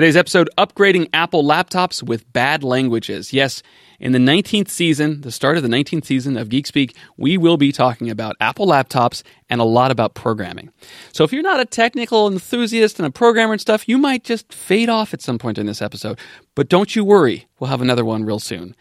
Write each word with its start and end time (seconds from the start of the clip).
Today's 0.00 0.16
episode 0.16 0.48
upgrading 0.56 1.10
Apple 1.12 1.44
laptops 1.44 2.02
with 2.02 2.32
bad 2.32 2.64
languages. 2.64 3.34
Yes, 3.34 3.62
in 3.98 4.12
the 4.12 4.18
19th 4.18 4.70
season, 4.70 5.20
the 5.20 5.30
start 5.30 5.58
of 5.58 5.62
the 5.62 5.68
19th 5.68 6.06
season 6.06 6.38
of 6.38 6.48
Geek 6.48 6.66
Speak, 6.66 6.96
we 7.18 7.36
will 7.36 7.58
be 7.58 7.70
talking 7.70 8.08
about 8.08 8.34
Apple 8.40 8.66
laptops 8.66 9.22
and 9.50 9.60
a 9.60 9.64
lot 9.64 9.90
about 9.90 10.14
programming. 10.14 10.70
So 11.12 11.22
if 11.22 11.34
you're 11.34 11.42
not 11.42 11.60
a 11.60 11.66
technical 11.66 12.26
enthusiast 12.32 12.98
and 12.98 13.04
a 13.04 13.10
programmer 13.10 13.52
and 13.52 13.60
stuff, 13.60 13.86
you 13.86 13.98
might 13.98 14.24
just 14.24 14.54
fade 14.54 14.88
off 14.88 15.12
at 15.12 15.20
some 15.20 15.36
point 15.36 15.58
in 15.58 15.66
this 15.66 15.82
episode. 15.82 16.18
But 16.54 16.70
don't 16.70 16.96
you 16.96 17.04
worry, 17.04 17.46
we'll 17.58 17.68
have 17.68 17.82
another 17.82 18.06
one 18.06 18.24
real 18.24 18.38
soon. 18.38 18.74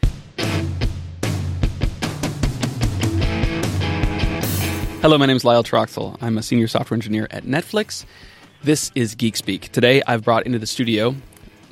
Hello, 5.02 5.18
my 5.18 5.26
name 5.26 5.36
is 5.36 5.44
Lyle 5.44 5.66
Troxel. 5.66 6.18
I'm 6.22 6.38
a 6.38 6.42
senior 6.42 6.70
software 6.70 6.96
engineer 6.96 7.28
at 7.30 7.44
Netflix. 7.44 8.06
This 8.62 8.92
is 8.94 9.16
Geek 9.16 9.38
Speak. 9.38 9.72
Today, 9.72 10.04
I've 10.06 10.26
brought 10.26 10.46
into 10.46 10.60
the 10.60 10.68
studio 10.68 11.16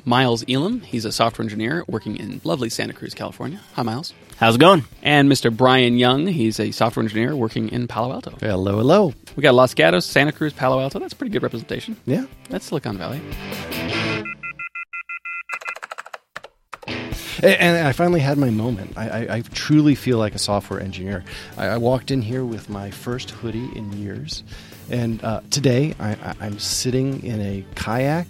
Miles 0.06 0.42
Elam. 0.48 0.80
He's 0.80 1.04
a 1.04 1.12
software 1.12 1.44
engineer 1.44 1.84
working 1.86 2.16
in 2.16 2.40
lovely 2.44 2.70
Santa 2.70 2.94
Cruz, 2.94 3.12
California. 3.12 3.60
Hi, 3.74 3.82
Miles. 3.82 4.14
How's 4.38 4.54
it 4.54 4.58
going? 4.58 4.84
And 5.02 5.30
Mr. 5.30 5.54
Brian 5.54 5.98
Young. 5.98 6.26
He's 6.26 6.58
a 6.58 6.70
software 6.70 7.02
engineer 7.02 7.36
working 7.36 7.68
in 7.68 7.88
Palo 7.88 8.14
Alto. 8.14 8.38
Hello, 8.40 8.78
hello. 8.78 9.12
We 9.36 9.42
got 9.42 9.54
Los 9.54 9.74
Gatos, 9.74 10.06
Santa 10.06 10.32
Cruz, 10.32 10.54
Palo 10.54 10.80
Alto. 10.80 10.98
That's 10.98 11.12
pretty 11.12 11.30
good 11.30 11.42
representation. 11.42 11.94
Yeah. 12.06 12.24
That's 12.48 12.64
Silicon 12.64 12.96
Valley. 12.96 13.20
And 17.42 17.86
I 17.86 17.92
finally 17.92 18.20
had 18.20 18.36
my 18.36 18.50
moment. 18.50 18.96
I, 18.96 19.08
I, 19.08 19.36
I 19.36 19.40
truly 19.52 19.94
feel 19.94 20.18
like 20.18 20.34
a 20.34 20.38
software 20.38 20.80
engineer. 20.80 21.22
I, 21.56 21.66
I, 21.66 21.76
walked 21.76 22.10
in 22.10 22.22
here 22.22 22.44
with 22.44 22.68
my 22.68 22.90
first 22.90 23.30
hoodie 23.30 23.68
in 23.76 23.92
years. 23.92 24.42
And 24.90 25.22
uh, 25.22 25.42
today 25.50 25.94
I, 26.00 26.34
am 26.40 26.58
sitting 26.58 27.22
in 27.22 27.40
a 27.40 27.64
kayak 27.74 28.26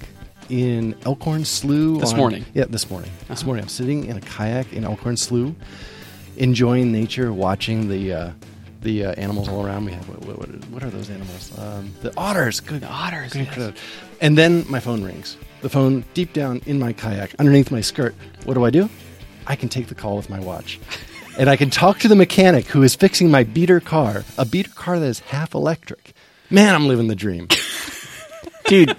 in 0.48 0.96
Elkhorn 1.04 1.44
Slough. 1.44 2.00
This 2.00 2.12
on, 2.12 2.16
morning? 2.16 2.44
Yeah, 2.52 2.64
this 2.68 2.90
morning. 2.90 3.10
Uh-huh. 3.10 3.34
This 3.34 3.44
morning. 3.44 3.62
I'm 3.62 3.68
sitting 3.68 4.06
in 4.06 4.16
a 4.16 4.20
kayak 4.20 4.72
in 4.72 4.84
Elkhorn 4.84 5.16
Slough, 5.16 5.54
enjoying 6.36 6.92
nature, 6.92 7.32
watching 7.32 7.88
the. 7.88 8.12
Uh, 8.12 8.30
the 8.80 9.06
uh, 9.06 9.12
animals 9.14 9.48
all 9.48 9.66
around 9.66 9.86
me. 9.86 9.92
What, 9.92 10.38
what, 10.38 10.48
what 10.66 10.84
are 10.84 10.90
those 10.90 11.10
animals? 11.10 11.58
Um, 11.58 11.92
the 12.00 12.16
otters. 12.16 12.60
Good 12.60 12.82
the 12.82 12.86
otters. 12.86 13.32
Good, 13.32 13.48
yes. 13.56 13.74
And 14.20 14.38
then 14.38 14.64
my 14.70 14.78
phone 14.78 15.02
rings. 15.02 15.36
The 15.62 15.68
phone 15.68 16.04
deep 16.14 16.32
down 16.32 16.62
in 16.64 16.78
my 16.78 16.92
kayak, 16.92 17.34
underneath 17.40 17.72
my 17.72 17.80
skirt. 17.80 18.14
What 18.44 18.54
do 18.54 18.64
I 18.64 18.70
do? 18.70 18.88
I 19.48 19.56
can 19.56 19.68
take 19.68 19.88
the 19.88 19.96
call 19.96 20.16
with 20.16 20.30
my 20.30 20.38
watch. 20.38 20.78
and 21.38 21.50
I 21.50 21.56
can 21.56 21.70
talk 21.70 21.98
to 21.98 22.08
the 22.08 22.14
mechanic 22.14 22.66
who 22.66 22.84
is 22.84 22.94
fixing 22.94 23.32
my 23.32 23.42
beater 23.42 23.80
car, 23.80 24.24
a 24.38 24.44
beater 24.44 24.70
car 24.70 25.00
that 25.00 25.06
is 25.06 25.18
half 25.18 25.54
electric. 25.54 26.14
Man, 26.50 26.74
I'm 26.74 26.88
living 26.88 27.08
the 27.08 27.14
dream. 27.14 27.48
Dude, 28.66 28.96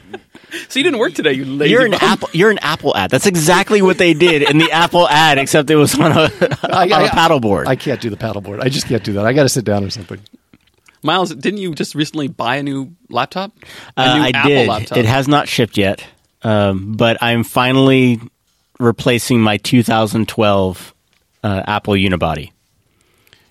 so 0.68 0.80
you 0.80 0.84
didn't 0.84 1.00
work 1.00 1.14
today, 1.14 1.34
you 1.34 1.46
lazy 1.46 1.72
You're 1.72 1.86
an 1.86 1.92
bum. 1.92 2.00
Apple. 2.02 2.30
You're 2.34 2.50
an 2.52 2.58
Apple 2.60 2.96
ad. 2.98 3.12
That's 3.12 3.28
exactly 3.28 3.82
what 3.84 3.98
they 4.00 4.14
did 4.14 4.42
in 4.44 4.58
the 4.58 4.72
Apple 4.72 5.08
ad, 5.08 5.38
except 5.38 5.70
it 5.70 5.76
was 5.76 5.94
on 6.00 6.12
a, 6.12 6.32
I, 6.64 6.84
on 6.92 7.06
a 7.06 7.10
paddleboard. 7.10 7.68
I 7.68 7.76
can't 7.76 8.02
do 8.02 8.10
the 8.10 8.18
paddleboard. 8.18 8.60
I 8.62 8.70
just 8.70 8.88
can't 8.88 9.04
do 9.04 9.14
that. 9.14 9.26
I 9.26 9.34
got 9.34 9.44
to 9.44 9.50
sit 9.50 9.64
down 9.66 9.84
or 9.84 9.90
something. 9.92 10.20
Miles, 11.04 11.34
didn't 11.34 11.60
you 11.60 11.74
just 11.76 11.94
recently 11.96 12.28
buy 12.28 12.58
a 12.58 12.64
new 12.64 12.94
laptop? 13.10 13.52
A 13.96 14.02
Uh, 14.02 14.18
new 14.18 14.24
I 14.24 14.30
Apple 14.34 14.50
did. 14.50 14.68
laptop. 14.68 14.98
It 14.98 15.06
has 15.06 15.28
not 15.28 15.48
shipped 15.48 15.78
yet, 15.78 16.04
um, 16.42 16.94
but 16.98 17.18
I'm 17.22 17.44
finally 17.44 18.20
replacing 18.80 19.40
my 19.42 19.58
2012 19.58 20.94
uh, 21.44 21.64
Apple 21.68 21.94
Unibody. 21.94 22.52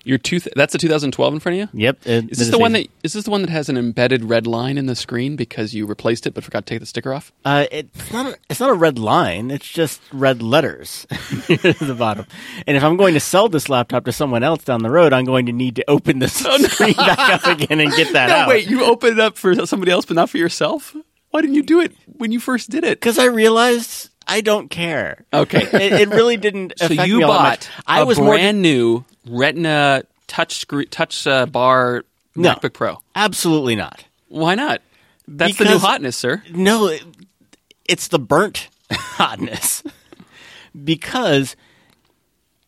Your 0.09 0.17
two 0.17 0.39
that's 0.55 0.73
a 0.73 0.79
2012 0.79 1.33
in 1.35 1.39
front 1.39 1.59
of 1.61 1.69
you. 1.73 1.79
Yep. 1.81 2.07
it- 2.07 2.31
Is 2.31 2.39
this 2.39 2.49
the 2.49 2.57
one 2.57 2.71
that 2.73 2.87
is 3.03 3.13
this 3.13 3.25
the 3.25 3.29
one 3.31 3.41
that 3.41 3.49
has 3.51 3.69
an 3.69 3.77
embedded 3.77 4.25
red 4.25 4.47
line 4.47 4.77
in 4.77 4.87
the 4.87 4.95
screen 4.95 5.35
because 5.35 5.73
you 5.75 5.85
replaced 5.85 6.25
it 6.25 6.33
but 6.33 6.43
forgot 6.43 6.65
to 6.65 6.73
take 6.73 6.79
the 6.79 6.85
sticker 6.87 7.13
off? 7.13 7.31
Uh, 7.45 7.65
it's 7.71 8.11
not. 8.11 8.25
A, 8.25 8.37
it's 8.49 8.59
not 8.59 8.71
a 8.71 8.73
red 8.73 8.97
line. 8.97 9.51
It's 9.51 9.67
just 9.67 10.01
red 10.11 10.41
letters 10.41 11.05
at 11.11 11.77
the 11.79 11.95
bottom. 11.97 12.25
And 12.65 12.75
if 12.75 12.83
I'm 12.83 12.97
going 12.97 13.13
to 13.13 13.19
sell 13.19 13.49
this 13.49 13.69
laptop 13.69 14.05
to 14.05 14.11
someone 14.11 14.41
else 14.43 14.63
down 14.63 14.81
the 14.81 14.89
road, 14.89 15.13
I'm 15.13 15.25
going 15.25 15.45
to 15.45 15.51
need 15.53 15.75
to 15.75 15.89
open 15.89 16.19
this 16.19 16.33
screen 16.33 16.93
back 16.95 17.19
up 17.19 17.45
again 17.45 17.79
and 17.79 17.91
get 17.91 18.11
that 18.13 18.27
no, 18.29 18.35
out. 18.35 18.47
wait, 18.49 18.67
you 18.67 18.83
open 18.85 19.13
it 19.13 19.19
up 19.19 19.37
for 19.37 19.53
somebody 19.67 19.91
else 19.91 20.05
but 20.05 20.15
not 20.15 20.29
for 20.29 20.37
yourself? 20.37 20.95
Why 21.31 21.41
didn't 21.41 21.55
you 21.55 21.63
do 21.63 21.79
it 21.81 21.93
when 22.17 22.31
you 22.31 22.39
first 22.39 22.71
did 22.71 22.83
it? 22.83 22.99
because 22.99 23.19
I 23.19 23.25
realized 23.25 24.09
I 24.27 24.41
don't 24.41 24.69
care. 24.69 25.25
Okay. 25.33 25.61
it, 25.61 25.91
it 25.93 26.09
really 26.09 26.37
didn't 26.37 26.73
So 26.77 26.85
affect 26.85 27.07
you 27.07 27.17
me 27.19 27.23
all 27.23 27.33
that 27.33 27.41
much. 27.43 27.67
bought 27.77 27.83
I 27.87 27.99
a 28.01 28.05
was 28.05 28.17
more 28.19 28.33
brand 28.33 28.61
new 28.61 29.05
Retina 29.29 30.03
touch 30.27 30.55
screen, 30.59 30.87
touch 30.89 31.25
uh, 31.27 31.45
bar 31.45 32.03
No. 32.35 32.53
MacBook 32.55 32.73
Pro. 32.73 33.01
absolutely 33.15 33.75
not. 33.75 34.03
Why 34.27 34.55
not? 34.55 34.81
That's 35.27 35.57
the 35.57 35.65
new 35.65 35.77
hotness, 35.79 36.17
sir. 36.17 36.43
No, 36.51 36.87
it- 36.87 37.03
it's 37.87 38.07
the 38.09 38.19
burnt 38.19 38.69
hotness. 38.91 39.83
because 40.83 41.55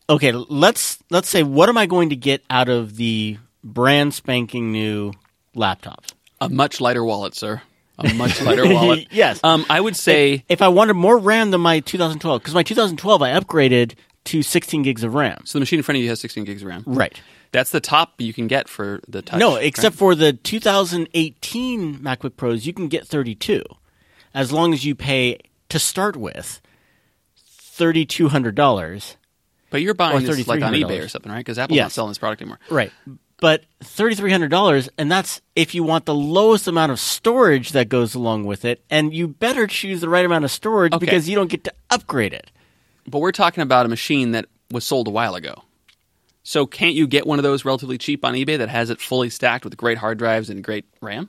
okay, 0.08 0.32
let's 0.32 0.98
let's 1.10 1.28
say 1.28 1.42
what 1.42 1.68
am 1.68 1.76
I 1.78 1.86
going 1.86 2.10
to 2.10 2.16
get 2.16 2.42
out 2.50 2.68
of 2.68 2.96
the 2.96 3.38
brand 3.62 4.14
spanking 4.14 4.72
new 4.72 5.12
laptop? 5.54 6.04
A 6.40 6.48
much 6.48 6.80
lighter 6.80 7.04
wallet, 7.04 7.34
sir. 7.34 7.62
A 7.98 8.12
much 8.14 8.40
lighter 8.42 8.66
wallet. 8.72 9.06
Yes. 9.12 9.38
Um, 9.44 9.64
I 9.70 9.80
would 9.80 9.94
say 9.96 10.44
If 10.48 10.60
I 10.62 10.68
wanted 10.68 10.94
more 10.94 11.16
RAM 11.18 11.50
than 11.52 11.60
my 11.60 11.80
2012, 11.80 12.40
because 12.42 12.54
my 12.54 12.62
2012 12.64 13.22
I 13.22 13.30
upgraded 13.38 13.94
to 14.24 14.42
16 14.42 14.82
gigs 14.82 15.02
of 15.02 15.14
RAM. 15.14 15.42
so. 15.44 15.58
The 15.58 15.60
machine 15.60 15.78
in 15.78 15.82
front 15.82 15.96
of 15.96 16.02
you 16.02 16.08
has 16.10 16.20
16 16.20 16.44
gigs 16.44 16.62
of 16.62 16.68
RAM. 16.68 16.84
Right. 16.86 17.20
That's 17.50 17.70
the 17.70 17.80
top 17.80 18.20
you 18.20 18.32
can 18.32 18.46
get 18.46 18.68
for 18.68 19.00
the 19.08 19.20
touch. 19.22 19.38
no, 19.38 19.56
right? 19.56 19.64
except 19.64 19.96
for 19.96 20.14
the 20.14 20.32
2018 20.32 21.98
MacBook 21.98 22.36
Pros, 22.36 22.66
you 22.66 22.72
can 22.72 22.88
get 22.88 23.06
32, 23.06 23.62
as 24.32 24.52
long 24.52 24.72
as 24.72 24.84
you 24.84 24.94
pay 24.94 25.38
to 25.68 25.78
start 25.78 26.16
with 26.16 26.60
$3,200. 27.78 29.16
But 29.70 29.80
you're 29.82 29.94
buying 29.94 30.24
this 30.24 30.46
like 30.46 30.62
on 30.62 30.74
eBay 30.74 31.02
or 31.02 31.08
something, 31.08 31.32
right? 31.32 31.38
Because 31.38 31.58
Apple's 31.58 31.78
not 31.78 31.92
selling 31.92 32.10
this 32.10 32.18
product 32.18 32.42
anymore. 32.42 32.58
Right. 32.70 32.92
But 33.40 33.64
$3,300, 33.82 34.88
and 34.98 35.10
that's 35.10 35.40
if 35.56 35.74
you 35.74 35.82
want 35.82 36.04
the 36.06 36.14
lowest 36.14 36.68
amount 36.68 36.92
of 36.92 37.00
storage 37.00 37.72
that 37.72 37.88
goes 37.88 38.14
along 38.14 38.44
with 38.44 38.64
it, 38.64 38.84
and 38.88 39.12
you 39.12 39.26
better 39.26 39.66
choose 39.66 40.00
the 40.00 40.08
right 40.08 40.24
amount 40.24 40.44
of 40.44 40.50
storage 40.52 40.92
Okay. 40.92 41.04
because 41.04 41.28
you 41.28 41.34
don't 41.34 41.48
get 41.50 41.64
to 41.64 41.72
upgrade 41.90 42.32
it. 42.34 42.50
But 43.06 43.18
we're 43.18 43.32
talking 43.32 43.62
about 43.62 43.86
a 43.86 43.88
machine 43.88 44.32
that 44.32 44.46
was 44.70 44.84
sold 44.84 45.08
a 45.08 45.10
while 45.10 45.34
ago. 45.34 45.62
So 46.44 46.66
can't 46.66 46.94
you 46.94 47.06
get 47.06 47.26
one 47.26 47.38
of 47.38 47.42
those 47.42 47.64
relatively 47.64 47.98
cheap 47.98 48.24
on 48.24 48.34
eBay 48.34 48.58
that 48.58 48.68
has 48.68 48.90
it 48.90 49.00
fully 49.00 49.30
stacked 49.30 49.64
with 49.64 49.76
great 49.76 49.98
hard 49.98 50.18
drives 50.18 50.50
and 50.50 50.62
great 50.62 50.84
RAM? 51.00 51.28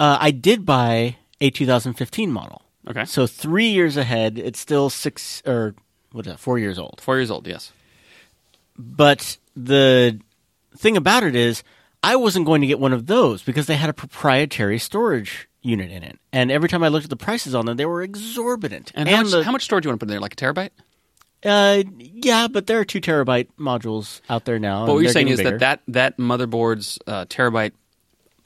Uh, 0.00 0.16
I 0.20 0.30
did 0.30 0.64
buy 0.64 1.16
a 1.40 1.50
2015 1.50 2.32
model. 2.32 2.62
Okay. 2.88 3.04
So 3.04 3.26
three 3.26 3.68
years 3.68 3.96
ahead, 3.96 4.38
it's 4.38 4.60
still 4.60 4.88
six 4.88 5.42
or 5.46 5.74
what 6.12 6.26
is 6.26 6.32
that, 6.32 6.38
four 6.38 6.58
years 6.58 6.78
old. 6.78 7.00
Four 7.02 7.16
years 7.16 7.30
old, 7.30 7.46
yes. 7.46 7.72
But 8.78 9.36
the 9.54 10.18
thing 10.76 10.96
about 10.96 11.22
it 11.22 11.34
is, 11.34 11.62
I 12.02 12.16
wasn't 12.16 12.46
going 12.46 12.60
to 12.60 12.66
get 12.66 12.78
one 12.78 12.92
of 12.92 13.06
those 13.06 13.42
because 13.42 13.66
they 13.66 13.76
had 13.76 13.90
a 13.90 13.94
proprietary 13.94 14.78
storage 14.78 15.48
unit 15.66 15.90
in 15.90 16.02
it. 16.02 16.18
And 16.32 16.50
every 16.50 16.68
time 16.68 16.82
I 16.82 16.88
looked 16.88 17.04
at 17.04 17.10
the 17.10 17.16
prices 17.16 17.54
on 17.54 17.66
them, 17.66 17.76
they 17.76 17.86
were 17.86 18.02
exorbitant. 18.02 18.92
And, 18.94 19.08
how, 19.08 19.22
much, 19.22 19.30
the- 19.32 19.44
how 19.44 19.52
much 19.52 19.64
storage 19.64 19.82
do 19.82 19.88
you 19.88 19.90
want 19.90 20.00
to 20.00 20.06
put 20.06 20.10
in 20.10 20.14
there? 20.14 20.20
Like 20.20 20.34
a 20.34 20.36
terabyte? 20.36 20.70
Uh, 21.44 21.82
yeah, 21.98 22.48
but 22.48 22.66
there 22.66 22.80
are 22.80 22.84
two 22.84 23.00
terabyte 23.00 23.48
modules 23.58 24.20
out 24.28 24.46
there 24.46 24.58
now. 24.58 24.86
But 24.86 24.94
what 24.94 25.02
you're 25.02 25.12
saying 25.12 25.28
is 25.28 25.38
that, 25.38 25.58
that 25.60 25.82
that 25.88 26.16
motherboard's 26.16 26.98
uh, 27.06 27.26
terabyte 27.26 27.72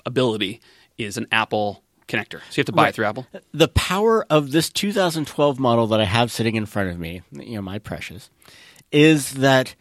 ability 0.05 0.61
is 0.99 1.17
an 1.17 1.27
Apple 1.31 1.83
connector. 2.09 2.41
So 2.51 2.57
you 2.57 2.61
have 2.61 2.67
to 2.67 2.73
buy 2.73 2.89
it 2.89 2.95
through 2.95 3.07
Apple? 3.07 3.27
the 3.53 3.69
power 3.69 4.27
of 4.29 4.51
this 4.51 4.69
2012 4.71 5.61
model 5.61 5.87
that 5.89 6.01
I 6.01 6.05
have 6.05 6.33
sitting 6.33 6.57
in 6.57 6.67
front 6.67 6.91
of 6.91 6.99
me, 6.99 7.23
you 7.33 7.55
know, 7.55 7.63
my 7.63 7.79
precious, 7.79 8.29
is 8.91 9.35
that 9.35 9.77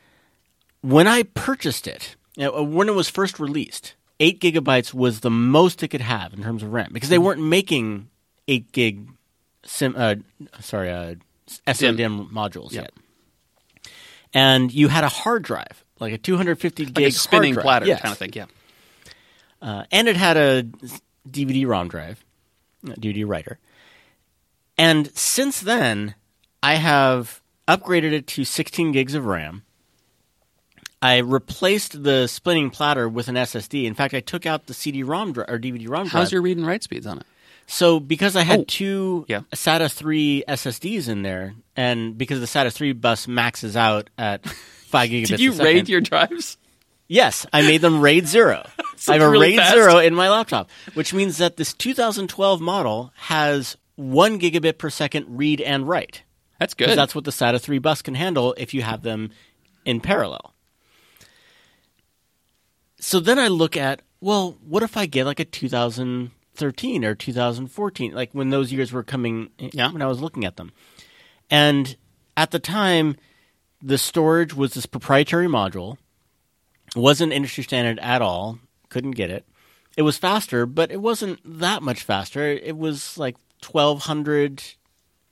when 0.82 1.08
I 1.08 1.24
purchased 1.24 1.88
it, 1.88 2.16
you 2.36 2.46
know, 2.46 2.64
when 2.64 2.88
it 2.88 2.96
was 2.96 3.10
first 3.10 3.40
released, 3.40 3.96
eight 4.20 4.40
gigabytes 4.42 4.94
was 4.94 5.22
the 5.22 5.30
most 5.30 5.82
it 5.84 5.88
could 5.90 6.02
have 6.02 6.34
in 6.34 6.44
terms 6.44 6.64
of 6.64 6.72
RAM 6.74 6.90
because 6.92 7.10
they 7.10 7.18
weren't 7.18 7.42
making 7.42 8.10
eight 8.48 8.72
gig 8.72 9.08
sim, 9.64 9.94
uh, 9.98 10.16
sorry, 10.60 10.90
uh, 10.92 11.16
SODIMM 11.68 12.30
modules 12.32 12.72
Yep. 12.72 12.84
yet. 12.84 13.92
And 14.34 14.72
you 14.72 14.88
had 14.90 15.04
a 15.04 15.10
hard 15.10 15.44
drive, 15.44 15.84
like 16.00 16.14
a 16.14 16.18
250 16.18 16.86
gig 16.86 17.08
a 17.08 17.12
spinning 17.12 17.54
drive. 17.54 17.64
platter 17.64 17.86
Yes. 17.88 18.02
kind 18.02 18.12
of 18.12 18.18
thing, 18.18 18.32
yeah. 18.34 18.46
Uh, 19.62 19.84
and 19.92 20.08
it 20.08 20.16
had 20.16 20.38
a 20.38 20.64
DVD 21.30 21.66
ROM 21.66 21.88
drive, 21.88 22.24
a 22.86 22.92
DVD 22.92 23.26
writer. 23.28 23.60
And 24.78 25.16
since 25.18 25.60
then, 25.60 26.16
I 26.64 26.76
have 26.76 27.42
upgraded 27.68 28.12
it 28.14 28.28
to 28.28 28.44
16 28.46 28.92
gigs 28.92 29.16
of 29.16 29.26
RAM. 29.26 29.64
I 31.02 31.18
replaced 31.20 32.04
the 32.04 32.28
splitting 32.28 32.70
platter 32.72 33.08
with 33.08 33.28
an 33.30 33.36
SSD. 33.36 33.86
In 33.86 33.94
fact, 33.94 34.14
I 34.14 34.20
took 34.20 34.46
out 34.46 34.66
the 34.68 34.74
CD-ROM 34.74 35.32
dri- 35.34 35.46
or 35.48 35.58
DVD-ROM 35.58 36.04
drive. 36.08 36.12
How's 36.12 36.32
your 36.32 36.42
read 36.42 36.58
and 36.58 36.68
write 36.68 36.84
speeds 36.84 37.08
on 37.08 37.20
it? 37.20 37.26
So 37.68 38.00
because 38.00 38.36
I 38.36 38.42
had 38.44 38.62
Oh, 38.62 38.66
two 38.68 39.26
yeah. 39.30 39.42
SATA 39.54 39.92
3 39.94 40.44
SSDs 40.48 41.08
in 41.08 41.22
there, 41.22 41.54
and 41.76 42.18
because 42.18 42.40
the 42.40 42.48
SATA 42.48 42.72
3 42.74 42.94
bus 42.94 43.28
maxes 43.28 43.78
out 43.78 44.10
at 44.18 44.46
five 44.50 45.10
gigabits 45.10 45.28
Did 45.28 45.40
you 45.40 45.54
raid 45.54 45.88
your 45.88 46.02
drives? 46.02 46.58
Yes, 47.08 47.46
I 47.54 47.62
made 47.62 47.82
them 47.82 48.02
RAID 48.02 48.28
zero. 48.28 48.68
I 49.08 49.14
have 49.14 49.22
a 49.22 49.30
really 49.30 49.50
RAID 49.50 49.58
fast. 49.60 49.74
zero 49.74 49.98
in 50.00 50.14
my 50.16 50.30
laptop, 50.30 50.70
which 50.96 51.14
means 51.14 51.38
that 51.38 51.58
this 51.58 51.74
2012 51.74 52.60
model 52.62 53.12
has 53.16 53.78
one 53.96 54.40
gigabit 54.40 54.78
per 54.78 54.90
second 54.90 55.26
read 55.30 55.62
and 55.62 55.88
write. 55.88 56.24
That's 56.60 56.74
good. 56.74 56.98
That's 56.98 57.16
what 57.16 57.24
the 57.24 57.32
SATA 57.32 57.60
3 57.62 57.80
bus 57.80 58.02
can 58.02 58.16
handle 58.16 58.54
if 58.58 58.74
you 58.74 58.82
have 58.82 59.02
them 59.04 59.32
in 59.86 60.02
parallel. 60.02 60.54
So 63.00 63.20
then 63.20 63.40
I 63.40 63.48
look 63.48 63.78
at, 63.78 64.02
well, 64.20 64.58
what 64.66 64.84
if 64.84 64.98
I 64.98 65.06
get 65.06 65.26
like 65.26 65.40
a 65.40 65.46
2013 65.46 67.06
or 67.06 67.16
2014, 67.16 68.14
like 68.14 68.32
when 68.34 68.50
those 68.50 68.72
years 68.72 68.92
were 68.92 69.04
coming, 69.04 69.50
Yeah. 69.58 69.92
when 69.92 70.02
I 70.02 70.08
was 70.08 70.22
looking 70.22 70.46
at 70.46 70.58
them. 70.58 70.72
And 71.50 71.96
at 72.36 72.52
the 72.52 72.60
time, 72.60 73.16
the 73.82 73.98
storage 73.98 74.54
was 74.54 74.74
this 74.74 74.86
proprietary 74.86 75.48
module, 75.48 75.98
wasn't 76.96 77.32
industry 77.34 77.64
standard 77.64 78.00
at 78.00 78.22
all, 78.22 78.60
couldn't 78.90 79.12
get 79.12 79.30
it. 79.30 79.46
It 79.98 80.02
was 80.04 80.18
faster, 80.18 80.66
but 80.66 80.92
it 80.92 81.02
wasn't 81.02 81.40
that 81.46 81.82
much 81.82 82.04
faster. 82.04 82.46
It 82.46 82.78
was 82.78 83.18
like 83.18 83.36
1200 83.66 84.64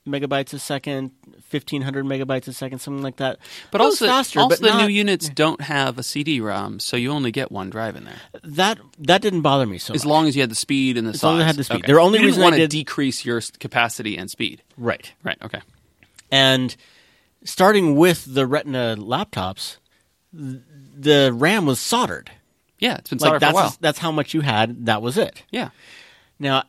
megabytes 0.08 0.52
a 0.52 0.58
second, 0.58 1.10
1500 1.50 2.04
megabytes 2.04 2.48
a 2.48 2.52
second, 2.52 2.78
something 2.80 3.02
like 3.02 3.16
that. 3.16 3.38
but 3.70 3.80
also, 3.80 4.06
faster, 4.06 4.40
also 4.40 4.48
but 4.56 4.60
the 4.60 4.68
not- 4.68 4.82
new 4.82 4.88
units 4.88 5.28
don't 5.28 5.60
have 5.62 5.98
a 5.98 6.02
CD-ROM, 6.02 6.80
so 6.80 6.96
you 6.96 7.10
only 7.12 7.30
get 7.30 7.50
one 7.52 7.70
drive 7.70 7.96
in 7.96 8.04
there. 8.04 8.20
that 8.42 8.78
that 8.98 9.22
didn't 9.22 9.42
bother 9.42 9.66
me 9.66 9.78
so 9.78 9.94
As 9.94 10.04
much. 10.04 10.10
long 10.10 10.26
as 10.28 10.36
you 10.36 10.42
had 10.42 10.50
the 10.50 10.54
speed 10.54 10.96
and 10.96 11.06
the 11.06 11.10
As 11.12 11.20
size. 11.20 11.24
long 11.24 11.36
as 11.38 11.42
I 11.44 11.46
had 11.46 11.56
the 11.56 11.64
speed. 11.64 11.84
Okay. 11.84 11.92
The 11.92 11.98
only 12.00 12.18
you 12.18 12.24
didn't 12.24 12.26
reason 12.32 12.42
I 12.42 12.44
want 12.46 12.54
to 12.56 12.60
did- 12.62 12.70
decrease 12.70 13.24
your 13.24 13.40
capacity 13.58 14.16
and 14.18 14.30
speed. 14.30 14.62
right. 14.76 15.12
Right. 15.22 15.38
Okay. 15.42 15.60
And 16.30 16.74
starting 17.44 17.96
with 17.96 18.24
the 18.34 18.46
Retina 18.46 18.96
laptops, 18.98 19.76
the 20.32 21.32
RAM 21.34 21.66
was 21.66 21.78
soldered. 21.80 22.30
Yeah, 22.78 22.96
it's 22.98 23.10
been 23.10 23.18
Like 23.18 23.26
soldered 23.26 23.42
for 23.42 23.50
a 23.50 23.52
while. 23.54 23.76
that's 23.80 23.98
how 23.98 24.12
much 24.12 24.34
you 24.34 24.40
had. 24.42 24.86
That 24.86 25.02
was 25.02 25.16
it. 25.18 25.42
Yeah. 25.50 25.70
Now, 26.38 26.62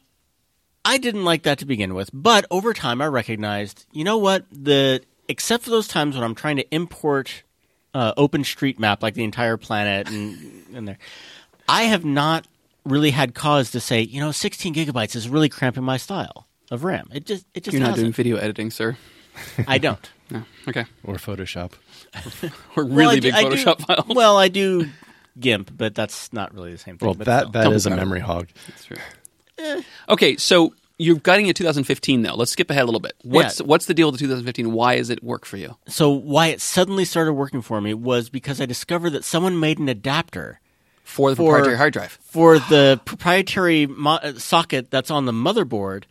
I 0.90 0.98
didn't 0.98 1.24
like 1.26 1.44
that 1.44 1.60
to 1.60 1.66
begin 1.66 1.94
with, 1.94 2.10
but 2.14 2.46
over 2.50 2.74
time 2.74 3.02
I 3.02 3.08
recognized, 3.08 3.86
you 3.92 4.04
know 4.04 4.18
what? 4.18 4.46
The 4.52 5.02
except 5.28 5.64
for 5.64 5.70
those 5.70 5.88
times 5.88 6.16
when 6.16 6.24
I'm 6.24 6.36
trying 6.36 6.58
to 6.58 6.68
import 6.74 7.44
uh, 7.94 8.14
OpenStreetMap, 8.16 9.02
like 9.04 9.14
the 9.14 9.24
entire 9.24 9.58
planet, 9.58 10.10
and, 10.10 10.66
and 10.76 10.88
there, 10.88 10.98
I 11.68 11.84
have 11.84 12.04
not 12.06 12.48
really 12.86 13.12
had 13.12 13.36
cause 13.36 13.72
to 13.72 13.80
say, 13.80 14.02
you 14.02 14.20
know, 14.20 14.32
16 14.32 14.74
gigabytes 14.74 15.16
is 15.16 15.30
really 15.30 15.50
cramping 15.50 15.84
my 15.84 15.98
style 15.98 16.48
of 16.72 16.84
RAM. 16.84 17.08
It 17.14 17.26
just 17.26 17.46
it 17.54 17.64
just 17.64 17.74
You're 17.74 17.82
not 17.82 17.96
doing 17.96 18.08
hasn't. 18.08 18.16
video 18.16 18.38
editing, 18.38 18.72
sir. 18.72 18.98
I 19.68 19.78
don't. 19.78 20.10
No. 20.32 20.44
Okay. 20.68 20.86
or 21.04 21.16
Photoshop. 21.16 21.72
We're 22.76 22.84
really 22.84 22.96
Well, 22.96 23.10
I 23.10 23.16
do- 23.16 23.22
big 23.22 23.34
I 23.34 23.42
do- 23.44 23.50
Photoshop 23.56 23.82
files. 23.88 24.06
Well, 24.10 24.38
I 24.38 24.48
do 24.48 24.88
GIMP, 25.40 25.72
but 25.76 25.96
that's 25.96 26.32
not 26.32 26.54
really 26.54 26.72
the 26.72 26.78
same 26.78 27.00
thing. 27.00 27.08
Well, 27.08 27.16
but 27.16 27.26
that 27.26 27.40
still. 27.42 27.52
that 27.54 27.64
Double 27.64 27.76
is 27.76 27.86
a 27.88 27.96
memory 27.96 28.20
hog. 28.20 28.48
That's 28.68 28.86
true. 28.86 29.84
Okay, 30.08 30.38
so 30.38 30.76
you're 31.00 31.16
guiding 31.16 31.48
in 31.48 31.54
2015 31.56 32.22
though. 32.22 32.36
Let's 32.36 32.52
skip 32.52 32.70
ahead 32.70 32.84
a 32.84 32.86
little 32.86 33.00
bit. 33.00 33.14
What's 33.24 33.60
Yeah. 33.60 33.66
what's 33.66 33.88
the 33.88 33.94
deal 33.96 34.08
with 34.12 34.20
the 34.20 34.26
2015? 34.26 34.72
Why 34.74 34.98
does 34.98 35.10
it 35.10 35.24
work 35.24 35.46
for 35.46 35.58
you? 35.58 35.78
So 35.88 36.10
why 36.12 36.48
it 36.48 36.62
suddenly 36.62 37.06
started 37.06 37.34
working 37.34 37.62
for 37.62 37.82
me 37.82 37.94
was 37.94 38.30
because 38.30 38.62
I 38.62 38.66
discovered 38.68 39.12
that 39.12 39.24
someone 39.24 39.60
made 39.60 39.80
an 39.80 39.90
adapter 39.90 40.60
For 41.04 41.32
the 41.32 41.36
For- 41.38 41.46
proprietary 41.54 41.78
hard 41.78 41.94
drive. 41.94 42.20
for 42.22 42.60
the 42.60 43.00
proprietary 43.06 43.88
mo- 43.88 44.20
uh, 44.22 44.34
socket 44.38 44.92
that's 44.92 45.10
on 45.10 45.26
the 45.26 45.32
motherboard 45.32 46.04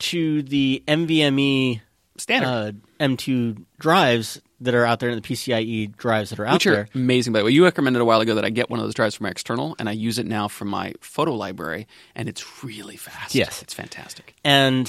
to 0.00 0.42
the 0.42 0.82
NVMe 0.88 1.82
Standard. 2.16 2.80
uh, 3.00 3.04
M2 3.04 3.64
drives 3.78 4.40
that 4.60 4.74
are 4.74 4.84
out 4.84 5.00
there, 5.00 5.08
and 5.08 5.22
the 5.22 5.26
PCIe 5.26 5.96
drives 5.96 6.30
that 6.30 6.38
are 6.38 6.46
out 6.46 6.54
which 6.54 6.66
are 6.66 6.72
there. 6.74 6.88
amazing, 6.94 7.32
by 7.32 7.38
the 7.40 7.46
way. 7.46 7.50
You 7.52 7.64
recommended 7.64 8.00
a 8.00 8.04
while 8.04 8.20
ago 8.20 8.34
that 8.34 8.44
I 8.44 8.50
get 8.50 8.68
one 8.70 8.78
of 8.78 8.84
those 8.86 8.94
drives 8.94 9.14
for 9.14 9.22
my 9.22 9.30
external, 9.30 9.74
and 9.78 9.88
I 9.88 9.92
use 9.92 10.18
it 10.18 10.26
now 10.26 10.48
for 10.48 10.64
my 10.64 10.94
photo 11.00 11.34
library, 11.34 11.86
and 12.14 12.28
it's 12.28 12.62
really 12.62 12.96
fast. 12.96 13.34
Yes. 13.34 13.62
It's 13.62 13.74
fantastic. 13.74 14.34
And 14.44 14.84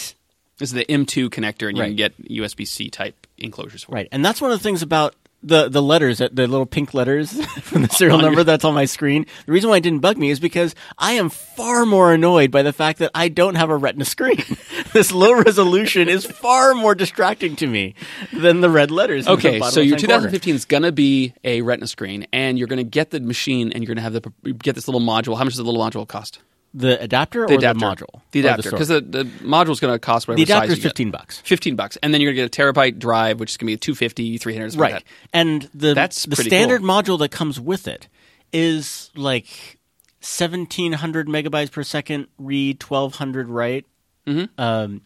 This 0.57 0.69
is 0.69 0.73
the 0.73 0.85
M2 0.85 1.29
connector, 1.29 1.69
and 1.69 1.77
you 1.77 1.83
can 1.83 1.95
get 1.95 2.21
USB 2.29 2.67
C 2.67 2.89
type 2.89 3.27
enclosures 3.37 3.83
for 3.83 3.93
it. 3.93 3.95
right, 3.95 4.07
and 4.11 4.23
that's 4.23 4.41
one 4.41 4.51
of 4.51 4.59
the 4.59 4.63
things 4.63 4.81
about 4.83 5.15
the 5.43 5.69
the 5.69 5.81
letters, 5.81 6.21
uh, 6.21 6.29
the 6.31 6.47
little 6.47 6.65
pink 6.65 6.93
letters 6.93 7.31
from 7.61 7.81
the 7.83 7.87
serial 7.89 8.17
On 8.17 8.21
your- 8.21 8.29
number 8.31 8.43
that's 8.43 8.63
on 8.65 8.73
my 8.73 8.85
screen. 8.85 9.25
The 9.45 9.51
reason 9.51 9.69
why 9.69 9.77
it 9.77 9.81
didn't 9.81 9.99
bug 9.99 10.17
me 10.17 10.29
is 10.29 10.39
because 10.39 10.75
I 10.97 11.13
am 11.13 11.29
far 11.29 11.85
more 11.85 12.13
annoyed 12.13 12.51
by 12.51 12.61
the 12.61 12.73
fact 12.73 12.99
that 12.99 13.11
I 13.15 13.27
don't 13.27 13.55
have 13.55 13.69
a 13.69 13.75
Retina 13.77 14.05
screen. 14.05 14.43
this 14.93 15.11
low 15.11 15.33
resolution 15.33 16.07
is 16.09 16.25
far 16.25 16.73
more 16.75 16.93
distracting 16.95 17.55
to 17.57 17.67
me 17.67 17.95
than 18.33 18.61
the 18.61 18.69
red 18.69 18.91
letters. 18.91 19.25
in 19.27 19.31
the 19.33 19.37
Okay, 19.37 19.59
so 19.69 19.79
your 19.81 19.93
left-hand 19.93 20.01
corner. 20.01 20.29
2015 20.29 20.55
is 20.55 20.65
going 20.65 20.83
to 20.83 20.91
be 20.91 21.33
a 21.43 21.61
Retina 21.61 21.87
screen, 21.87 22.27
and 22.31 22.57
you're 22.59 22.67
going 22.67 22.77
to 22.77 22.83
get 22.83 23.09
the 23.11 23.19
machine, 23.19 23.71
and 23.71 23.83
you're 23.83 23.93
going 23.95 24.03
to 24.03 24.03
have 24.03 24.13
the 24.13 24.53
get 24.53 24.75
this 24.75 24.87
little 24.87 25.01
module. 25.01 25.37
How 25.37 25.43
much 25.43 25.53
does 25.53 25.57
the 25.57 25.63
little 25.63 25.81
module 25.81 26.07
cost? 26.07 26.39
The 26.73 27.01
adapter 27.01 27.45
The 27.47 27.53
or 27.53 27.57
adapter, 27.57 27.79
the 27.79 27.85
module, 27.85 28.21
the 28.31 28.39
adapter, 28.41 28.71
because 28.71 28.87
the, 28.87 29.01
the 29.01 29.23
module 29.25 29.71
is 29.71 29.79
going 29.79 29.93
to 29.93 29.99
cost 29.99 30.27
whatever 30.27 30.37
the 30.37 30.43
adapter 30.43 30.71
is 30.71 30.79
fifteen 30.81 31.11
bucks. 31.11 31.39
15 31.41 31.75
bucks, 31.75 31.97
and 31.97 32.13
then 32.13 32.21
you're 32.21 32.33
going 32.33 32.47
to 32.47 32.57
get 32.57 32.59
a 32.69 32.73
terabyte 32.73 32.97
drive, 32.99 33.39
which 33.39 33.51
is 33.51 33.57
going 33.57 33.65
to 33.65 33.71
be 33.71 33.73
a 33.73 33.77
250, 33.77 34.37
300, 34.37 34.75
Right. 34.75 34.93
like 34.93 35.03
that. 35.03 35.09
And 35.33 35.69
the 35.73 35.93
That's 35.93 36.25
the 36.25 36.35
standard 36.37 36.79
cool. 36.81 36.87
module 36.89 37.19
that 37.19 37.29
comes 37.29 37.59
with 37.59 37.87
it 37.87 38.07
is 38.53 39.11
like 39.15 39.79
seventeen 40.21 40.93
hundred 40.93 41.27
megabytes 41.27 41.71
per 41.71 41.83
second 41.83 42.27
read, 42.37 42.79
twelve 42.79 43.15
hundred 43.15 43.49
write, 43.49 43.85
Mhm. 44.27 44.49
um, 44.57 45.01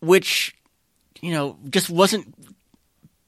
which 0.00 0.54
you 1.20 1.32
know 1.32 1.58
just 1.70 1.90
wasn't 1.90 2.34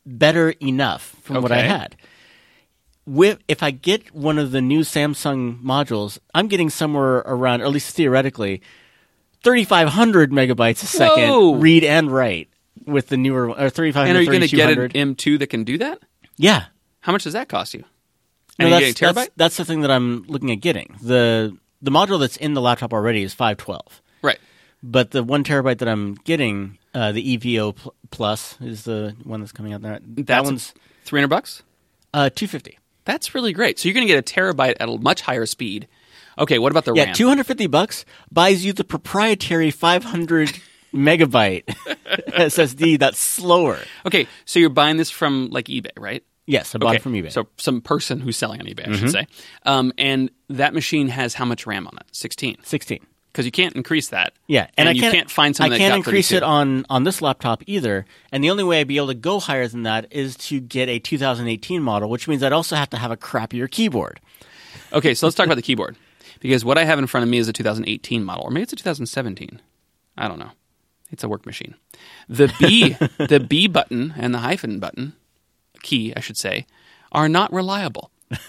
better 0.06 0.50
enough 0.60 1.14
from 1.22 1.42
what 1.42 1.52
I 1.52 1.58
had. 1.62 1.96
With 3.08 3.38
if 3.48 3.62
I 3.62 3.70
get 3.70 4.14
one 4.14 4.38
of 4.38 4.50
the 4.50 4.60
new 4.60 4.80
Samsung 4.80 5.62
modules, 5.62 6.18
I'm 6.34 6.46
getting 6.46 6.68
somewhere 6.68 7.18
around, 7.18 7.62
or 7.62 7.64
at 7.64 7.70
least 7.70 7.94
theoretically, 7.96 8.60
thirty 9.42 9.64
five 9.64 9.88
hundred 9.88 10.30
megabytes 10.30 10.82
a 10.82 10.86
second 10.86 11.28
Whoa. 11.30 11.54
read 11.54 11.84
and 11.84 12.10
write 12.12 12.48
with 12.84 13.08
the 13.08 13.16
newer 13.16 13.50
or 13.50 13.70
thirty 13.70 13.92
five 13.92 14.08
And 14.08 14.18
are 14.18 14.20
you 14.20 14.26
going 14.28 14.42
to 14.42 14.48
get 14.48 14.76
an 14.76 14.90
M2 15.14 15.38
that 15.38 15.46
can 15.48 15.64
do 15.64 15.78
that? 15.78 16.00
Yeah, 16.36 16.66
How 17.00 17.12
much 17.12 17.24
does 17.24 17.32
that 17.32 17.48
cost 17.48 17.72
you? 17.74 17.80
no, 18.58 18.66
And 18.66 18.72
that's, 18.74 18.80
you're 18.82 18.92
getting 18.92 19.08
terabyte? 19.08 19.14
that's 19.14 19.30
that's 19.36 19.56
the 19.56 19.64
thing 19.64 19.80
that 19.80 19.90
I'm 19.90 20.24
looking 20.28 20.50
at 20.50 20.60
getting. 20.60 20.94
the 21.02 21.56
The 21.80 21.90
module 21.90 22.20
that's 22.20 22.36
in 22.36 22.52
the 22.54 22.60
laptop 22.60 22.92
already 22.92 23.22
is 23.22 23.32
five 23.32 23.56
twelve, 23.56 24.02
right. 24.20 24.38
but 24.82 25.12
the 25.12 25.22
one 25.24 25.44
terabyte 25.44 25.78
that 25.78 25.88
I'm 25.88 26.14
getting, 26.24 26.76
uh, 26.94 27.12
the 27.12 27.38
EVO 27.38 27.74
pl- 27.74 27.94
Plus, 28.10 28.56
is 28.60 28.84
the 28.84 29.16
one 29.24 29.40
that's 29.40 29.52
coming 29.52 29.72
out 29.72 29.80
there. 29.82 29.98
that 30.02 30.26
That's 30.26 30.44
one's 30.44 30.74
300 31.06 31.28
bucks? 31.28 31.62
uh, 32.12 32.28
two 32.34 32.46
fifty. 32.46 32.78
That's 33.08 33.34
really 33.34 33.52
great. 33.54 33.78
So 33.78 33.88
you're 33.88 33.94
going 33.94 34.06
to 34.06 34.12
get 34.14 34.18
a 34.18 34.34
terabyte 34.34 34.76
at 34.78 34.88
a 34.88 34.98
much 34.98 35.22
higher 35.22 35.46
speed. 35.46 35.88
Okay, 36.38 36.58
what 36.58 36.70
about 36.70 36.84
the 36.84 36.92
RAM? 36.92 37.08
Yeah, 37.08 37.12
two 37.14 37.26
hundred 37.26 37.46
fifty 37.46 37.66
bucks 37.66 38.04
buys 38.30 38.64
you 38.64 38.72
the 38.72 38.84
proprietary 38.84 39.70
five 39.72 40.04
hundred 40.04 40.52
megabyte 40.94 41.64
SSD 42.28 42.98
that's 42.98 43.18
slower. 43.18 43.78
Okay, 44.06 44.26
so 44.44 44.58
you're 44.60 44.68
buying 44.70 44.98
this 44.98 45.10
from 45.10 45.48
like 45.50 45.66
eBay, 45.66 45.90
right? 45.98 46.22
Yes, 46.46 46.74
I 46.74 46.78
bought 46.78 46.88
okay. 46.90 46.96
it 46.96 47.02
from 47.02 47.12
eBay. 47.14 47.32
So 47.32 47.48
some 47.56 47.80
person 47.80 48.20
who's 48.20 48.36
selling 48.36 48.60
on 48.60 48.66
eBay, 48.66 48.84
I 48.86 48.90
Mm-hmm. 48.90 48.94
should 48.94 49.10
say. 49.10 49.26
Um, 49.64 49.92
and 49.98 50.30
that 50.48 50.72
machine 50.74 51.08
has 51.08 51.34
how 51.34 51.44
much 51.44 51.66
RAM 51.66 51.86
on 51.86 51.96
it? 51.98 52.06
16. 52.12 52.58
sixteen. 52.62 53.04
Because 53.32 53.44
you 53.44 53.52
can't 53.52 53.76
increase 53.76 54.08
that. 54.08 54.32
Yeah, 54.46 54.68
and, 54.76 54.88
I 54.88 54.92
you 54.92 55.00
can't, 55.00 55.14
can't 55.14 55.30
find 55.30 55.54
something 55.54 55.74
I 55.74 55.78
can't 55.78 55.96
increase 55.96 56.30
32. 56.30 56.36
it 56.38 56.42
on 56.42 56.86
on 56.90 57.04
this 57.04 57.22
laptop 57.22 57.62
either. 57.66 58.06
And 58.32 58.42
the 58.42 58.50
only 58.50 58.64
way 58.64 58.80
I'd 58.80 58.88
be 58.88 58.96
able 58.96 59.08
to 59.08 59.14
go 59.14 59.38
higher 59.38 59.68
than 59.68 59.84
that 59.84 60.06
is 60.10 60.36
to 60.36 60.60
get 60.60 60.88
a 60.88 60.98
2018 60.98 61.82
model, 61.82 62.08
which 62.10 62.26
means 62.26 62.42
I'd 62.42 62.52
also 62.52 62.74
have 62.74 62.90
to 62.90 62.96
have 62.96 63.10
a 63.10 63.16
crappier 63.16 63.70
keyboard. 63.70 64.20
Okay, 64.92 65.14
so 65.14 65.26
let's 65.26 65.36
talk 65.36 65.46
about 65.46 65.56
the 65.56 65.62
keyboard. 65.62 65.96
Because 66.40 66.64
what 66.64 66.78
I 66.78 66.84
have 66.84 66.98
in 66.98 67.06
front 67.06 67.22
of 67.22 67.30
me 67.30 67.38
is 67.38 67.48
a 67.48 67.52
2018 67.52 68.24
model, 68.24 68.44
or 68.44 68.50
maybe 68.50 68.62
it's 68.62 68.72
a 68.72 68.76
2017. 68.76 69.60
I 70.16 70.28
don't 70.28 70.38
know. 70.38 70.50
It's 71.10 71.24
a 71.24 71.28
work 71.28 71.46
machine. 71.46 71.74
The 72.28 72.52
B, 72.58 72.90
the 73.26 73.40
B 73.40 73.66
button 73.66 74.14
and 74.16 74.34
the 74.34 74.38
hyphen 74.38 74.78
button, 74.78 75.14
key, 75.82 76.12
I 76.16 76.20
should 76.20 76.36
say, 76.36 76.66
are 77.12 77.28
not 77.28 77.52
reliable. 77.52 78.10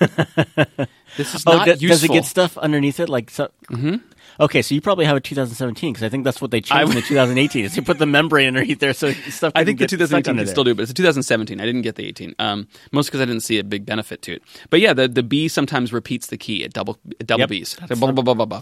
this 1.17 1.35
is 1.35 1.45
not 1.45 1.65
do- 1.65 1.71
useful. 1.71 1.85
Oh, 1.85 1.87
does 1.89 2.03
it 2.03 2.11
get 2.11 2.25
stuff 2.25 2.57
underneath 2.57 2.99
it? 2.99 3.09
Like, 3.09 3.29
so, 3.29 3.49
mm-hmm. 3.69 3.95
okay, 4.39 4.61
so 4.61 4.75
you 4.75 4.81
probably 4.81 5.05
have 5.05 5.15
a 5.17 5.19
2017 5.21 5.93
because 5.93 6.03
I 6.03 6.09
think 6.09 6.23
that's 6.23 6.41
what 6.41 6.51
they 6.51 6.61
changed 6.61 6.89
in 6.89 6.95
the 6.95 7.01
2018 7.01 7.65
is 7.65 7.75
they 7.75 7.81
put 7.81 7.97
the 7.99 8.05
membrane 8.05 8.47
underneath 8.47 8.79
there 8.79 8.93
so 8.93 9.11
stuff. 9.11 9.53
I 9.55 9.63
think 9.63 9.79
the 9.79 9.85
couldn't 9.85 9.99
get 9.99 10.07
stuck 10.07 10.23
2018 10.23 10.35
can 10.37 10.47
still 10.47 10.63
do, 10.63 10.75
but 10.75 10.83
it's 10.83 10.91
a 10.91 10.95
2017. 10.95 11.59
I 11.61 11.65
didn't 11.65 11.81
get 11.83 11.95
the 11.95 12.05
18. 12.07 12.35
Um, 12.39 12.67
mostly 12.91 13.09
because 13.11 13.21
I 13.21 13.25
didn't 13.25 13.43
see 13.43 13.57
a 13.59 13.63
big 13.63 13.85
benefit 13.85 14.21
to 14.23 14.33
it. 14.33 14.43
But 14.69 14.79
yeah, 14.81 14.93
the 14.93 15.07
the 15.07 15.23
B 15.23 15.47
sometimes 15.47 15.93
repeats 15.93 16.27
the 16.27 16.37
key 16.37 16.63
at 16.63 16.73
double 16.73 16.97
at 17.19 17.27
double 17.27 17.41
Yep, 17.41 17.49
B's. 17.49 17.77
that's 17.87 17.99
Blah, 17.99 18.11
blah, 18.11 18.23
blah, 18.23 18.33
blah, 18.33 18.45
blah. 18.45 18.61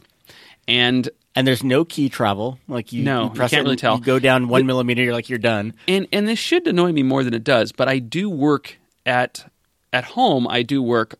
And 0.67 1.09
And 1.35 1.47
there's 1.47 1.63
no 1.63 1.85
key 1.85 2.09
travel. 2.09 2.59
Like 2.67 2.91
you, 2.91 3.03
No, 3.03 3.23
you 3.23 3.29
you 3.29 3.35
can't 3.35 3.53
it, 3.53 3.61
really 3.63 3.75
tell. 3.77 3.95
You 3.97 4.03
go 4.03 4.19
down 4.19 4.49
one 4.49 4.65
millimeter, 4.65 5.01
you're 5.01 5.13
like 5.13 5.29
you're 5.29 5.39
done. 5.39 5.73
and 5.87 6.07
and 6.11 6.27
this 6.27 6.39
should 6.39 6.67
annoy 6.67 6.91
me 6.91 7.03
more 7.03 7.23
than 7.23 7.33
it 7.33 7.43
does. 7.43 7.71
But 7.71 7.87
I 7.87 7.99
do 7.99 8.29
work 8.29 8.77
at 9.05 9.49
at 9.93 10.03
home. 10.03 10.47
I 10.47 10.63
do 10.63 10.81
work. 10.81 11.15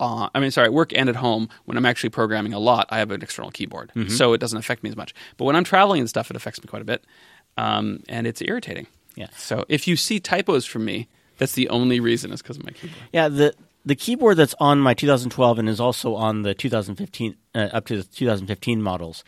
Uh, 0.00 0.28
I 0.34 0.40
mean, 0.40 0.50
sorry, 0.50 0.66
at 0.66 0.72
work 0.72 0.92
and 0.96 1.08
at 1.08 1.16
home. 1.16 1.48
When 1.64 1.76
I'm 1.76 1.86
actually 1.86 2.10
programming 2.10 2.52
a 2.52 2.58
lot, 2.58 2.86
I 2.90 2.98
have 2.98 3.10
an 3.10 3.22
external 3.22 3.50
keyboard, 3.50 3.92
Mm-hmm. 3.94 4.08
so 4.10 4.32
it 4.32 4.38
doesn't 4.38 4.58
affect 4.58 4.82
me 4.82 4.90
as 4.90 4.96
much. 4.96 5.14
But 5.36 5.44
when 5.44 5.54
I'm 5.56 5.64
traveling 5.64 6.00
and 6.00 6.08
stuff, 6.08 6.30
it 6.30 6.36
affects 6.36 6.60
me 6.60 6.66
quite 6.66 6.82
a 6.82 6.84
bit, 6.84 7.04
um, 7.56 8.02
and 8.08 8.26
it's 8.26 8.42
irritating. 8.42 8.86
Yeah. 9.14 9.28
So 9.36 9.64
if 9.68 9.86
you 9.86 9.96
see 9.96 10.18
typos 10.18 10.64
from 10.66 10.84
me, 10.84 11.08
that's 11.38 11.52
the 11.52 11.68
only 11.68 12.00
reason. 12.00 12.32
Is 12.32 12.42
because 12.42 12.56
of 12.56 12.64
my 12.64 12.72
keyboard. 12.72 12.98
Yeah, 13.12 13.28
the 13.28 13.54
the 13.84 13.94
keyboard 13.94 14.36
that's 14.38 14.54
on 14.58 14.78
my 14.80 14.94
2012 14.94 15.58
and 15.58 15.68
is 15.68 15.80
also 15.80 16.14
on 16.14 16.42
the 16.42 16.54
2015 16.54 17.36
uh, 17.54 17.58
up 17.72 17.84
to 17.86 17.96
the 17.98 18.02
2015 18.04 18.80
models 18.82 19.22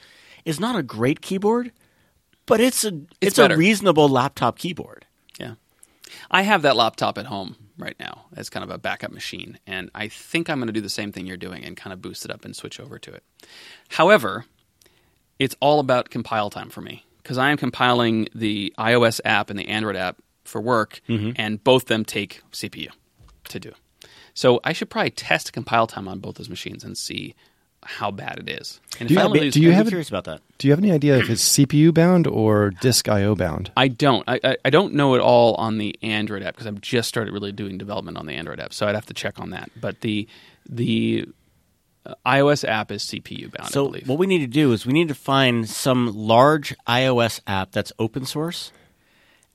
is 0.45 0.59
not 0.61 0.77
a 0.77 0.83
great 0.83 1.21
keyboard, 1.21 1.73
But 2.47 2.61
it's 2.61 2.85
a 2.85 2.93
it's, 3.21 3.37
better. 3.37 3.55
a 3.55 3.59
reasonable 3.59 4.09
laptop 4.09 4.59
keyboard. 4.59 5.07
Yeah. 5.41 5.55
I 6.31 6.43
have 6.43 6.63
that 6.63 6.77
laptop 6.77 7.19
at 7.19 7.27
home 7.27 7.57
right 7.79 7.97
now 7.99 8.27
as 8.37 8.51
kind 8.51 8.65
of 8.65 8.71
a 8.71 8.79
backup 8.79 9.13
machine, 9.13 9.59
and 9.67 9.91
I 9.95 10.09
think 10.09 10.49
I'm 10.49 10.59
going 10.59 10.69
to 10.69 10.73
do 10.73 10.81
the 10.81 10.89
same 10.89 11.13
thing 11.13 11.27
you're 11.27 11.37
doing 11.37 11.65
and 11.65 11.77
kind 11.77 11.93
of 11.93 12.01
boost 12.01 12.25
it 12.25 12.31
up 12.31 12.45
and 12.45 12.55
switch 12.55 12.79
over 12.81 12.99
to 12.99 13.13
it. 13.13 13.23
However, 13.89 14.45
it's 15.39 15.57
all 15.61 15.81
about 15.81 16.11
compile 16.11 16.51
time 16.51 16.71
for 16.71 16.81
me 16.81 17.05
because 17.23 17.39
I 17.39 17.51
am 17.51 17.57
compiling 17.57 18.29
the 18.35 18.73
iOS 18.79 19.21
app 19.25 19.51
and 19.51 19.59
the 19.59 19.69
Android 19.69 19.97
app 19.97 20.19
for 20.45 20.61
work, 20.61 21.01
mm-hmm. 21.09 21.33
and 21.37 21.63
both 21.65 21.87
them 21.87 22.05
take 22.05 22.43
CPU 22.53 22.89
to 23.49 23.61
do. 23.61 23.73
So 24.35 24.61
I 24.65 24.73
should 24.73 24.91
probably 24.91 25.11
test 25.11 25.53
compile 25.53 25.87
time 25.87 26.09
on 26.09 26.19
both 26.19 26.37
those 26.37 26.51
machines 26.51 26.85
and 26.85 26.99
see 26.99 27.35
how 27.85 28.11
bad 28.11 28.39
it 28.39 28.49
is. 28.49 28.81
And 29.01 29.09
Do 29.09 29.15
you 29.15 29.21
have- 29.21 29.31
only 29.31 29.51
do 29.51 29.61
you 29.61 29.71
I'd 29.71 29.75
have 29.75 29.87
it- 29.87 29.91
curious 29.91 30.09
about 30.09 30.25
that? 30.25 30.41
Do 30.59 30.69
you 30.69 30.73
have 30.73 30.79
any 30.79 30.93
idea 30.93 31.17
if 31.19 31.29
it's 31.31 31.43
CPU 31.43 31.93
bound 31.93 32.27
or 32.27 32.71
disk 32.81 33.09
IO 33.09 33.35
bound? 33.35 33.71
I 33.77 33.89
don't. 33.89 34.23
I, 34.29 34.39
I, 34.45 34.57
I 34.65 34.71
don't 34.71 34.95
know 34.95 35.15
it 35.15 35.21
all 35.21 35.55
on 35.57 35.79
the 35.79 35.97
Android 36.03 36.43
app 36.43 36.55
because 36.55 36.67
I've 36.67 36.81
just 36.81 37.09
started 37.09 37.33
really 37.33 37.53
doing 37.53 37.77
development 37.77 38.17
on 38.17 38.27
the 38.27 38.33
Android 38.35 38.61
app, 38.61 38.73
so 38.73 38.87
I'd 38.87 38.95
have 38.95 39.07
to 39.07 39.15
check 39.15 39.39
on 39.41 39.51
that. 39.51 39.71
But 39.81 40.01
the 40.03 40.29
the 40.69 41.27
uh, 42.07 42.15
iOS 42.27 42.67
app 42.69 42.91
is 42.93 43.03
CPU 43.03 43.51
bound, 43.53 43.69
I 43.69 43.71
So 43.71 43.87
believe. 43.87 44.09
what 44.09 44.19
we 44.19 44.27
need 44.27 44.39
to 44.41 44.47
do 44.47 44.73
is 44.73 44.87
we 44.87 44.93
need 44.93 45.09
to 45.09 45.15
find 45.15 45.69
some 45.69 46.15
large 46.15 46.75
iOS 46.87 47.41
app 47.47 47.73
that's 47.73 47.93
open 47.99 48.25
source, 48.27 48.73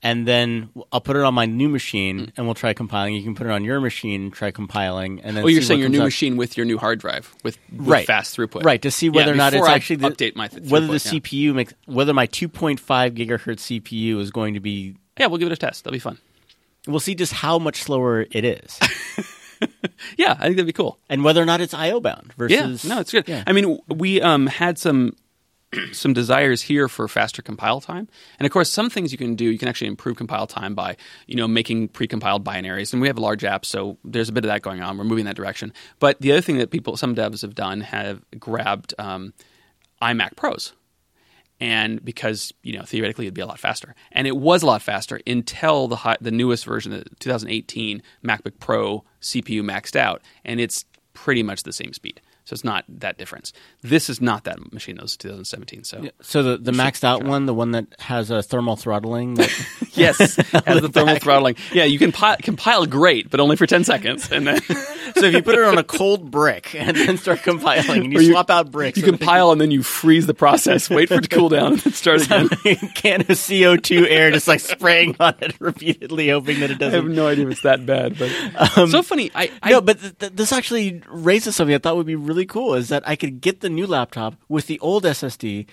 and 0.02 0.26
then 0.26 0.70
I'll 0.92 1.00
put 1.00 1.16
it 1.16 1.22
on 1.22 1.34
my 1.34 1.44
new 1.46 1.68
machine, 1.68 2.32
and 2.36 2.46
we'll 2.46 2.54
try 2.54 2.72
compiling. 2.72 3.14
You 3.14 3.22
can 3.22 3.34
put 3.34 3.46
it 3.46 3.50
on 3.50 3.64
your 3.64 3.80
machine, 3.80 4.30
try 4.30 4.50
compiling, 4.50 5.20
and 5.20 5.36
then 5.36 5.44
oh, 5.44 5.46
you're 5.48 5.60
saying 5.62 5.80
your 5.80 5.88
new 5.90 6.00
out. 6.00 6.04
machine 6.04 6.36
with 6.36 6.56
your 6.56 6.64
new 6.66 6.78
hard 6.78 6.98
drive 7.00 7.34
with, 7.44 7.58
with 7.70 7.86
Right. 7.86 8.06
fast 8.06 8.36
throughput, 8.36 8.64
right? 8.64 8.80
To 8.82 8.90
see 8.90 9.08
whether 9.10 9.28
Yeah, 9.28 9.34
or 9.34 9.36
not 9.36 9.54
it's 9.54 9.66
I 9.66 9.74
actually 9.74 9.96
the, 9.96 10.08
update 10.10 10.36
my 10.36 10.48
th- 10.48 10.70
whether 10.70 10.86
the 10.86 10.92
yeah. 10.94 10.98
CPU 11.20 11.54
makes 11.54 11.74
whether 11.86 12.14
my 12.14 12.26
2.5 12.26 12.78
gigahertz 13.16 13.80
CPU 13.82 14.18
is 14.20 14.30
going 14.30 14.54
to 14.54 14.60
be. 14.60 14.96
Yeah, 15.18 15.26
we'll 15.26 15.38
give 15.38 15.48
it 15.48 15.52
a 15.52 15.56
test. 15.56 15.84
That'll 15.84 15.94
be 15.94 15.98
fun. 15.98 16.18
We'll 16.86 16.98
see 17.00 17.14
just 17.14 17.34
how 17.34 17.58
much 17.58 17.82
slower 17.82 18.26
it 18.30 18.42
is, 18.44 18.78
Yeah, 20.16 20.32
I 20.38 20.44
think 20.44 20.56
that'd 20.56 20.66
be 20.66 20.72
cool. 20.72 20.98
and 21.10 21.22
whether 21.22 21.42
or 21.42 21.44
not 21.44 21.60
it's 21.60 21.74
IO 21.74 22.00
bound 22.00 22.32
versus. 22.38 22.84
Yeah, 22.84 22.94
no, 22.94 23.00
it's 23.02 23.12
good. 23.12 23.28
Yeah. 23.28 23.44
I 23.46 23.52
mean, 23.52 23.78
we 23.88 24.22
um, 24.22 24.46
had 24.46 24.78
some 24.78 25.14
some 25.92 26.12
desires 26.12 26.62
here 26.62 26.88
for 26.88 27.06
faster 27.08 27.42
compile 27.42 27.80
time, 27.80 28.08
and 28.38 28.46
of 28.46 28.52
course, 28.52 28.70
some 28.70 28.90
things 28.90 29.12
you 29.12 29.18
can 29.18 29.34
do. 29.34 29.44
You 29.46 29.58
can 29.58 29.68
actually 29.68 29.88
improve 29.88 30.16
compile 30.16 30.46
time 30.46 30.74
by 30.74 30.96
you 31.26 31.36
know 31.36 31.46
making 31.46 31.88
precompiled 31.90 32.42
binaries, 32.42 32.92
and 32.92 33.00
we 33.00 33.08
have 33.08 33.18
a 33.18 33.22
large 33.22 33.44
app, 33.44 33.64
so 33.64 33.98
there's 34.04 34.28
a 34.28 34.32
bit 34.32 34.44
of 34.44 34.48
that 34.48 34.62
going 34.62 34.82
on. 34.82 34.98
We're 34.98 35.04
moving 35.04 35.20
in 35.20 35.26
that 35.26 35.36
direction. 35.36 35.72
But 35.98 36.20
the 36.20 36.32
other 36.32 36.40
thing 36.40 36.58
that 36.58 36.70
people, 36.70 36.96
some 36.96 37.14
devs 37.14 37.42
have 37.42 37.54
done, 37.54 37.82
have 37.82 38.22
grabbed 38.38 38.94
um, 38.98 39.32
iMac 40.02 40.36
Pros. 40.36 40.72
And 41.62 42.02
because 42.02 42.54
you 42.62 42.76
know 42.76 42.84
theoretically 42.84 43.26
it'd 43.26 43.34
be 43.34 43.42
a 43.42 43.46
lot 43.46 43.60
faster, 43.60 43.94
and 44.12 44.26
it 44.26 44.36
was 44.36 44.62
a 44.62 44.66
lot 44.66 44.82
faster 44.82 45.20
until 45.26 45.88
the 45.88 45.96
high, 45.96 46.16
the 46.20 46.30
newest 46.30 46.64
version, 46.64 46.90
the 46.90 47.04
2018 47.20 48.02
MacBook 48.24 48.58
Pro 48.58 49.04
CPU 49.20 49.62
maxed 49.62 49.94
out, 49.94 50.22
and 50.44 50.58
it's 50.58 50.86
pretty 51.12 51.42
much 51.42 51.62
the 51.62 51.72
same 51.72 51.92
speed. 51.92 52.20
So 52.44 52.54
it's 52.54 52.64
not 52.64 52.84
that 52.88 53.16
difference. 53.18 53.52
This 53.82 54.10
is 54.10 54.20
not 54.20 54.44
that 54.44 54.72
machine. 54.72 54.96
That 54.96 55.02
was 55.02 55.16
2017. 55.16 55.84
So 55.84 56.08
So 56.22 56.42
the, 56.42 56.56
the 56.56 56.72
maxed 56.72 57.04
out 57.04 57.22
one, 57.22 57.46
the 57.46 57.54
one 57.54 57.72
that 57.72 57.86
has 58.00 58.30
a 58.30 58.42
thermal 58.42 58.76
throttling. 58.76 59.34
That, 59.34 59.50
yes, 59.92 60.18
has 60.36 60.80
the 60.80 60.88
thermal 60.92 61.18
throttling. 61.18 61.56
Yeah, 61.72 61.84
you 61.84 61.98
can 61.98 62.10
pi- 62.12 62.36
compile 62.36 62.86
great, 62.86 63.30
but 63.30 63.38
only 63.40 63.56
for 63.56 63.66
10 63.66 63.84
seconds, 63.84 64.30
and 64.32 64.46
then 64.46 64.60
so 64.62 65.24
if 65.26 65.34
you 65.34 65.42
put 65.42 65.54
it 65.56 65.64
on 65.64 65.78
a 65.78 65.84
cold 65.84 66.30
brick 66.30 66.74
and 66.74 66.96
then 66.96 67.18
start 67.18 67.42
compiling, 67.42 68.04
and 68.04 68.12
you, 68.12 68.20
you- 68.20 68.32
swap 68.32 68.50
out 68.50 68.70
bricks, 68.70 68.96
you 68.98 69.04
compile 69.04 69.52
and 69.52 69.60
then 69.60 69.70
you 69.70 69.82
freeze 69.82 70.26
the 70.26 70.34
process, 70.34 70.88
wait 70.90 71.08
for 71.08 71.16
it 71.16 71.22
to 71.22 71.28
cool 71.28 71.48
down, 71.50 71.74
and 71.74 71.80
then 71.82 71.92
start 71.92 72.24
again. 72.24 72.48
a 72.64 72.74
can 72.94 73.20
of 73.28 73.46
CO 73.48 73.76
two 73.76 74.06
air 74.08 74.30
just 74.30 74.48
like 74.48 74.60
spraying 74.60 75.14
on 75.20 75.34
it 75.40 75.54
repeatedly, 75.60 76.28
hoping 76.30 76.60
that 76.60 76.70
it 76.70 76.78
doesn't. 76.78 76.98
I 77.00 77.02
have 77.02 77.10
no 77.12 77.28
idea 77.28 77.46
if 77.46 77.52
it's 77.52 77.62
that 77.62 77.84
bad, 77.86 78.18
but 78.18 78.78
um, 78.78 78.88
so 78.90 79.02
funny. 79.02 79.30
I, 79.34 79.50
I 79.62 79.70
no, 79.70 79.80
but 79.80 80.00
th- 80.00 80.18
th- 80.18 80.32
this 80.32 80.52
actually 80.52 81.02
raises 81.08 81.54
something 81.54 81.74
I 81.74 81.78
thought 81.78 81.96
would 81.96 82.06
be 82.06 82.16
really 82.16 82.29
cool: 82.46 82.74
is 82.74 82.88
that 82.88 83.06
I 83.06 83.16
could 83.16 83.40
get 83.40 83.60
the 83.60 83.70
new 83.70 83.86
laptop 83.86 84.36
with 84.48 84.66
the 84.66 84.78
old 84.80 85.04
SSD, 85.04 85.66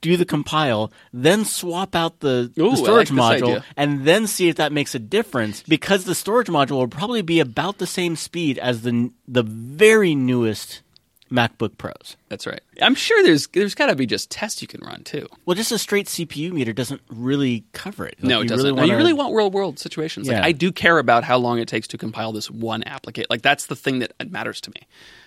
do 0.00 0.16
the 0.16 0.24
compile, 0.24 0.92
then 1.12 1.44
swap 1.44 1.94
out 1.94 2.20
the, 2.20 2.52
Ooh, 2.58 2.70
the 2.70 2.76
storage 2.76 3.10
like 3.10 3.42
module, 3.42 3.62
and 3.76 4.04
then 4.04 4.26
see 4.26 4.48
if 4.48 4.56
that 4.56 4.72
makes 4.72 4.94
a 4.94 4.98
difference. 4.98 5.62
Because 5.62 6.04
the 6.04 6.14
storage 6.14 6.48
module 6.48 6.78
will 6.78 6.88
probably 6.88 7.22
be 7.22 7.40
about 7.40 7.78
the 7.78 7.86
same 7.86 8.16
speed 8.16 8.58
as 8.58 8.82
the 8.82 9.10
the 9.26 9.42
very 9.42 10.14
newest 10.14 10.82
MacBook 11.30 11.76
Pros. 11.78 12.16
That's 12.28 12.46
right. 12.46 12.60
I'm 12.80 12.94
sure 12.94 13.22
there's 13.22 13.46
there's 13.48 13.74
got 13.74 13.86
to 13.86 13.94
be 13.96 14.06
just 14.06 14.30
tests 14.30 14.62
you 14.62 14.68
can 14.68 14.80
run 14.80 15.04
too. 15.04 15.26
Well, 15.44 15.54
just 15.54 15.72
a 15.72 15.78
straight 15.78 16.06
CPU 16.06 16.52
meter 16.52 16.72
doesn't 16.72 17.00
really 17.10 17.64
cover 17.72 18.06
it. 18.06 18.16
Like, 18.20 18.28
no, 18.28 18.40
it 18.40 18.48
doesn't. 18.48 18.64
Really 18.64 18.76
No, 18.76 18.82
you 18.84 18.88
wanna- 18.92 18.96
really 18.98 19.12
want 19.12 19.34
real 19.34 19.50
world 19.50 19.78
situations. 19.78 20.26
Like 20.28 20.36
Yeah. 20.38 20.44
I 20.44 20.52
do 20.52 20.72
care 20.72 20.98
about 20.98 21.24
how 21.24 21.36
long 21.38 21.58
it 21.58 21.68
takes 21.68 21.88
to 21.88 21.98
compile 21.98 22.32
this 22.32 22.50
one 22.50 22.82
application. 22.86 23.26
Like 23.30 23.42
that's 23.42 23.66
the 23.66 23.76
thing 23.76 23.98
that 24.00 24.12
matters 24.30 24.60
to 24.62 24.70
me. 24.70 24.82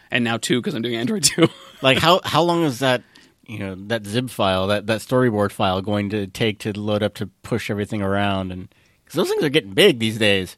And 0.10 0.24
now 0.24 0.38
too, 0.38 0.60
because 0.60 0.74
I'm 0.74 0.82
doing 0.82 0.96
Android 0.96 1.24
too. 1.24 1.48
like 1.82 2.00
how 2.00 2.22
how 2.24 2.42
long 2.44 2.64
is 2.64 2.80
that 2.80 3.04
you 3.48 3.60
know 3.60 3.76
that 3.88 4.04
xib 4.04 4.30
file 4.30 4.68
that 4.68 4.88
that 4.88 5.02
storyboard 5.02 5.52
file 5.52 5.82
going 5.82 6.10
to 6.12 6.28
take 6.28 6.60
to 6.60 6.80
load 6.80 7.04
up 7.04 7.14
to 7.16 7.28
push 7.44 7.70
everything 7.70 8.02
around 8.02 8.52
and 8.52 8.74
because 9.04 9.16
those 9.18 9.30
things 9.30 9.44
are 9.44 9.50
getting 9.50 9.74
big 9.74 10.00
these 10.00 10.18
days. 10.18 10.56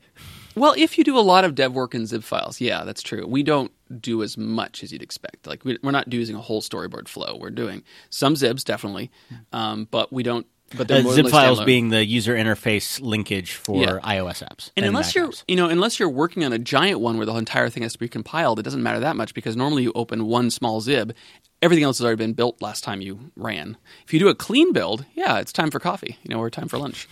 Well, 0.56 0.74
if 0.78 0.98
you 0.98 1.04
do 1.04 1.18
a 1.18 1.22
lot 1.22 1.46
of 1.46 1.56
dev 1.56 1.74
work 1.74 1.96
in 1.96 2.04
xib 2.04 2.24
files, 2.24 2.62
yeah, 2.62 2.84
that's 2.84 3.02
true. 3.02 3.26
We 3.28 3.44
don't 3.44 3.72
do 4.00 4.24
as 4.24 4.38
much 4.38 4.84
as 4.84 4.92
you'd 4.92 5.04
expect. 5.04 5.48
Like 5.48 5.64
we, 5.66 5.78
we're 5.84 5.92
not 5.92 6.12
using 6.12 6.36
a 6.36 6.42
whole 6.42 6.62
storyboard 6.62 7.08
flow. 7.08 7.38
We're 7.40 7.50
doing 7.52 7.84
some 8.10 8.36
xibs 8.36 8.64
definitely, 8.64 9.12
um, 9.52 9.88
but 9.90 10.12
we 10.14 10.24
don't. 10.24 10.46
But 10.76 10.90
Uh, 10.90 11.02
xib 11.04 11.30
files 11.30 11.64
being 11.64 11.90
the 11.90 12.04
user 12.04 12.34
interface 12.36 13.00
linkage 13.00 13.52
for 13.52 13.80
Yeah. 13.84 14.00
iOS 14.04 14.42
apps. 14.44 14.72
And 14.76 14.86
unless 14.88 15.10
Mac 15.10 15.16
you're, 15.16 15.28
apps. 15.30 15.44
you 15.48 15.56
know, 15.56 15.70
unless 15.70 16.00
you're 16.00 16.10
working 16.10 16.44
on 16.44 16.52
a 16.52 16.58
giant 16.58 17.00
one 17.00 17.18
where 17.18 17.28
the 17.28 17.36
entire 17.36 17.70
thing 17.70 17.84
has 17.84 17.94
to 17.94 18.00
be 18.00 18.08
compiled, 18.08 18.58
it 18.58 18.64
doesn't 18.64 18.82
matter 18.82 19.00
that 19.02 19.16
much 19.16 19.36
because 19.36 19.56
normally 19.56 19.84
you 19.84 19.92
open 19.94 20.26
one 20.26 20.50
small 20.50 20.82
xib, 20.82 21.14
everything 21.62 21.84
else 21.84 22.00
has 22.00 22.06
already 22.06 22.18
been 22.18 22.34
built 22.34 22.60
last 22.60 22.84
time 22.84 23.02
you 23.02 23.32
ran. 23.36 23.78
If 24.08 24.14
you 24.16 24.20
do 24.20 24.30
a 24.30 24.36
clean 24.36 24.74
build, 24.74 25.06
yeah, 25.14 25.38
it's 25.38 25.54
time 25.54 25.70
for 25.70 25.80
coffee, 25.80 26.18
you 26.24 26.34
know, 26.34 26.40
or 26.42 26.50
time 26.50 26.68
for 26.68 26.80
lunch. 26.80 27.08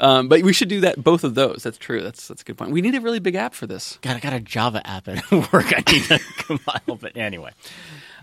Um, 0.00 0.28
but 0.28 0.42
we 0.42 0.52
should 0.52 0.68
do 0.68 0.80
that, 0.80 1.02
both 1.02 1.22
of 1.24 1.34
those. 1.36 1.62
That's 1.62 1.78
true. 1.78 2.02
That's 2.02 2.26
that's 2.28 2.42
a 2.42 2.44
good 2.44 2.58
point. 2.58 2.72
We 2.72 2.80
need 2.80 2.94
a 2.94 3.00
really 3.00 3.20
big 3.20 3.36
app 3.36 3.54
for 3.54 3.66
this. 3.66 3.98
God, 4.02 4.16
I 4.16 4.20
got 4.20 4.32
a 4.32 4.40
Java 4.40 4.84
app 4.86 5.06
at 5.08 5.30
work. 5.52 5.72
I 5.72 5.82
need 5.90 6.02
to 6.04 6.18
compile, 6.38 6.96
but 7.00 7.16
anyway. 7.16 7.50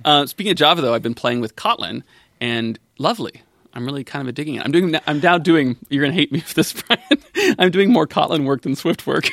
Uh, 0.03 0.25
speaking 0.25 0.51
of 0.51 0.57
Java, 0.57 0.81
though, 0.81 0.93
I've 0.93 1.01
been 1.01 1.13
playing 1.13 1.39
with 1.41 1.55
Kotlin, 1.55 2.03
and 2.41 2.77
lovely. 2.97 3.41
I'm 3.73 3.85
really 3.85 4.03
kind 4.03 4.27
of 4.27 4.35
digging 4.35 4.55
it. 4.55 4.65
I'm 4.65 4.71
doing. 4.73 4.95
I'm 5.07 5.21
now 5.21 5.37
doing. 5.37 5.77
You're 5.89 6.03
gonna 6.03 6.13
hate 6.13 6.31
me 6.31 6.41
for 6.41 6.53
this, 6.55 6.73
Brian. 6.83 7.55
I'm 7.57 7.71
doing 7.71 7.91
more 7.91 8.05
Kotlin 8.05 8.43
work 8.45 8.63
than 8.63 8.75
Swift 8.75 9.07
work. 9.07 9.29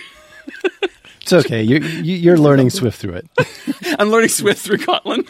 It's 1.23 1.33
okay. 1.33 1.63
You're, 1.63 1.81
you- 1.83 2.17
you're 2.17 2.39
learning 2.39 2.71
Swift 2.71 2.99
through 3.01 3.15
it. 3.15 3.27
I'm 3.99 4.11
learning 4.11 4.31
Swift 4.31 4.61
through 4.63 4.79
Kotlin. 4.79 5.29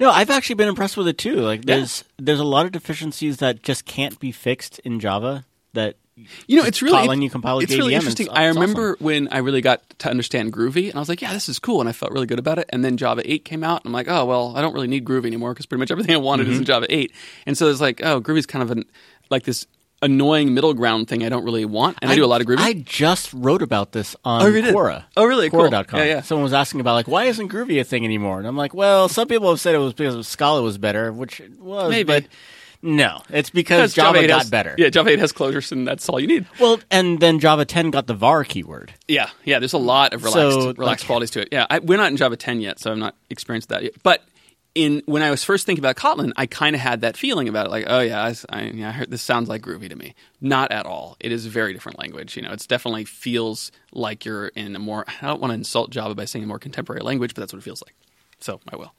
No, 0.00 0.10
I've 0.10 0.30
actually 0.30 0.56
been 0.56 0.68
impressed 0.68 0.96
with 0.96 1.06
it 1.08 1.16
too. 1.18 1.36
Like 1.36 1.64
there's 1.64 2.02
there's 2.18 2.40
a 2.40 2.44
lot 2.44 2.66
of 2.66 2.72
deficiencies 2.72 3.36
that 3.38 3.62
just 3.62 3.84
can't 3.84 4.18
be 4.18 4.32
fixed 4.32 4.80
in 4.80 4.98
Java 4.98 5.44
that 5.74 5.96
You 6.48 6.56
know, 6.60 6.64
it's 6.64 6.82
really 6.82 7.08
Kotlin, 7.08 7.22
you 7.22 7.30
compile 7.30 7.58
it's 7.60 7.74
really 7.74 7.94
interesting. 7.94 8.28
I 8.30 8.46
remember 8.46 8.96
when 9.00 9.28
I 9.28 9.38
really 9.38 9.60
got 9.62 9.80
to 10.00 10.10
understand 10.10 10.52
Groovy, 10.52 10.86
and 10.88 10.96
I 10.96 10.98
was 10.98 11.08
like, 11.08 11.22
"Yeah, 11.22 11.32
this 11.32 11.48
is 11.48 11.58
cool," 11.58 11.80
and 11.80 11.88
I 11.88 11.92
felt 11.92 12.12
really 12.12 12.26
good 12.26 12.38
about 12.38 12.58
it. 12.58 12.66
And 12.70 12.84
then 12.84 12.96
Java 12.98 13.22
8 13.24 13.44
came 13.44 13.64
out, 13.64 13.82
and 13.82 13.86
I'm 13.88 13.92
like, 13.92 14.08
"Oh, 14.08 14.24
well, 14.26 14.54
I 14.56 14.60
don't 14.60 14.74
really 14.74 14.88
need 14.88 15.04
Groovy 15.04 15.26
anymore 15.26 15.54
because 15.54 15.64
pretty 15.66 15.80
much 15.80 15.90
everything 15.90 16.14
I 16.14 16.18
wanted 16.18 16.44
Mm-hmm. 16.44 16.52
is 16.52 16.58
in 16.58 16.64
Java 16.66 16.86
8." 16.90 17.12
And 17.46 17.56
so 17.56 17.68
it's 17.70 17.80
like, 17.80 18.00
"Oh, 18.04 18.20
Groovy's 18.20 18.46
kind 18.46 18.62
of 18.62 18.70
an 18.70 18.84
like 19.30 19.44
this 19.44 19.66
annoying 20.02 20.52
middle 20.52 20.74
ground 20.74 21.08
thing 21.08 21.24
I 21.24 21.28
don't 21.30 21.44
really 21.44 21.64
want." 21.64 21.96
And 22.02 22.10
I, 22.10 22.14
do 22.14 22.24
a 22.24 22.26
lot 22.26 22.42
of 22.42 22.46
Groovy. 22.46 22.58
I 22.58 22.74
just 22.74 23.32
wrote 23.32 23.62
about 23.62 23.92
this 23.92 24.14
on 24.24 24.42
Oh, 24.42 24.50
did? 24.52 24.64
Quora. 24.74 25.04
Oh, 25.16 25.24
really? 25.24 25.48
Cool. 25.48 25.60
Quora.com. 25.70 25.98
Yeah, 26.00 26.04
yeah. 26.06 26.20
Someone 26.20 26.44
was 26.44 26.52
asking 26.52 26.80
about 26.80 26.92
like 26.94 27.08
why 27.08 27.24
isn't 27.24 27.48
Groovy 27.50 27.80
a 27.80 27.84
thing 27.84 28.04
anymore? 28.04 28.38
And 28.38 28.46
I'm 28.46 28.56
like, 28.56 28.74
well, 28.74 29.08
some 29.08 29.28
people 29.28 29.48
have 29.48 29.60
said 29.60 29.74
it 29.74 29.78
was 29.78 29.94
because 29.94 30.28
Scala 30.28 30.60
was 30.62 30.76
better, 30.76 31.10
which 31.10 31.40
it 31.40 31.58
was, 31.58 31.88
Maybe. 31.90 32.04
but 32.06 32.24
no, 32.82 33.22
it's 33.30 33.48
because 33.50 33.94
Java, 33.94 34.18
8 34.18 34.26
got 34.26 34.40
has, 34.40 34.50
better. 34.50 34.74
Yeah, 34.76 34.88
Java 34.88 35.10
8 35.10 35.18
has 35.20 35.32
closures, 35.32 35.70
and 35.72 35.86
that's 35.86 36.08
all 36.08 36.18
you 36.18 36.26
need. 36.26 36.46
Well, 36.60 36.80
and 36.90 37.20
then 37.20 37.38
Java 37.38 37.64
10 37.64 37.90
got 37.90 38.06
the 38.08 38.14
var 38.14 38.42
keyword. 38.44 38.92
Yeah, 39.08 39.30
yeah. 39.44 39.58
There's 39.60 39.72
a 39.72 39.78
lot 39.78 40.12
of 40.14 40.24
relaxed, 40.24 40.52
So, 40.52 40.72
relaxed 40.72 40.78
like- 41.02 41.06
qualities 41.06 41.30
to 41.32 41.42
it. 41.42 41.48
Yeah, 41.52 41.66
I, 41.70 41.78
we're 41.78 41.98
not 41.98 42.10
in 42.10 42.16
Java 42.16 42.36
10 42.36 42.60
yet, 42.60 42.78
so 42.80 42.90
I'm 42.90 42.98
not 42.98 43.14
experienced 43.30 43.68
that 43.68 43.82
yet. 43.84 43.92
But 44.02 44.24
in 44.74 45.02
when 45.04 45.22
I 45.22 45.30
was 45.30 45.44
first 45.44 45.66
thinking 45.66 45.84
about 45.84 45.96
Kotlin, 45.96 46.32
I 46.36 46.46
kind 46.46 46.74
of 46.74 46.80
had 46.80 47.02
that 47.02 47.16
feeling 47.16 47.46
about 47.48 47.66
it, 47.66 47.70
like, 47.70 47.84
oh 47.88 48.00
yeah, 48.00 48.22
I, 48.22 48.34
I, 48.58 48.62
yeah, 48.70 48.88
I 48.88 48.92
heard 48.92 49.10
this 49.10 49.20
sounds 49.22 49.48
like 49.48 49.60
Groovy 49.62 49.88
to 49.90 49.94
me. 49.96 50.14
Not 50.40 50.72
at 50.72 50.86
all. 50.86 51.16
It 51.20 51.30
is 51.30 51.44
a 51.44 51.50
very 51.50 51.72
different 51.74 51.98
language. 51.98 52.36
You 52.36 52.42
know, 52.42 52.52
it's 52.52 52.66
definitely 52.66 53.04
feels 53.04 53.70
like 53.92 54.24
you're 54.24 54.48
in 54.48 54.74
a 54.74 54.78
more. 54.78 55.04
I 55.20 55.26
don't 55.26 55.40
want 55.40 55.50
to 55.50 55.54
insult 55.56 55.90
Java 55.90 56.14
by 56.14 56.24
saying 56.24 56.44
a 56.44 56.48
more 56.48 56.58
contemporary 56.58 57.02
language, 57.02 57.34
but 57.34 57.42
that's 57.42 57.52
what 57.52 57.58
it 57.58 57.64
feels 57.64 57.82
like. 57.82 57.94
So 58.40 58.60
I 58.72 58.76
will. 58.76 58.92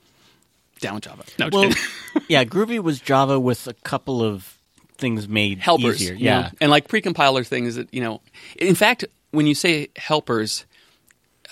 Down 0.79 0.95
with 0.95 1.03
Java. 1.05 1.23
No, 1.39 1.49
Well. 1.51 1.71
yeah, 2.27 2.43
Groovy 2.43 2.81
was 2.81 2.99
Java 2.99 3.39
with 3.39 3.67
a 3.67 3.73
couple 3.73 4.21
of 4.21 4.57
things 4.97 5.27
made 5.27 5.59
helpers. 5.59 6.01
easier. 6.01 6.15
you 6.15 6.25
know? 6.25 6.39
Yeah. 6.39 6.51
and 6.61 6.71
like 6.71 6.87
pre-compiler 6.87 7.43
things 7.43 7.75
that 7.75 7.93
you 7.93 8.01
know. 8.01 8.21
In 8.57 8.75
fact, 8.75 9.05
when 9.31 9.47
you 9.47 9.55
say 9.55 9.89
helpers, 9.95 10.65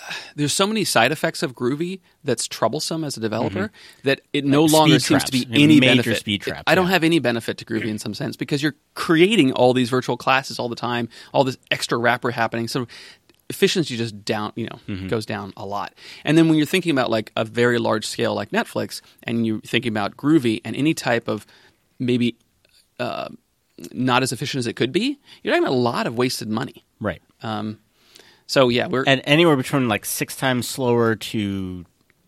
there's 0.36 0.52
so 0.52 0.66
many 0.66 0.84
side 0.84 1.12
effects 1.12 1.42
of 1.42 1.54
Groovy 1.54 2.00
that's 2.24 2.46
troublesome 2.46 3.04
as 3.04 3.16
a 3.16 3.20
developer 3.20 3.68
mm-hmm. 3.68 4.08
that 4.08 4.20
it 4.32 4.44
no 4.44 4.62
Like 4.64 4.72
longer 4.72 4.98
seems 5.00 5.24
to 5.24 5.32
be 5.32 5.46
any 5.52 5.80
major 5.80 6.02
benefit. 6.02 6.18
speed 6.18 6.42
traps, 6.42 6.62
I 6.66 6.74
don't 6.74 6.86
yeah. 6.86 6.92
have 6.92 7.04
any 7.04 7.18
benefit 7.18 7.58
to 7.58 7.64
Groovy 7.64 7.88
in 7.88 7.98
some 7.98 8.14
sense 8.14 8.36
because 8.36 8.62
you're 8.62 8.76
creating 8.94 9.52
all 9.52 9.74
these 9.74 9.90
virtual 9.90 10.16
classes 10.16 10.58
all 10.58 10.68
the 10.68 10.76
time, 10.76 11.08
all 11.32 11.44
this 11.44 11.58
extra 11.70 11.98
wrapper 11.98 12.30
happening. 12.30 12.68
So 12.68 12.86
efficiency 13.52 13.96
just 13.96 14.14
down, 14.24 14.52
you 14.56 14.66
know, 14.66 14.78
Mm-hmm. 14.88 15.08
goes 15.08 15.26
down 15.26 15.52
a 15.56 15.64
lot. 15.64 15.90
And 16.24 16.36
then 16.36 16.48
when 16.48 16.56
you're 16.58 16.66
thinking 16.74 16.92
about 16.96 17.10
like 17.10 17.30
a 17.36 17.44
very 17.44 17.78
large 17.78 18.06
scale 18.06 18.34
like 18.34 18.50
Netflix, 18.50 19.00
and 19.22 19.46
you're 19.46 19.60
thinking 19.60 19.92
about 19.92 20.16
Groovy 20.16 20.60
and 20.64 20.74
any 20.76 20.94
type 20.94 21.28
of 21.28 21.46
maybe 21.98 22.36
uh, 22.98 23.28
not 23.92 24.22
as 24.22 24.32
efficient 24.32 24.58
as 24.60 24.66
it 24.66 24.74
could 24.76 24.92
be, 24.92 25.18
you're 25.42 25.54
talking 25.54 25.64
about 25.66 25.74
a 25.74 25.86
lot 25.92 26.06
of 26.06 26.16
wasted 26.16 26.48
money. 26.48 26.84
Right. 27.00 27.22
Um, 27.42 27.78
so 28.46 28.68
yeah, 28.68 28.86
we're 28.88 29.04
and 29.06 29.22
anywhere 29.24 29.56
between 29.56 29.88
like 29.88 30.04
six 30.04 30.36
times 30.36 30.68
slower 30.68 31.14
to 31.14 31.38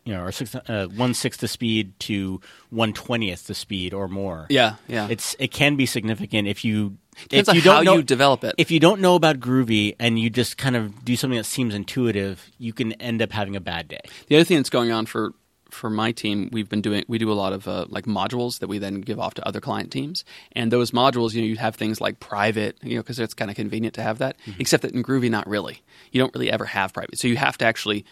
you 0.06 0.12
know 0.12 0.22
or 0.22 0.32
six 0.32 0.54
uh, 0.54 0.86
one 0.96 1.14
sixth 1.14 1.40
the 1.40 1.48
speed 1.48 1.98
to 2.00 2.40
one 2.70 2.92
twentieth 2.92 3.46
the 3.46 3.54
speed 3.54 3.94
or 3.94 4.06
more 4.08 4.46
yeah, 4.50 4.76
yeah. 4.86 5.08
it's 5.10 5.34
it 5.38 5.50
can 5.50 5.76
be 5.76 5.86
significant 5.86 6.46
if 6.48 6.64
you 6.64 6.96
Depends 7.28 7.48
if 7.48 7.54
you 7.54 7.62
don't 7.62 7.76
how 7.76 7.82
know, 7.82 7.96
you 7.96 8.02
develop 8.02 8.44
it. 8.44 8.54
if 8.58 8.70
you 8.70 8.80
don't 8.80 9.00
know 9.00 9.14
about 9.14 9.40
groovy 9.40 9.94
and 9.98 10.18
you 10.18 10.30
just 10.30 10.56
kind 10.58 10.76
of 10.76 11.04
do 11.04 11.16
something 11.16 11.36
that 11.36 11.44
seems 11.44 11.74
intuitive 11.74 12.50
you 12.58 12.72
can 12.72 12.92
end 12.94 13.22
up 13.22 13.32
having 13.32 13.56
a 13.56 13.60
bad 13.60 13.88
day 13.88 14.00
The 14.28 14.36
other 14.36 14.44
thing 14.44 14.56
that's 14.58 14.70
going 14.70 14.92
on 14.92 15.06
for 15.06 15.34
for 15.70 15.90
my 15.90 16.12
team, 16.12 16.48
we've 16.52 16.68
been 16.68 16.80
doing 16.80 17.04
we 17.08 17.18
do 17.18 17.30
a 17.30 17.34
lot 17.34 17.52
of 17.52 17.66
uh, 17.66 17.86
like 17.88 18.04
modules 18.04 18.60
that 18.60 18.68
we 18.68 18.78
then 18.78 19.00
give 19.00 19.18
off 19.18 19.34
to 19.34 19.46
other 19.46 19.60
client 19.60 19.90
teams, 19.90 20.24
and 20.52 20.70
those 20.70 20.92
modules, 20.92 21.34
you 21.34 21.40
know, 21.42 21.48
you 21.48 21.56
have 21.56 21.74
things 21.74 22.00
like 22.00 22.20
private, 22.20 22.78
you 22.80 22.94
know, 22.94 23.02
because 23.02 23.18
it's 23.18 23.34
kind 23.34 23.50
of 23.50 23.56
convenient 23.56 23.94
to 23.96 24.02
have 24.02 24.18
that. 24.18 24.36
Except 24.60 24.82
that 24.82 24.92
in 24.92 25.02
Groovy, 25.02 25.28
not 25.28 25.48
really. 25.48 25.82
You 26.12 26.20
don't 26.20 26.32
really 26.32 26.50
ever 26.50 26.64
have 26.64 26.92
private, 26.92 27.18
so 27.18 27.26
you 27.26 27.36
have 27.36 27.58
to 27.58 27.64
actually 27.64 28.04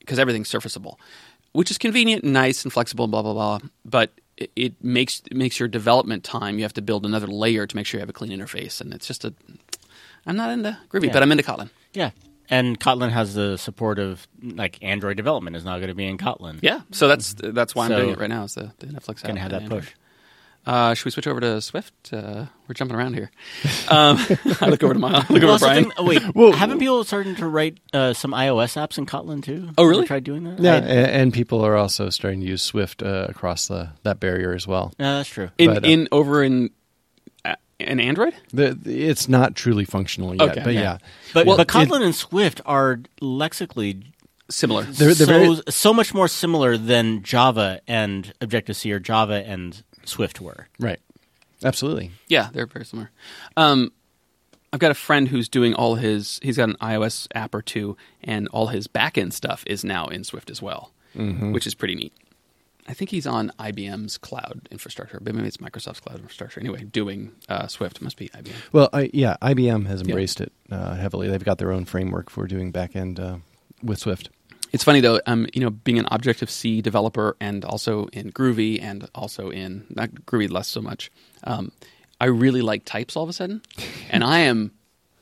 because 0.00 0.18
everything's 0.18 0.50
surfaceable, 0.50 0.96
which 1.52 1.70
is 1.70 1.78
convenient 1.78 2.24
and 2.24 2.32
nice 2.32 2.64
and 2.64 2.72
flexible, 2.72 3.04
and 3.04 3.12
blah 3.12 3.22
blah 3.22 3.32
blah. 3.32 3.60
But 3.84 4.10
it, 4.36 4.50
it 4.56 4.84
makes 4.84 5.22
it 5.30 5.36
makes 5.36 5.58
your 5.58 5.68
development 5.68 6.24
time. 6.24 6.58
You 6.58 6.64
have 6.64 6.74
to 6.74 6.82
build 6.82 7.04
another 7.06 7.26
layer 7.26 7.66
to 7.66 7.76
make 7.76 7.86
sure 7.86 7.98
you 7.98 8.02
have 8.02 8.08
a 8.08 8.12
clean 8.12 8.30
interface, 8.32 8.80
and 8.80 8.92
it's 8.94 9.06
just 9.06 9.24
a. 9.24 9.34
I'm 10.26 10.36
not 10.36 10.50
into 10.50 10.78
Groovy, 10.90 11.06
Yeah. 11.06 11.12
but 11.12 11.22
I'm 11.22 11.32
into 11.32 11.44
Kotlin. 11.44 11.70
yeah 11.92 12.10
and 12.50 12.78
kotlin 12.78 13.08
has 13.10 13.32
the 13.32 13.56
support 13.56 13.98
of 13.98 14.28
like 14.42 14.76
android 14.82 15.16
development 15.16 15.56
is 15.56 15.64
now 15.64 15.76
going 15.78 15.88
to 15.88 15.94
be 15.94 16.04
in 16.06 16.18
kotlin 16.18 16.58
Yeah, 16.60 16.80
so 16.90 17.08
that's 17.08 17.34
that's 17.38 17.74
why 17.74 17.86
I'm 17.86 17.90
doing 17.92 18.10
it 18.10 18.18
right 18.18 18.28
now. 18.28 18.44
Is 18.44 18.54
the, 18.54 18.70
the 18.80 18.86
Netflix 18.88 19.22
going 19.22 19.36
to 19.36 19.40
have 19.40 19.50
that 19.52 19.62
Android. 19.62 19.84
push 19.84 19.92
Uh, 20.66 20.94
should 20.94 21.04
we 21.04 21.10
switch 21.10 21.26
over 21.26 21.40
to 21.40 21.60
Swift? 21.60 21.92
Uh, 22.12 22.46
we're 22.66 22.74
jumping 22.74 22.96
around 22.96 23.14
here. 23.14 23.30
Um, 23.88 24.18
I 24.60 24.68
look 24.68 24.82
over 24.82 24.94
to 24.94 24.98
my 24.98 25.08
I 25.12 25.18
look 25.18 25.30
over 25.30 25.30
Well, 25.30 25.40
to 25.40 25.46
that's 25.46 25.62
Brian. 25.62 25.84
thing- 25.84 25.92
oh, 25.98 26.04
wait, 26.04 26.22
Whoa. 26.22 26.52
haven't 26.52 26.78
people 26.78 27.04
started 27.04 27.36
to 27.38 27.46
write 27.46 27.78
uh, 27.92 28.12
some 28.14 28.32
iOS 28.32 28.76
apps 28.80 28.96
in 28.96 29.04
Kotlin 29.06 29.42
too? 29.42 29.70
Oh, 29.76 29.84
really? 29.84 30.06
tried 30.06 30.24
doing 30.24 30.44
that? 30.44 30.58
Yeah, 30.60 30.76
and, 30.76 30.88
and 30.88 31.32
people 31.34 31.60
are 31.64 31.76
also 31.76 32.08
starting 32.10 32.40
to 32.40 32.46
use 32.46 32.62
Swift 32.62 33.02
uh, 33.02 33.26
across 33.28 33.68
the 33.68 33.90
that 34.04 34.20
barrier 34.20 34.52
as 34.54 34.66
well. 34.66 34.92
yeah, 34.98 35.16
that's 35.18 35.28
true. 35.28 35.50
In, 35.58 35.74
but, 35.74 35.84
uh, 35.84 35.88
in 35.88 36.08
over 36.12 36.42
in 36.42 36.70
uh, 37.44 37.56
in 37.78 38.00
Android. 38.00 38.34
The, 38.52 38.78
it's 38.86 39.28
not 39.28 39.54
truly 39.54 39.84
functional 39.84 40.34
yet, 40.34 40.50
Okay. 40.52 40.62
but 40.64 40.72
Yeah. 40.74 40.80
yeah. 40.80 40.98
But 41.34 41.46
Well, 41.46 41.56
but 41.58 41.68
it- 41.68 41.72
Kotlin 41.72 42.02
and 42.02 42.14
Swift 42.14 42.60
are 42.64 43.00
lexically 43.20 44.02
Similar. 44.50 44.82
They're- 44.84 45.14
they're 45.14 45.26
so 45.26 45.54
very- 45.54 45.60
so 45.70 45.94
much 45.94 46.12
more 46.12 46.28
similar 46.28 46.76
than 46.76 47.22
Java 47.22 47.80
and 47.88 48.30
Objective 48.42 48.76
C 48.76 48.92
or 48.92 48.98
Java 48.98 49.42
and 49.46 49.82
Swift 50.06 50.40
were. 50.40 50.68
Right. 50.78 51.00
Absolutely. 51.62 52.10
Yeah, 52.28 52.50
they're 52.52 52.66
very 52.66 52.84
similar. 52.84 53.10
Um, 53.56 53.92
I've 54.72 54.80
got 54.80 54.90
a 54.90 54.94
friend 54.94 55.28
who's 55.28 55.48
doing 55.48 55.72
all 55.74 55.94
his. 55.94 56.40
He's 56.42 56.56
got 56.56 56.68
an 56.68 56.76
iOS 56.80 57.28
app 57.34 57.54
or 57.54 57.62
two, 57.62 57.96
and 58.22 58.48
all 58.48 58.66
his 58.68 58.88
backend 58.88 59.32
stuff 59.32 59.62
is 59.66 59.84
now 59.84 60.08
in 60.08 60.24
Swift 60.24 60.50
as 60.50 60.60
well, 60.60 60.92
which 61.14 61.66
is 61.66 61.74
pretty 61.74 61.94
neat. 61.94 62.12
I 62.86 62.92
think 62.92 63.10
he's 63.10 63.26
on 63.26 63.50
IBM's 63.58 64.18
cloud 64.18 64.68
infrastructure, 64.70 65.18
but 65.22 65.34
maybe 65.34 65.46
it's 65.48 65.56
Microsoft's 65.56 66.00
cloud 66.00 66.18
infrastructure. 66.18 66.60
Anyway, 66.60 66.84
doing 66.84 67.32
uh, 67.48 67.66
Swift 67.66 68.02
must 68.02 68.16
be 68.18 68.28
IBM. 68.30 68.52
Well, 68.72 68.90
I, 68.92 69.10
yeah, 69.14 69.36
IBM 69.40 69.86
has 69.86 70.02
embraced 70.02 70.40
it 70.42 70.52
uh, 70.70 70.94
heavily. 70.96 71.28
They've 71.28 71.42
got 71.42 71.58
their 71.58 71.72
own 71.72 71.86
framework 71.86 72.28
for 72.28 72.46
doing 72.46 72.72
backend 72.72 73.18
uh, 73.18 73.38
with 73.82 74.00
Swift. 74.00 74.28
It's 74.74 74.82
funny 74.82 75.00
though, 75.00 75.20
um, 75.26 75.46
you 75.54 75.60
know, 75.60 75.70
being 75.70 76.00
an 76.00 76.08
Objective 76.10 76.50
C 76.50 76.82
developer 76.82 77.36
and 77.40 77.64
also 77.64 78.06
in 78.06 78.32
Groovy 78.32 78.82
and 78.82 79.08
also 79.14 79.48
in 79.48 79.86
not 79.88 80.10
Groovy 80.26 80.50
less 80.50 80.66
so 80.66 80.82
much. 80.82 81.12
Um, 81.44 81.70
I 82.20 82.24
really 82.26 82.60
like 82.60 82.84
types 82.84 83.14
all 83.14 83.22
of 83.22 83.28
a 83.28 83.32
sudden, 83.32 83.62
and 84.10 84.24
I 84.24 84.40
am 84.40 84.72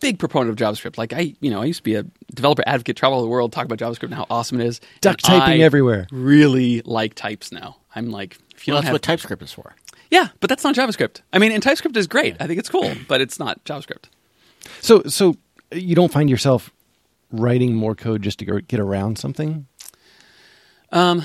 big 0.00 0.18
proponent 0.18 0.50
of 0.50 0.56
JavaScript. 0.56 0.96
Like 0.96 1.12
I, 1.12 1.34
you 1.40 1.50
know, 1.50 1.60
I 1.60 1.66
used 1.66 1.80
to 1.80 1.84
be 1.84 1.96
a 1.96 2.04
developer 2.34 2.62
advocate, 2.66 2.96
travel 2.96 3.20
the 3.20 3.28
world, 3.28 3.52
talk 3.52 3.66
about 3.66 3.76
JavaScript 3.78 4.04
and 4.04 4.14
how 4.14 4.26
awesome 4.30 4.58
it 4.58 4.66
is. 4.66 4.80
Duck 5.02 5.18
And 5.18 5.22
typing 5.22 5.60
I 5.60 5.64
everywhere. 5.64 6.06
Really 6.10 6.80
like 6.86 7.14
types 7.14 7.52
now. 7.52 7.76
I'm 7.94 8.10
like, 8.10 8.38
if 8.56 8.66
you 8.66 8.72
Well, 8.72 8.78
don't 8.80 8.84
that's 8.84 8.88
have, 8.88 8.94
what 8.94 9.02
TypeScript 9.02 9.42
is 9.42 9.52
for. 9.52 9.74
yeah, 10.10 10.28
but 10.40 10.48
that's 10.48 10.64
not 10.64 10.74
JavaScript. 10.74 11.20
I 11.30 11.38
mean, 11.38 11.52
and 11.52 11.62
TypeScript 11.62 11.94
is 11.98 12.06
great. 12.06 12.36
I 12.40 12.46
think 12.46 12.58
it's 12.58 12.70
cool, 12.70 12.90
but 13.06 13.20
it's 13.20 13.38
not 13.38 13.62
JavaScript. 13.66 14.04
So, 14.80 15.02
so 15.02 15.36
you 15.72 15.94
don't 15.94 16.10
find 16.10 16.30
yourself 16.30 16.70
writing 17.32 17.74
more 17.74 17.94
code 17.94 18.22
just 18.22 18.38
to 18.38 18.60
get 18.62 18.78
around 18.78 19.18
something? 19.18 19.66
Um, 20.90 21.24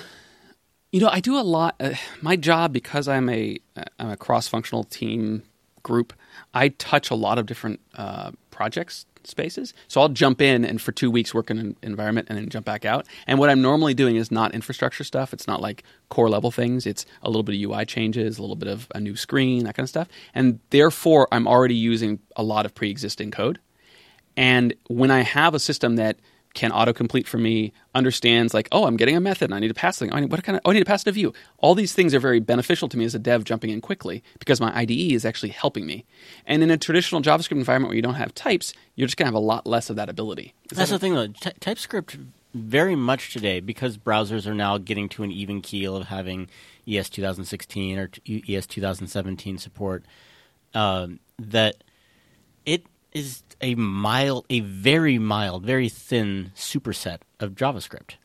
you 0.92 1.02
know, 1.02 1.10
I 1.10 1.20
do 1.20 1.38
a 1.38 1.42
lot. 1.42 1.76
Uh, 1.80 1.94
my 2.22 2.36
job 2.36 2.74
because 2.74 3.08
I'm 3.08 3.30
a 3.30 3.60
I'm 4.00 4.10
a 4.10 4.18
cross 4.18 4.48
functional 4.48 4.84
team 4.84 5.44
group. 5.84 6.14
I 6.54 6.70
touch 6.70 7.12
a 7.12 7.16
lot 7.16 7.38
of 7.38 7.46
different 7.46 7.80
uh, 7.96 8.32
projects 8.50 9.06
spaces. 9.28 9.74
So 9.88 10.02
I'll 10.02 10.10
jump 10.10 10.42
in 10.42 10.64
and 10.64 10.82
for 10.82 10.92
two 10.92 11.12
weeks 11.12 11.34
work 11.34 11.52
in 11.52 11.58
an 11.60 11.76
environment 11.84 12.28
and 12.30 12.38
then 12.38 12.50
jump 12.50 12.66
back 12.66 12.86
out. 12.86 13.06
And 13.28 13.40
what 13.40 13.50
I'm 13.50 13.62
normally 13.62 13.94
doing 13.94 14.16
is 14.16 14.32
not 14.32 14.54
infrastructure 14.54 15.04
stuff. 15.04 15.34
It's 15.34 15.48
not 15.48 15.62
like 15.62 15.84
core 16.10 16.30
level 16.30 16.50
things. 16.50 16.86
It's 16.86 17.06
a 17.22 17.30
little 17.30 17.44
bit 17.44 17.56
of 17.56 17.62
UI 17.62 17.86
changes, 17.86 18.38
a 18.38 18.42
little 18.42 18.56
bit 18.56 18.70
of 18.70 18.88
a 18.96 19.00
new 19.00 19.16
screen, 19.16 19.66
that 19.66 19.76
kind 19.76 19.84
of 19.84 19.90
stuff. 19.90 20.08
And 20.34 20.60
therefore, 20.70 21.28
I'm 21.32 21.48
already 21.48 21.76
using 21.76 22.20
a 22.36 22.44
lot 22.44 22.66
of 22.66 22.74
pre 22.74 22.90
existing 22.90 23.32
code. 23.32 23.60
And 24.38 24.74
when 24.88 25.12
I 25.12 25.22
have 25.22 25.54
a 25.56 25.60
system 25.60 25.98
that 25.98 26.18
can 26.54 26.72
autocomplete 26.72 27.28
for 27.28 27.38
me, 27.38 27.74
understands 27.94 28.54
like, 28.54 28.68
oh, 28.72 28.86
I'm 28.86 28.98
getting 28.98 29.16
a 29.16 29.20
method 29.20 29.46
and 29.46 29.54
I 29.54 29.60
need 29.60 29.68
to 29.68 29.74
pass 29.74 29.98
something. 29.98 30.14
Oh, 30.14 30.18
I 30.18 30.22
need, 30.22 30.32
what 30.32 30.44
kind 30.44 30.56
of, 30.56 30.62
oh, 30.66 30.72
I 30.72 30.74
need 30.74 30.80
to 30.80 30.86
pass 30.86 31.02
it 31.02 31.08
a 31.08 31.12
view. 31.12 31.34
All 31.60 31.76
these 31.76 31.94
things 31.94 32.16
are 32.16 32.20
very 32.20 32.40
beneficial 32.40 32.88
to 32.90 32.98
me 32.98 33.06
as 33.06 33.14
a 33.14 33.20
dev 33.20 33.44
jumping 33.44 33.70
in 33.70 33.82
quickly 33.82 34.24
because 34.40 34.62
my 34.62 34.76
IDE 34.76 35.12
is 35.12 35.26
actually 35.26 35.50
helping 35.50 35.86
me. 35.86 36.06
And 36.46 36.64
in 36.64 36.72
a 36.72 36.78
traditional 36.78 37.22
JavaScript 37.22 37.52
environment 37.52 37.90
where 37.90 37.96
you 37.96 38.02
don't 38.02 38.16
have 38.16 38.34
types, 38.34 38.74
you're 38.96 39.08
just 39.08 39.18
going 39.18 39.26
to 39.26 39.28
have 39.28 39.36
a 39.36 39.46
lot 39.46 39.68
less 39.68 39.90
of 39.90 39.98
that 39.98 40.10
ability. 40.10 40.54
Is 40.72 40.78
That's 40.78 40.90
that 40.90 40.96
the 40.96 41.00
thing, 41.00 41.14
though. 41.16 41.28
Ty- 41.28 41.54
TypeScript 41.60 42.18
very 42.56 42.96
much 42.96 43.34
today 43.34 43.60
because 43.60 43.98
browsers 43.98 44.48
are 44.48 44.56
now 44.56 44.80
getting 44.80 45.10
to 45.10 45.24
an 45.24 45.32
even 45.32 45.62
keel 45.62 45.96
of 45.96 46.08
having 46.08 46.50
ES 46.88 47.10
2016 47.10 48.00
or 48.00 48.08
t- 48.08 48.44
ES 48.48 48.66
2017 48.66 49.60
support. 49.60 50.04
Um, 50.74 51.20
that 51.38 51.84
it 52.66 52.84
is 53.14 53.44
a 53.62 53.76
mild, 53.76 54.46
a 54.50 54.60
very 54.60 55.18
mild, 55.18 55.64
very 55.64 55.90
thin 55.90 56.52
superset 56.56 57.20
of 57.40 57.52
JavaScript. 57.56 58.16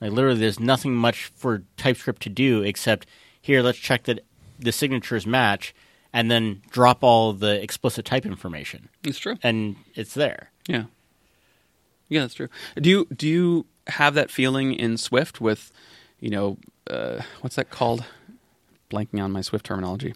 Like 0.00 0.12
literally, 0.12 0.38
there's 0.40 0.60
nothing 0.60 0.94
much 0.94 1.26
for 1.34 1.62
TypeScript 1.76 2.22
to 2.22 2.28
do 2.28 2.62
except 2.62 3.06
here. 3.40 3.62
Let's 3.62 3.78
check 3.78 4.04
that 4.04 4.20
the 4.58 4.72
signatures 4.72 5.26
match, 5.26 5.74
and 6.12 6.30
then 6.30 6.62
drop 6.70 7.02
all 7.02 7.32
the 7.32 7.60
explicit 7.62 8.04
type 8.04 8.24
information, 8.24 8.88
It's 9.04 9.18
true. 9.18 9.36
and 9.42 9.76
it's 9.94 10.14
there. 10.14 10.50
Yeah. 10.66 10.84
Yeah, 12.08 12.22
that's 12.22 12.34
true. 12.34 12.48
Do 12.76 12.88
you 12.88 13.06
do 13.14 13.26
you 13.28 13.66
have 13.88 14.14
that 14.14 14.30
feeling 14.30 14.72
in 14.72 14.96
Swift 14.96 15.40
with, 15.40 15.72
you 16.20 16.30
know, 16.30 16.58
uh, 16.88 17.22
what's 17.40 17.56
that 17.56 17.70
called? 17.70 18.04
Blanking 18.90 19.20
on 19.22 19.32
my 19.32 19.40
Swift 19.40 19.66
terminology. 19.66 20.14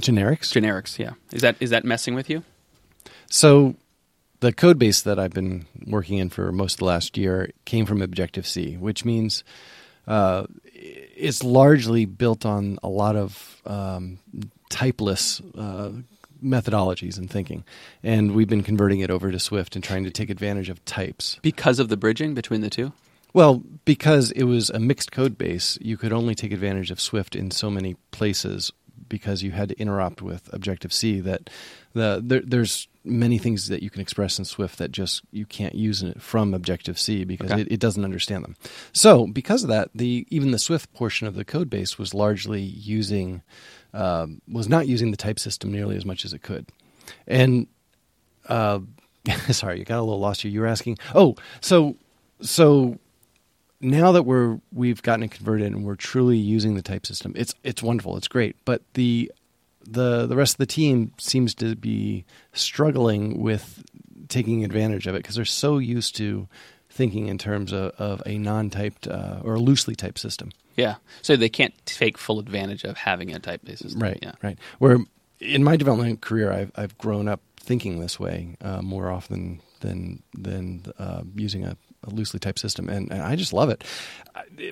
Generics? 0.00 0.52
Generics. 0.52 0.98
Yeah. 0.98 1.12
Is 1.32 1.42
that 1.42 1.56
is 1.60 1.70
that 1.70 1.84
messing 1.84 2.14
with 2.14 2.30
you? 2.30 2.44
So 3.30 3.76
the 4.40 4.52
code 4.52 4.78
base 4.78 5.02
that 5.02 5.18
I've 5.18 5.32
been 5.32 5.66
working 5.86 6.18
in 6.18 6.28
for 6.28 6.52
most 6.52 6.74
of 6.74 6.78
the 6.80 6.84
last 6.86 7.16
year 7.16 7.50
came 7.64 7.86
from 7.86 8.02
Objective 8.02 8.46
C, 8.46 8.76
which 8.76 9.04
means 9.04 9.44
uh, 10.06 10.46
it's 10.74 11.44
largely 11.44 12.04
built 12.06 12.44
on 12.44 12.78
a 12.82 12.88
lot 12.88 13.16
of 13.16 13.62
um, 13.64 14.18
typeless 14.70 15.40
uh, 15.56 15.92
methodologies 16.42 17.18
and 17.18 17.30
thinking. 17.30 17.64
And 18.02 18.34
we've 18.34 18.48
been 18.48 18.64
converting 18.64 19.00
it 19.00 19.10
over 19.10 19.30
to 19.30 19.38
Swift 19.38 19.76
and 19.76 19.84
trying 19.84 20.04
to 20.04 20.10
take 20.10 20.28
advantage 20.28 20.68
of 20.68 20.84
types. 20.84 21.38
Because 21.42 21.78
of 21.78 21.88
the 21.88 21.96
bridging 21.96 22.34
between 22.34 22.60
the 22.62 22.70
two? 22.70 22.92
Well, 23.32 23.62
because 23.84 24.30
it 24.32 24.44
was 24.44 24.68
a 24.70 24.78
mixed 24.78 25.12
code 25.12 25.38
base, 25.38 25.78
you 25.80 25.96
could 25.96 26.12
only 26.12 26.34
take 26.34 26.52
advantage 26.52 26.90
of 26.90 27.00
Swift 27.00 27.34
in 27.34 27.50
so 27.50 27.70
many 27.70 27.94
places 28.10 28.72
because 29.08 29.42
you 29.42 29.52
had 29.52 29.68
to 29.68 29.74
interop 29.76 30.20
with 30.20 30.52
Objective 30.52 30.92
C. 30.92 31.20
That 31.20 31.48
the 31.94 32.20
there, 32.24 32.42
there's 32.44 32.88
many 33.04 33.36
things 33.38 33.66
that 33.68 33.82
you 33.82 33.90
can 33.90 34.00
express 34.00 34.38
in 34.38 34.44
Swift 34.44 34.78
that 34.78 34.92
just 34.92 35.22
you 35.32 35.44
can't 35.44 35.74
use 35.74 36.02
it 36.02 36.22
from 36.22 36.54
Objective 36.54 36.98
C 36.98 37.24
because 37.24 37.50
Okay. 37.50 37.62
it, 37.62 37.72
it 37.72 37.80
doesn't 37.80 38.04
understand 38.04 38.44
them. 38.44 38.56
So 38.92 39.26
because 39.26 39.62
of 39.64 39.68
that, 39.70 39.90
the 39.94 40.26
even 40.30 40.50
the 40.52 40.58
Swift 40.58 40.92
portion 40.94 41.26
of 41.26 41.34
the 41.34 41.44
code 41.44 41.68
base 41.68 41.98
was 41.98 42.14
largely 42.14 42.62
using 42.62 43.42
um, 43.92 44.40
was 44.50 44.68
not 44.68 44.86
using 44.86 45.10
the 45.10 45.16
type 45.16 45.38
system 45.38 45.72
nearly 45.72 45.96
as 45.96 46.04
much 46.04 46.24
as 46.24 46.32
it 46.32 46.42
could, 46.42 46.66
and 47.26 47.66
uh, 48.48 48.80
sorry, 49.50 49.78
you 49.78 49.84
got 49.84 49.98
a 49.98 50.02
little 50.02 50.20
lost 50.20 50.42
here. 50.42 50.50
You 50.50 50.60
were 50.60 50.66
asking, 50.66 50.98
oh, 51.14 51.36
so 51.60 51.96
so 52.40 52.98
now 53.80 54.12
that 54.12 54.22
we're 54.22 54.60
we've 54.72 55.02
gotten 55.02 55.24
it 55.24 55.32
converted 55.32 55.66
and 55.66 55.84
we're 55.84 55.96
truly 55.96 56.38
using 56.38 56.74
the 56.74 56.82
type 56.82 57.04
system, 57.04 57.32
it's 57.36 57.54
it's 57.64 57.82
wonderful. 57.82 58.16
It's 58.16 58.28
great. 58.28 58.56
But 58.64 58.82
the 58.94 59.30
the 59.84 60.26
the 60.26 60.36
rest 60.36 60.54
of 60.54 60.58
the 60.58 60.66
team 60.66 61.12
seems 61.18 61.54
to 61.56 61.76
be 61.76 62.24
struggling 62.52 63.40
with 63.40 63.84
taking 64.28 64.64
advantage 64.64 65.06
of 65.06 65.14
it 65.14 65.18
because 65.18 65.36
they're 65.36 65.44
so 65.44 65.78
used 65.78 66.16
to 66.16 66.48
thinking 66.90 67.28
in 67.28 67.38
terms 67.38 67.72
of, 67.72 67.92
of 67.98 68.22
a 68.26 68.38
non-typed 68.38 69.08
uh, 69.08 69.40
or 69.42 69.54
a 69.54 69.60
loosely 69.60 69.94
typed 69.94 70.18
system. 70.18 70.50
Yeah. 70.76 70.96
So 71.22 71.36
they 71.36 71.48
can't 71.48 71.74
take 71.86 72.18
full 72.18 72.38
advantage 72.38 72.84
of 72.84 72.96
having 72.96 73.34
a 73.34 73.38
type-based 73.38 73.82
system. 73.82 74.02
Right. 74.02 74.18
Yeah. 74.22 74.32
Right. 74.42 74.58
Where 74.78 74.98
in 75.40 75.64
my 75.64 75.76
development 75.76 76.20
career, 76.20 76.52
I've 76.52 76.72
I've 76.76 76.96
grown 76.98 77.28
up 77.28 77.40
thinking 77.56 78.00
this 78.00 78.18
way 78.18 78.56
uh, 78.60 78.82
more 78.82 79.10
often 79.10 79.60
than 79.80 80.22
than 80.34 80.84
uh, 80.98 81.22
using 81.34 81.64
a, 81.64 81.76
a, 82.04 82.10
loosely 82.10 82.40
typed 82.40 82.58
system, 82.58 82.88
and, 82.88 83.10
and, 83.12 83.22
I 83.22 83.36
just 83.36 83.52
love 83.52 83.68
it 83.70 83.84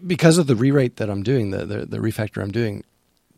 because 0.06 0.38
of 0.38 0.46
the 0.46 0.56
rewrite 0.56 0.96
that 0.96 1.10
I'm 1.10 1.22
doing, 1.22 1.50
the, 1.50 1.66
the 1.66 1.86
the 1.86 1.98
refactor 1.98 2.42
I'm 2.42 2.52
doing. 2.52 2.84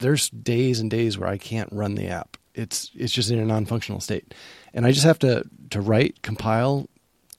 There's 0.02 0.28
days 0.30 0.80
and 0.80 0.90
days 0.90 1.16
where 1.18 1.28
I 1.28 1.38
can't 1.38 1.68
run 1.72 1.94
the 1.94 2.08
app. 2.08 2.36
It's 2.54 2.90
it's 2.94 3.12
just 3.12 3.30
in 3.30 3.38
a 3.38 3.44
non-functional 3.44 4.00
state, 4.00 4.34
and 4.74 4.84
I 4.84 4.92
just 4.92 5.06
have 5.06 5.18
to 5.20 5.44
to 5.70 5.80
write, 5.80 6.20
compile, 6.22 6.88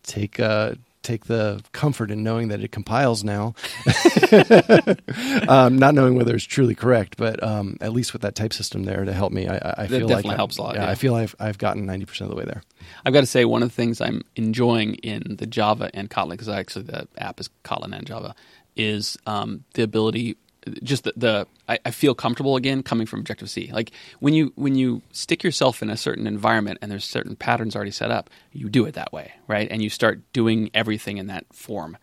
take 0.04 0.40
uh, 0.40 0.74
take 1.04 1.26
the 1.26 1.62
comfort 1.74 2.10
in 2.10 2.24
knowing 2.24 2.48
that 2.48 2.64
it 2.64 2.72
compiles 2.72 3.24
now, 3.24 3.54
um, 5.48 5.78
not 5.78 5.94
knowing 5.94 6.16
whether 6.16 6.34
it's 6.34 6.46
truly 6.46 6.74
correct, 6.74 7.18
but 7.18 7.44
um, 7.44 7.78
at 7.82 7.92
least 7.92 8.14
with 8.14 8.22
that 8.24 8.36
type 8.36 8.54
system 8.54 8.84
there 8.84 9.06
to 9.06 9.14
help 9.14 9.32
me, 9.32 9.48
I, 9.48 9.58
I 9.78 9.88
feel 9.88 10.08
definitely 10.08 10.30
like 10.30 10.38
helps 10.38 10.58
a 10.58 10.64
lot. 10.64 10.76
Yeah, 10.76 10.86
yeah. 10.86 10.90
I 10.90 10.96
feel 10.96 11.14
I've 11.14 11.36
I've 11.40 11.58
gotten 11.58 11.86
ninety 11.86 12.06
percent 12.06 12.32
of 12.32 12.36
the 12.36 12.40
way 12.40 12.46
there. 12.46 12.64
I've 13.06 13.14
got 13.14 13.22
to 13.22 13.28
say 13.28 13.46
one 13.46 13.62
of 13.62 13.70
the 13.70 13.76
things 13.76 14.02
I'm 14.02 14.24
enjoying 14.36 14.96
in 14.96 15.36
the 15.38 15.46
Java 15.46 15.92
and 15.94 16.10
Kotlin 16.10 16.32
because 16.32 16.50
actually 16.50 16.86
the 16.86 17.08
app 17.18 17.40
is 17.40 17.50
Kotlin 17.64 17.96
and 17.96 18.08
Java 18.08 18.34
is 18.76 19.18
um, 19.28 19.64
the 19.74 19.84
ability 19.84 20.38
just 20.84 21.04
the, 21.04 21.14
the 21.16 21.48
I, 21.68 21.80
I, 21.86 21.92
feel 21.92 22.16
comfortable 22.16 22.56
again 22.56 22.84
coming 22.84 23.06
from 23.08 23.20
Objective 23.20 23.50
C. 23.50 23.70
Like 23.72 23.92
when 24.20 24.34
you 24.34 24.52
when 24.56 24.76
you 24.76 25.02
stick 25.12 25.44
yourself 25.44 25.82
in 25.82 25.90
a 25.90 25.98
certain 25.98 26.28
environment 26.28 26.80
and 26.82 26.92
there's 26.92 27.06
certain 27.06 27.36
patterns 27.36 27.76
already 27.76 27.92
set 27.92 28.12
up, 28.12 28.30
you 28.52 28.70
do 28.70 28.86
it 28.86 28.94
that 28.94 29.12
way, 29.14 29.34
right? 29.48 29.68
And 29.70 29.82
you 29.82 29.90
start 29.90 30.22
doing 30.34 30.70
everything 30.74 31.18
in 31.18 31.28
that 31.28 31.46
form. 31.54 31.98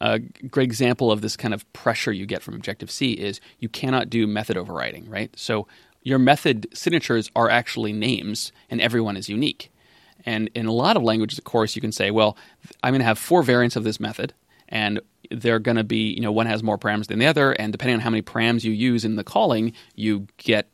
A 0.00 0.18
great 0.18 0.64
example 0.64 1.12
of 1.12 1.20
this 1.20 1.36
kind 1.36 1.52
of 1.52 1.70
pressure 1.72 2.12
you 2.12 2.24
get 2.24 2.42
from 2.42 2.54
Objective 2.54 2.90
C 2.90 3.12
is 3.12 3.40
you 3.58 3.68
cannot 3.68 4.08
do 4.08 4.26
method 4.26 4.56
overriding, 4.56 5.08
right? 5.08 5.30
So 5.38 5.66
your 6.02 6.18
method 6.18 6.66
signatures 6.72 7.30
are 7.36 7.50
actually 7.50 7.92
names, 7.92 8.52
and 8.70 8.80
everyone 8.80 9.16
is 9.16 9.28
unique. 9.28 9.70
And 10.24 10.50
in 10.54 10.66
a 10.66 10.72
lot 10.72 10.96
of 10.96 11.02
languages, 11.02 11.38
of 11.38 11.44
course, 11.44 11.74
you 11.74 11.82
can 11.82 11.92
say, 11.92 12.10
well, 12.10 12.36
I'm 12.82 12.92
going 12.92 13.00
to 13.00 13.06
have 13.06 13.18
four 13.18 13.42
variants 13.42 13.76
of 13.76 13.84
this 13.84 14.00
method, 14.00 14.34
and 14.70 15.00
they're 15.30 15.58
going 15.58 15.76
to 15.76 15.84
be, 15.84 16.12
you 16.12 16.20
know, 16.20 16.32
one 16.32 16.46
has 16.46 16.62
more 16.62 16.78
params 16.78 17.06
than 17.06 17.18
the 17.18 17.26
other, 17.26 17.52
and 17.52 17.72
depending 17.72 17.94
on 17.94 18.00
how 18.00 18.10
many 18.10 18.22
params 18.22 18.64
you 18.64 18.72
use 18.72 19.04
in 19.04 19.16
the 19.16 19.24
calling, 19.24 19.72
you 19.94 20.26
get, 20.38 20.68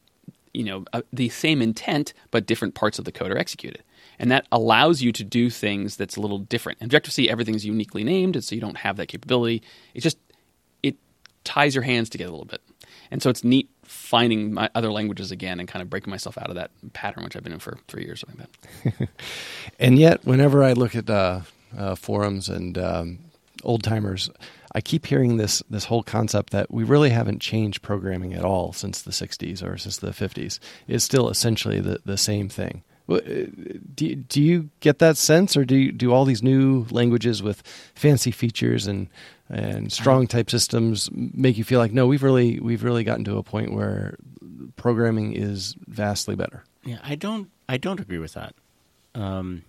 you 0.54 0.64
know, 0.64 0.84
uh, 0.92 1.02
the 1.12 1.28
same 1.28 1.60
intent, 1.60 2.14
but 2.30 2.46
different 2.46 2.74
parts 2.74 2.98
of 2.98 3.04
the 3.04 3.12
code 3.12 3.30
are 3.30 3.38
executed. 3.38 3.82
And 4.18 4.30
that 4.30 4.46
allows 4.50 5.02
you 5.02 5.12
to 5.12 5.24
do 5.24 5.50
things 5.50 5.96
that's 5.96 6.16
a 6.16 6.20
little 6.20 6.38
different. 6.38 6.80
In 6.80 6.86
Objective 6.86 7.12
C, 7.12 7.28
everything's 7.28 7.66
uniquely 7.66 8.02
named, 8.02 8.36
and 8.36 8.44
so 8.44 8.54
you 8.54 8.60
don't 8.60 8.78
have 8.78 8.96
that 8.96 9.08
capability. 9.08 9.62
It 9.92 10.00
just 10.00 10.18
it 10.82 10.96
ties 11.44 11.74
your 11.74 11.84
hands 11.84 12.08
together 12.08 12.30
a 12.30 12.32
little 12.32 12.46
bit, 12.46 12.62
and 13.10 13.22
so 13.22 13.28
it's 13.28 13.44
neat 13.44 13.68
finding 13.82 14.54
my 14.54 14.70
other 14.74 14.90
languages 14.90 15.30
again 15.30 15.60
and 15.60 15.68
kind 15.68 15.82
of 15.82 15.90
breaking 15.90 16.10
myself 16.10 16.38
out 16.38 16.48
of 16.48 16.54
that 16.54 16.70
pattern, 16.94 17.24
which 17.24 17.36
I've 17.36 17.42
been 17.42 17.52
in 17.52 17.58
for 17.58 17.78
three 17.88 18.04
years, 18.04 18.24
like 18.26 18.38
that. 18.38 19.08
and 19.78 19.98
yet, 19.98 20.24
whenever 20.24 20.64
I 20.64 20.72
look 20.72 20.96
at 20.96 21.10
uh, 21.10 21.42
uh, 21.76 21.94
forums 21.94 22.48
and 22.48 22.78
um, 22.78 23.18
old 23.66 23.82
timers, 23.82 24.30
I 24.72 24.80
keep 24.80 25.06
hearing 25.06 25.36
this 25.36 25.62
this 25.68 25.84
whole 25.84 26.02
concept 26.02 26.50
that 26.52 26.70
we 26.70 26.84
really 26.84 27.10
haven't 27.10 27.40
changed 27.40 27.82
programming 27.82 28.34
at 28.34 28.44
all 28.44 28.72
since 28.72 29.02
the 29.02 29.10
60s 29.10 29.62
or 29.62 29.76
since 29.76 29.98
the 29.98 30.10
50s. 30.10 30.58
It's 30.88 31.04
still 31.04 31.28
essentially 31.28 31.80
the, 31.80 32.00
the 32.04 32.16
same 32.16 32.48
thing. 32.48 32.82
Uh, 33.08 33.20
do, 33.94 34.14
do 34.16 34.42
you 34.42 34.68
get 34.80 34.98
that 34.98 35.16
sense, 35.16 35.56
or 35.56 35.64
do 35.64 35.76
you, 35.76 35.92
do 35.92 36.12
all 36.12 36.24
these 36.24 36.42
new 36.42 36.86
languages 36.90 37.42
with 37.42 37.62
fancy 37.94 38.30
features 38.30 38.86
and 38.86 39.08
and 39.48 39.92
strong 39.92 40.26
type 40.26 40.50
systems 40.50 41.08
make 41.12 41.56
you 41.56 41.62
feel 41.62 41.78
like 41.78 41.92
no, 41.92 42.06
we've 42.06 42.24
really 42.24 42.58
we've 42.58 42.82
really 42.82 43.04
gotten 43.04 43.24
to 43.24 43.36
a 43.36 43.42
point 43.44 43.72
where 43.72 44.16
programming 44.74 45.34
is 45.34 45.76
vastly 45.86 46.34
better? 46.34 46.64
Yeah, 46.84 46.98
I 47.02 47.14
don't 47.14 47.50
I 47.68 47.76
don't 47.76 48.00
agree 48.00 48.18
with 48.18 48.34
that. 48.34 48.54
Um, 49.14 49.62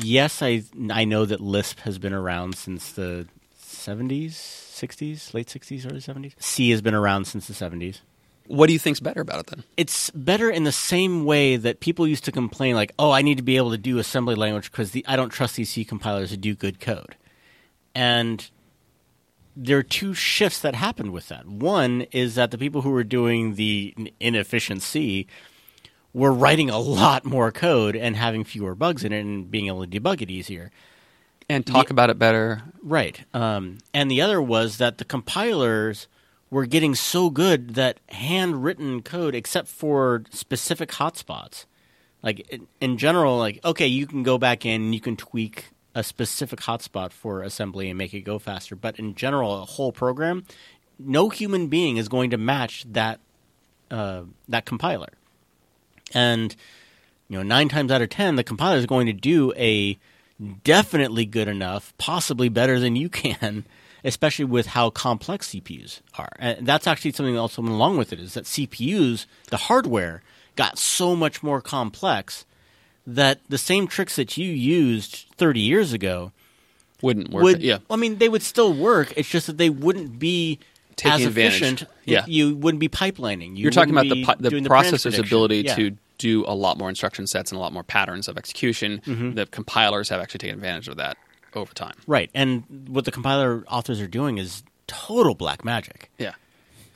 yes, 0.00 0.42
I 0.42 0.62
I 0.90 1.04
know 1.04 1.24
that 1.24 1.40
Lisp 1.40 1.80
has 1.80 1.98
been 1.98 2.12
around 2.12 2.56
since 2.56 2.92
the 2.92 3.26
70s, 3.60 4.30
60s, 4.32 5.34
late 5.34 5.48
60s, 5.48 5.86
early 5.90 6.00
70s. 6.00 6.34
C 6.38 6.70
has 6.70 6.80
been 6.80 6.94
around 6.94 7.26
since 7.26 7.46
the 7.46 7.54
70s. 7.54 8.00
What 8.46 8.66
do 8.66 8.72
you 8.72 8.78
think's 8.78 9.00
better 9.00 9.20
about 9.20 9.40
it 9.40 9.46
then? 9.46 9.64
It's 9.76 10.10
better 10.10 10.50
in 10.50 10.64
the 10.64 10.72
same 10.72 11.24
way 11.24 11.56
that 11.56 11.80
people 11.80 12.06
used 12.06 12.24
to 12.24 12.32
complain, 12.32 12.74
like, 12.74 12.92
"Oh, 12.98 13.10
I 13.10 13.22
need 13.22 13.36
to 13.36 13.42
be 13.42 13.56
able 13.56 13.70
to 13.70 13.78
do 13.78 13.98
assembly 13.98 14.34
language 14.34 14.70
because 14.70 14.96
I 15.06 15.16
don't 15.16 15.30
trust 15.30 15.56
these 15.56 15.70
C 15.70 15.84
compilers 15.84 16.30
to 16.30 16.36
do 16.36 16.54
good 16.54 16.80
code." 16.80 17.16
And 17.94 18.48
there 19.56 19.78
are 19.78 19.82
two 19.82 20.14
shifts 20.14 20.60
that 20.60 20.74
happened 20.74 21.12
with 21.12 21.28
that. 21.28 21.46
One 21.46 22.02
is 22.10 22.34
that 22.34 22.50
the 22.50 22.58
people 22.58 22.82
who 22.82 22.90
were 22.90 23.04
doing 23.04 23.54
the 23.54 23.94
inefficient 24.18 24.82
C 24.82 25.26
were 26.14 26.32
writing 26.32 26.70
a 26.70 26.78
lot 26.78 27.24
more 27.24 27.50
code 27.50 27.96
and 27.96 28.16
having 28.16 28.44
fewer 28.44 28.74
bugs 28.74 29.04
in 29.04 29.12
it 29.12 29.20
and 29.20 29.50
being 29.50 29.66
able 29.66 29.86
to 29.86 30.00
debug 30.00 30.20
it 30.20 30.30
easier 30.30 30.70
and 31.48 31.66
talk 31.66 31.88
the, 31.88 31.94
about 31.94 32.10
it 32.10 32.18
better. 32.18 32.62
Right. 32.82 33.24
Um, 33.32 33.78
and 33.94 34.10
the 34.10 34.20
other 34.20 34.40
was 34.40 34.78
that 34.78 34.98
the 34.98 35.04
compilers 35.04 36.08
were 36.50 36.66
getting 36.66 36.94
so 36.94 37.30
good 37.30 37.74
that 37.74 37.98
handwritten 38.10 39.02
code, 39.02 39.34
except 39.34 39.68
for 39.68 40.24
specific 40.30 40.90
hotspots, 40.90 41.64
like 42.22 42.40
in, 42.50 42.66
in 42.80 42.98
general, 42.98 43.38
like 43.38 43.58
okay, 43.64 43.86
you 43.86 44.06
can 44.06 44.22
go 44.22 44.36
back 44.38 44.66
in 44.66 44.82
and 44.82 44.94
you 44.94 45.00
can 45.00 45.16
tweak 45.16 45.70
a 45.94 46.02
specific 46.02 46.60
hotspot 46.60 47.12
for 47.12 47.42
assembly 47.42 47.88
and 47.88 47.98
make 47.98 48.14
it 48.14 48.22
go 48.22 48.38
faster. 48.38 48.74
But 48.74 48.98
in 48.98 49.14
general, 49.14 49.62
a 49.62 49.64
whole 49.64 49.92
program, 49.92 50.44
no 50.98 51.28
human 51.28 51.68
being 51.68 51.96
is 51.96 52.08
going 52.08 52.30
to 52.30 52.38
match 52.38 52.84
that 52.92 53.20
uh, 53.90 54.22
that 54.48 54.64
compiler. 54.64 55.08
And 56.14 56.54
you 57.28 57.36
know, 57.36 57.42
nine 57.42 57.68
times 57.68 57.90
out 57.90 58.02
of 58.02 58.10
ten, 58.10 58.36
the 58.36 58.44
compiler 58.44 58.76
is 58.76 58.86
going 58.86 59.06
to 59.06 59.12
do 59.12 59.52
a 59.56 59.98
definitely 60.64 61.24
good 61.24 61.48
enough, 61.48 61.94
possibly 61.98 62.48
better 62.48 62.78
than 62.78 62.96
you 62.96 63.08
can, 63.08 63.64
especially 64.04 64.44
with 64.44 64.66
how 64.66 64.90
complex 64.90 65.48
CPUs 65.48 66.00
are. 66.18 66.32
And 66.38 66.66
that's 66.66 66.86
actually 66.86 67.12
something 67.12 67.34
that 67.34 67.40
also 67.40 67.62
went 67.62 67.74
along 67.74 67.96
with 67.96 68.12
it 68.12 68.20
is 68.20 68.34
that 68.34 68.44
CPUs, 68.44 69.26
the 69.48 69.56
hardware, 69.56 70.22
got 70.56 70.78
so 70.78 71.16
much 71.16 71.42
more 71.42 71.60
complex 71.60 72.44
that 73.06 73.40
the 73.48 73.58
same 73.58 73.86
tricks 73.86 74.16
that 74.16 74.36
you 74.36 74.50
used 74.50 75.26
30 75.36 75.60
years 75.60 75.92
ago 75.92 76.32
wouldn't 77.00 77.30
work. 77.30 77.42
Would, 77.42 77.62
yeah. 77.62 77.78
I 77.90 77.96
mean, 77.96 78.18
they 78.18 78.28
would 78.28 78.42
still 78.42 78.72
work. 78.72 79.12
It's 79.16 79.28
just 79.28 79.46
that 79.48 79.58
they 79.58 79.70
wouldn't 79.70 80.18
be 80.18 80.58
Taking 80.96 81.12
as 81.20 81.26
advantage. 81.26 81.62
efficient. 81.62 81.90
Yeah. 82.04 82.24
You 82.26 82.54
wouldn't 82.56 82.80
be 82.80 82.88
pipelining. 82.88 83.56
You 83.56 83.62
You're 83.64 83.70
talking 83.70 83.92
about 83.92 84.08
the, 84.08 84.24
pi- 84.24 84.34
be 84.36 84.48
the 84.60 84.68
processor's 84.68 85.18
ability 85.18 85.62
prediction. 85.64 85.96
to 85.96 85.98
do 86.18 86.44
a 86.46 86.54
lot 86.54 86.78
more 86.78 86.88
instruction 86.88 87.26
sets 87.26 87.50
and 87.50 87.58
a 87.58 87.60
lot 87.60 87.72
more 87.72 87.82
patterns 87.82 88.28
of 88.28 88.36
execution. 88.38 89.00
Mm-hmm. 89.04 89.32
The 89.34 89.46
compilers 89.46 90.08
have 90.08 90.20
actually 90.20 90.38
taken 90.38 90.56
advantage 90.56 90.88
of 90.88 90.96
that 90.98 91.16
over 91.54 91.72
time. 91.74 91.94
Right. 92.06 92.30
And 92.34 92.64
what 92.88 93.04
the 93.04 93.12
compiler 93.12 93.64
authors 93.68 94.00
are 94.00 94.06
doing 94.06 94.38
is 94.38 94.62
total 94.86 95.34
black 95.34 95.64
magic. 95.64 96.10
Yeah. 96.18 96.32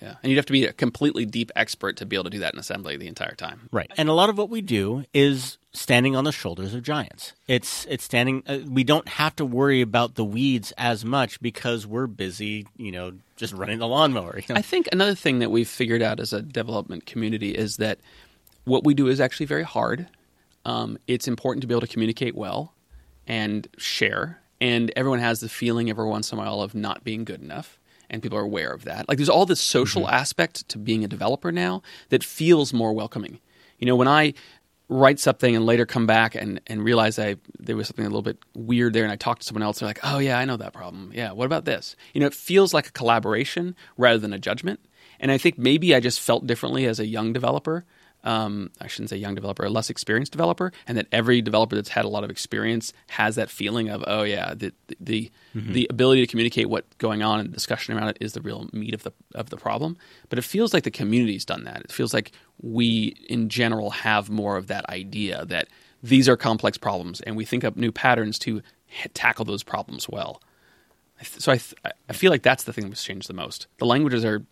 Yeah. 0.01 0.15
And 0.23 0.31
you'd 0.31 0.37
have 0.37 0.47
to 0.47 0.53
be 0.53 0.65
a 0.67 0.73
completely 0.73 1.25
deep 1.25 1.51
expert 1.57 1.97
to 1.99 2.07
be 2.07 2.17
able 2.17 2.25
to 2.25 2.31
do 2.31 2.39
that 2.41 2.55
in 2.55 2.61
assembly 2.61 2.97
the 2.97 3.07
entire 3.07 3.35
time. 3.35 3.69
Right. 3.73 3.91
And 3.97 4.09
a 4.09 4.13
lot 4.13 4.29
of 4.29 4.37
what 4.37 4.51
we 4.51 4.61
do 4.61 5.05
is 5.15 5.59
standing 5.73 6.17
on 6.17 6.25
the 6.25 6.33
shoulders 6.33 6.75
of 6.75 6.83
giants. 6.83 7.33
It's 7.47 7.87
it's 7.87 8.05
standing 8.05 8.43
uh, 8.47 8.59
we 8.69 8.85
don't 8.85 9.09
have 9.09 9.37
to 9.37 9.45
worry 9.45 9.81
about 9.81 10.15
the 10.15 10.25
weeds 10.25 10.73
as 10.79 11.05
much 11.05 11.41
because 11.41 11.87
we're 11.87 12.07
busy, 12.07 12.67
you 12.77 12.93
know, 12.93 13.13
just 13.37 13.53
running 13.53 13.79
the 13.79 13.87
lawnmower. 13.87 14.39
You 14.39 14.55
know? 14.55 14.59
I 14.59 14.63
think 14.63 14.89
another 14.93 15.15
thing 15.15 15.39
that 15.41 15.51
we've 15.51 15.69
figured 15.69 16.03
out 16.03 16.21
as 16.21 16.33
a 16.33 16.43
development 16.43 17.07
community 17.07 17.51
is 17.51 17.77
that 17.77 17.99
what 18.65 18.85
we 18.85 18.95
do 18.95 19.07
is 19.09 19.21
actually 19.21 19.47
very 19.47 19.63
hard. 19.63 20.09
Um, 20.65 20.99
it's 21.07 21.29
important 21.29 21.63
to 21.63 21.69
be 21.69 21.75
able 21.75 21.83
to 21.83 21.87
communicate 21.87 22.35
well 22.35 22.75
and 23.27 23.69
share. 23.79 24.41
And 24.61 24.91
everyone 24.97 25.21
has 25.21 25.41
the 25.41 25.49
feeling 25.49 25.91
every 25.91 26.07
once 26.07 26.33
in 26.33 26.39
a 26.39 26.41
while 26.41 26.63
of 26.63 26.75
not 26.75 27.05
being 27.05 27.25
good 27.25 27.43
enough. 27.43 27.79
And 28.09 28.23
people 28.23 28.39
are 28.39 28.43
aware 28.43 28.73
of 28.73 28.85
that. 28.85 29.09
Like 29.09 29.19
there's 29.19 29.29
all 29.29 29.47
this 29.47 29.61
social 29.61 30.03
Mm-hmm. 30.05 30.15
aspect 30.15 30.69
to 30.69 30.79
being 30.79 31.05
a 31.05 31.09
developer 31.09 31.51
now 31.53 31.83
that 32.11 32.23
feels 32.25 32.73
more 32.73 32.93
welcoming. 32.93 33.41
You 33.79 33.87
know, 33.87 33.97
when 33.97 34.09
I 34.09 34.35
write 34.89 35.19
something 35.19 35.57
and 35.57 35.67
later 35.67 35.85
come 35.85 36.07
back 36.07 36.37
and, 36.37 36.61
and 36.69 36.85
realize 36.85 37.19
I 37.19 37.37
there 37.59 37.75
was 37.77 37.89
something 37.89 38.05
a 38.05 38.09
little 38.09 38.23
bit 38.23 38.39
weird 38.55 38.93
there 38.93 39.03
and 39.03 39.11
I 39.13 39.17
talk 39.17 39.41
to 39.41 39.45
someone 39.45 39.65
else, 39.65 39.81
they're 39.81 39.89
like, 39.89 39.99
Oh 40.05 40.19
yeah, 40.19 40.39
I 40.39 40.45
know 40.45 40.57
that 40.57 40.73
problem. 40.73 41.11
Yeah, 41.15 41.33
what 41.33 41.47
about 41.47 41.65
this? 41.65 41.97
You 42.15 42.21
know, 42.21 42.27
it 42.29 42.35
feels 42.35 42.73
like 42.73 42.87
a 42.89 42.93
collaboration 42.93 43.75
rather 43.97 44.19
than 44.19 44.33
a 44.33 44.39
judgment. 44.39 44.79
And 45.19 45.33
I 45.33 45.39
think 45.39 45.59
maybe 45.59 45.95
I 45.95 46.01
just 46.01 46.21
felt 46.21 46.47
differently 46.47 46.85
as 46.87 47.01
a 47.01 47.07
young 47.07 47.33
developer 47.33 47.85
um, 48.27 48.71
I 48.81 48.89
shouldn't 48.89 49.11
say 49.11 49.17
young 49.17 49.35
developer, 49.35 49.65
a 49.65 49.71
less 49.71 49.89
experienced 49.89 50.33
developer, 50.33 50.73
and 50.87 50.99
that 50.99 51.07
every 51.13 51.41
developer 51.41 51.77
that's 51.77 51.89
had 51.91 52.05
a 52.05 52.09
lot 52.09 52.25
of 52.25 52.31
experience 52.31 52.93
has 53.07 53.37
that 53.37 53.49
feeling 53.49 53.89
of, 53.89 54.05
oh 54.07 54.25
yeah, 54.25 54.53
the 54.55 54.73
the 55.01 55.31
Mm-hmm. 55.55 55.73
the 55.73 55.87
ability 55.89 56.21
to 56.21 56.27
communicate 56.27 56.69
what's 56.69 56.95
going 56.99 57.23
on 57.23 57.41
and 57.41 57.51
discussion 57.51 57.97
around 57.97 58.09
it 58.09 58.19
is 58.21 58.35
the 58.35 58.43
real 58.43 58.69
meat 58.75 58.93
of 58.93 59.05
the 59.05 59.13
of 59.35 59.49
the 59.49 59.57
problem. 59.57 59.97
But 60.29 60.39
it 60.39 60.43
feels 60.43 60.75
like 60.75 60.83
the 60.85 60.91
community's 60.91 61.47
done 61.47 61.65
that. 61.65 61.81
It 61.81 61.91
feels 61.91 62.13
like 62.13 62.33
we, 62.61 63.17
in 63.31 63.49
general, 63.49 63.89
have 63.91 64.29
more 64.29 64.59
of 64.59 64.67
that 64.67 64.87
idea 64.91 65.47
that 65.47 65.69
these 66.03 66.29
are 66.29 66.37
complex 66.37 66.77
problems, 66.77 67.23
and 67.23 67.39
we 67.39 67.47
think 67.47 67.65
up 67.65 67.75
new 67.75 67.91
patterns 67.91 68.39
to 68.41 68.61
tackle 69.15 69.47
those 69.47 69.63
problems 69.63 70.11
well. 70.11 70.43
So 71.23 71.53
I 71.53 71.57
th- 71.57 71.75
I 72.11 72.13
feel 72.13 72.31
like 72.31 72.43
that's 72.43 72.65
the 72.65 72.73
thing 72.75 72.91
that's 72.91 73.03
changed 73.03 73.29
the 73.29 73.33
most. 73.35 73.67
The 73.79 73.87
languages 73.87 74.25
are 74.27 74.45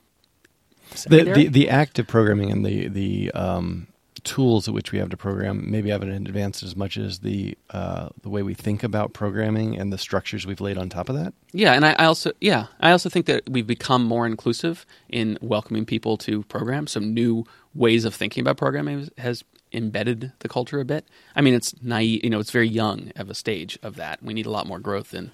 the, 1.09 1.33
the 1.35 1.49
the 1.49 1.71
act 1.71 1.99
of 1.99 2.07
programming 2.07 2.51
and 2.51 2.65
the 2.65 2.89
the 2.89 3.31
um, 3.33 3.89
tools 4.25 4.67
at 4.67 4.75
which 4.75 4.91
we 4.91 4.99
have 4.99 5.11
to 5.11 5.17
program 5.17 5.71
maybe 5.71 5.91
haven't 5.91 6.11
advanced 6.11 6.63
as 6.63 6.75
much 6.75 6.97
as 6.97 7.21
the 7.21 7.57
uh, 7.71 8.09
the 8.23 8.29
way 8.29 8.43
we 8.43 8.55
think 8.55 8.83
about 8.83 9.13
programming 9.13 9.79
and 9.79 9.93
the 9.93 9.99
structures 9.99 10.47
we've 10.47 10.61
laid 10.61 10.79
on 10.79 10.89
top 10.89 11.09
of 11.09 11.15
that. 11.15 11.35
Yeah, 11.53 11.75
and 11.75 11.85
I, 11.85 11.93
I 11.93 12.05
also 12.07 12.33
yeah 12.41 12.67
I 12.81 12.91
also 12.91 13.09
think 13.09 13.27
that 13.27 13.49
we've 13.49 13.67
become 13.67 14.05
more 14.05 14.27
inclusive 14.27 14.87
in 15.09 15.39
welcoming 15.41 15.85
people 15.85 16.17
to 16.19 16.43
program. 16.45 16.87
Some 16.87 17.15
new 17.15 17.45
ways 17.75 18.05
of 18.05 18.15
thinking 18.15 18.41
about 18.41 18.57
programming 18.57 19.01
has, 19.01 19.11
has 19.19 19.45
embedded 19.73 20.33
the 20.39 20.49
culture 20.49 20.81
a 20.81 20.85
bit. 20.85 21.07
I 21.35 21.41
mean, 21.41 21.55
it's 21.55 21.75
naive. 21.83 22.25
You 22.25 22.31
know, 22.31 22.39
it's 22.41 22.53
very 22.53 22.69
young 22.69 23.13
of 23.17 23.29
a 23.31 23.35
stage 23.35 23.79
of 23.83 23.97
that. 23.97 24.23
We 24.23 24.35
need 24.35 24.47
a 24.47 24.51
lot 24.51 24.67
more 24.67 24.79
growth 24.79 25.15
in 25.15 25.33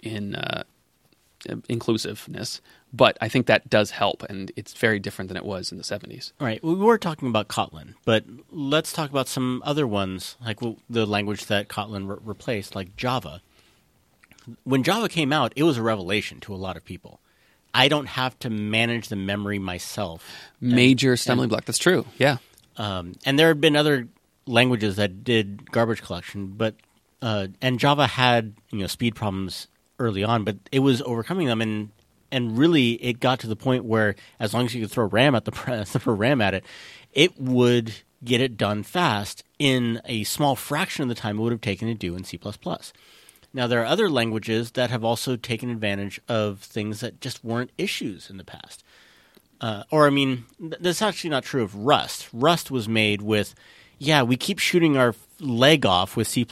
in 0.00 0.34
uh, 0.34 0.64
inclusiveness. 1.68 2.60
But 2.92 3.16
I 3.20 3.28
think 3.28 3.46
that 3.46 3.70
does 3.70 3.92
help, 3.92 4.22
and 4.24 4.50
it's 4.56 4.74
very 4.74 4.98
different 4.98 5.28
than 5.28 5.36
it 5.36 5.44
was 5.44 5.70
in 5.70 5.78
the 5.78 5.84
seventies. 5.84 6.32
All 6.40 6.46
right, 6.46 6.62
we 6.62 6.74
were 6.74 6.98
talking 6.98 7.28
about 7.28 7.48
Kotlin, 7.48 7.94
but 8.04 8.24
let's 8.50 8.92
talk 8.92 9.10
about 9.10 9.28
some 9.28 9.62
other 9.64 9.86
ones, 9.86 10.36
like 10.44 10.58
the 10.88 11.06
language 11.06 11.46
that 11.46 11.68
Kotlin 11.68 12.08
re- 12.08 12.16
replaced, 12.22 12.74
like 12.74 12.96
Java. 12.96 13.42
When 14.64 14.82
Java 14.82 15.08
came 15.08 15.32
out, 15.32 15.52
it 15.54 15.62
was 15.62 15.76
a 15.76 15.82
revelation 15.82 16.40
to 16.40 16.54
a 16.54 16.56
lot 16.56 16.76
of 16.76 16.84
people. 16.84 17.20
I 17.72 17.88
don't 17.88 18.06
have 18.06 18.36
to 18.40 18.50
manage 18.50 19.08
the 19.08 19.16
memory 19.16 19.60
myself. 19.60 20.24
Major 20.60 21.16
stumbling 21.16 21.48
block. 21.48 21.66
That's 21.66 21.78
true. 21.78 22.04
Yeah. 22.18 22.38
Um, 22.76 23.14
and 23.24 23.38
there 23.38 23.48
had 23.48 23.60
been 23.60 23.76
other 23.76 24.08
languages 24.46 24.96
that 24.96 25.22
did 25.22 25.70
garbage 25.70 26.02
collection, 26.02 26.48
but 26.56 26.74
uh, 27.22 27.48
and 27.60 27.78
Java 27.78 28.06
had 28.06 28.54
you 28.70 28.80
know 28.80 28.86
speed 28.86 29.14
problems 29.14 29.68
early 30.00 30.24
on, 30.24 30.42
but 30.42 30.56
it 30.72 30.80
was 30.80 31.02
overcoming 31.02 31.46
them, 31.46 31.60
and 31.60 31.90
and 32.32 32.58
really 32.58 32.92
it 32.94 33.20
got 33.20 33.40
to 33.40 33.46
the 33.46 33.56
point 33.56 33.84
where 33.84 34.16
as 34.38 34.54
long 34.54 34.64
as 34.64 34.74
you 34.74 34.80
could 34.82 34.90
throw 34.90 35.06
RAM 35.06 35.34
at 35.34 35.44
the 35.44 35.84
throw 35.86 36.14
RAM 36.14 36.40
at 36.40 36.54
it, 36.54 36.64
it 37.12 37.40
would 37.40 37.94
get 38.24 38.40
it 38.40 38.56
done 38.56 38.82
fast 38.82 39.44
in 39.58 40.00
a 40.04 40.24
small 40.24 40.56
fraction 40.56 41.02
of 41.02 41.08
the 41.08 41.14
time 41.14 41.38
it 41.38 41.42
would 41.42 41.52
have 41.52 41.60
taken 41.60 41.88
to 41.88 41.94
do 41.94 42.14
in 42.14 42.24
C++. 42.24 42.38
Now 43.52 43.66
there 43.66 43.80
are 43.82 43.86
other 43.86 44.10
languages 44.10 44.72
that 44.72 44.90
have 44.90 45.04
also 45.04 45.36
taken 45.36 45.70
advantage 45.70 46.20
of 46.28 46.60
things 46.60 47.00
that 47.00 47.20
just 47.20 47.42
weren't 47.44 47.70
issues 47.78 48.30
in 48.30 48.36
the 48.36 48.44
past. 48.44 48.84
Uh, 49.60 49.84
or 49.90 50.06
I 50.06 50.10
mean, 50.10 50.44
th- 50.58 50.76
that's 50.80 51.02
actually 51.02 51.30
not 51.30 51.44
true 51.44 51.62
of 51.62 51.74
Rust. 51.74 52.28
Rust 52.32 52.70
was 52.70 52.88
made 52.88 53.22
with, 53.22 53.54
yeah, 53.98 54.22
we 54.22 54.36
keep 54.36 54.58
shooting 54.58 54.96
our 54.96 55.14
leg 55.38 55.84
off 55.84 56.16
with 56.16 56.28
C++. 56.28 56.46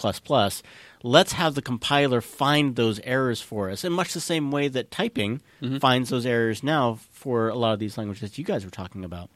Let's 1.03 1.33
have 1.35 1.55
the 1.55 1.63
compiler 1.63 2.21
find 2.21 2.75
those 2.77 2.99
errors 3.01 3.41
for 3.41 3.71
us, 3.71 3.85
in 3.85 3.93
much 3.93 4.13
the 4.15 4.21
same 4.21 4.51
way 4.51 4.69
that 4.69 4.91
typing 4.91 5.41
finds 5.81 6.11
those 6.11 6.27
errors 6.27 6.63
now 6.63 6.99
for 7.13 7.49
a 7.49 7.55
lot 7.55 7.73
of 7.73 7.79
these 7.79 7.97
languages 7.97 8.37
you 8.39 8.45
guys 8.45 8.65
were 8.65 8.71
talking 8.71 9.05
about. 9.05 9.31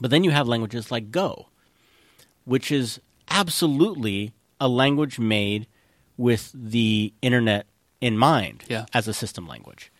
But 0.00 0.10
then 0.10 0.24
you 0.24 0.30
have 0.30 0.48
languages 0.48 0.90
like 0.90 1.10
Go, 1.10 1.48
which 2.44 2.70
is 2.72 3.00
absolutely 3.30 4.32
a 4.60 4.68
language 4.68 5.18
made 5.18 5.66
with 6.16 6.50
the 6.54 7.12
internet 7.22 7.66
in 8.00 8.16
mind 8.16 8.64
Yeah. 8.68 8.86
as 8.94 9.08
a 9.08 9.12
system 9.14 9.46
language 9.46 9.90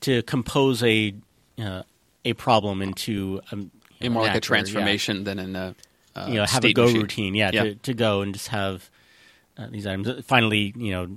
to 0.00 0.22
compose 0.22 0.82
a 0.82 1.14
uh, 1.60 1.82
a 2.24 2.32
problem 2.34 2.80
into 2.80 3.40
um, 3.50 3.70
A 4.00 4.08
more 4.08 4.22
like 4.22 4.30
an 4.30 4.34
a 4.34 4.36
actor, 4.38 4.46
yeah. 4.54 4.60
transformation 4.60 5.24
than 5.24 5.38
in 5.38 5.54
a 5.56 5.74
uh, 6.16 6.26
You 6.28 6.34
know, 6.34 6.44
have 6.46 6.64
a 6.64 6.72
Go 6.72 6.84
machine. 6.84 7.00
routine, 7.00 7.34
yeah, 7.34 7.50
Yeah. 7.52 7.62
To, 7.64 7.74
to 7.74 7.94
go 7.94 8.22
and 8.22 8.32
just 8.32 8.48
have 8.48 8.88
uh, 9.58 9.66
these 9.70 9.86
items. 9.86 10.24
Finally, 10.24 10.72
you 10.76 10.92
know, 10.92 11.16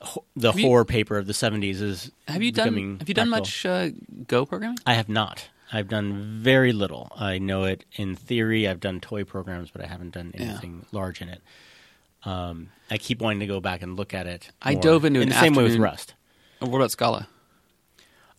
ho- 0.00 0.24
the 0.36 0.52
Have 0.52 0.60
you- 0.60 0.66
Hoare 0.66 0.84
paper 0.84 1.16
of 1.18 1.26
the 1.26 1.32
'70s 1.34 1.80
is 1.80 2.10
Have 2.28 2.42
you 2.42 2.52
done 2.52 2.98
Have 3.00 3.08
you 3.08 3.14
done 3.14 3.30
practical. 3.30 3.30
much 3.30 3.66
uh, 3.66 3.90
Go 4.26 4.44
programming? 4.46 4.78
I 4.86 4.94
have 4.94 5.08
not. 5.08 5.48
I've 5.72 5.88
done 5.88 6.40
very 6.40 6.72
little. 6.72 7.12
I 7.16 7.38
know 7.38 7.64
it 7.64 7.84
in 7.92 8.14
theory. 8.16 8.66
I've 8.66 8.80
done 8.80 9.00
toy 9.00 9.24
programs, 9.24 9.70
but 9.70 9.84
I 9.84 9.86
haven't 9.86 10.12
done 10.14 10.32
Yeah. 10.34 10.42
anything 10.44 10.86
large 10.92 11.20
in 11.20 11.28
it. 11.28 11.42
Um, 12.24 12.70
I 12.90 12.96
keep 12.98 13.20
wanting 13.20 13.40
to 13.40 13.46
go 13.46 13.60
back 13.60 13.82
and 13.82 13.94
look 13.96 14.14
at 14.14 14.26
it. 14.26 14.50
I 14.62 14.72
more. 14.72 14.82
dove 14.82 15.04
into 15.04 15.20
in 15.20 15.28
the 15.28 15.34
same 15.34 15.54
way 15.54 15.62
with 15.64 15.76
Rust. 15.76 16.14
What 16.60 16.74
about 16.74 16.90
Scala? 16.90 17.28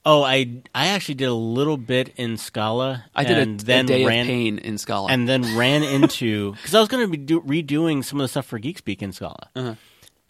Oh, 0.06 0.24
I 0.24 0.62
I 0.74 0.88
actually 0.88 1.16
did 1.16 1.28
a 1.28 1.34
little 1.34 1.78
bit 1.78 2.14
in 2.16 2.38
Scala. 2.38 3.06
I 3.14 3.24
did 3.26 3.38
and 3.38 3.62
a, 3.62 3.66
then 3.66 3.86
a 3.86 3.88
day 3.88 4.06
ran, 4.06 4.22
of 4.22 4.28
pain 4.28 4.58
in 4.58 4.78
Scala. 4.78 5.12
and 5.12 5.28
then 5.28 5.58
ran 5.58 5.84
into 5.84 6.52
because 6.56 6.74
I 6.74 6.80
was 6.80 6.88
going 6.88 7.06
to 7.06 7.12
be 7.12 7.18
do, 7.18 7.42
redoing 7.42 8.04
some 8.04 8.20
of 8.20 8.24
the 8.24 8.28
stuff 8.30 8.46
for 8.46 8.60
GeekSpeak 8.60 9.02
in 9.02 9.12
Scala, 9.12 9.50
Uh-huh. 9.56 9.76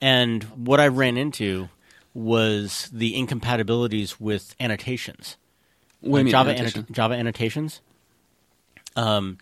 and 0.01 0.43
what 0.55 0.79
I 0.79 0.87
ran 0.87 1.17
into 1.17 1.69
was 2.15 2.89
the 2.91 3.15
incompatibilities 3.15 4.19
with 4.19 4.55
annotations. 4.59 5.37
What 6.01 6.17
do 6.17 6.19
you 6.19 6.23
mean, 6.25 6.31
Java 6.31 6.49
annotation? 6.51 6.83
annota- 6.83 6.91
Java 6.91 7.13
annotations. 7.13 7.81
Um, 8.95 9.37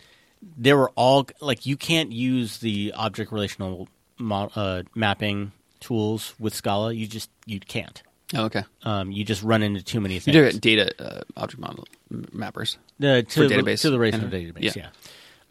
they 0.57 0.73
were 0.73 0.91
all 0.95 1.27
like 1.39 1.65
you 1.65 1.77
can't 1.77 2.11
use 2.11 2.57
the 2.59 2.93
object 2.95 3.31
relational 3.31 3.87
mo- 4.19 4.51
uh, 4.55 4.83
mapping 4.93 5.53
tools 5.79 6.35
with 6.39 6.53
Scala. 6.53 6.91
You 6.93 7.07
just 7.07 7.29
you 7.45 7.59
can't. 7.59 8.03
Oh, 8.35 8.45
okay. 8.45 8.63
Um, 8.83 9.11
you 9.11 9.23
just 9.23 9.41
run 9.41 9.63
into 9.63 9.81
too 9.81 10.01
many 10.01 10.15
You 10.15 10.19
things. 10.19 10.33
do 10.33 10.43
it 10.43 10.59
data 10.59 10.91
uh, 10.99 11.21
object 11.37 11.61
model 11.61 11.87
mappers. 12.11 12.77
The, 12.99 13.23
to, 13.23 13.47
the, 13.47 13.55
database. 13.55 13.81
to 13.81 13.89
the 13.89 13.99
relational 13.99 14.29
database, 14.29 14.75
yeah. 14.75 14.89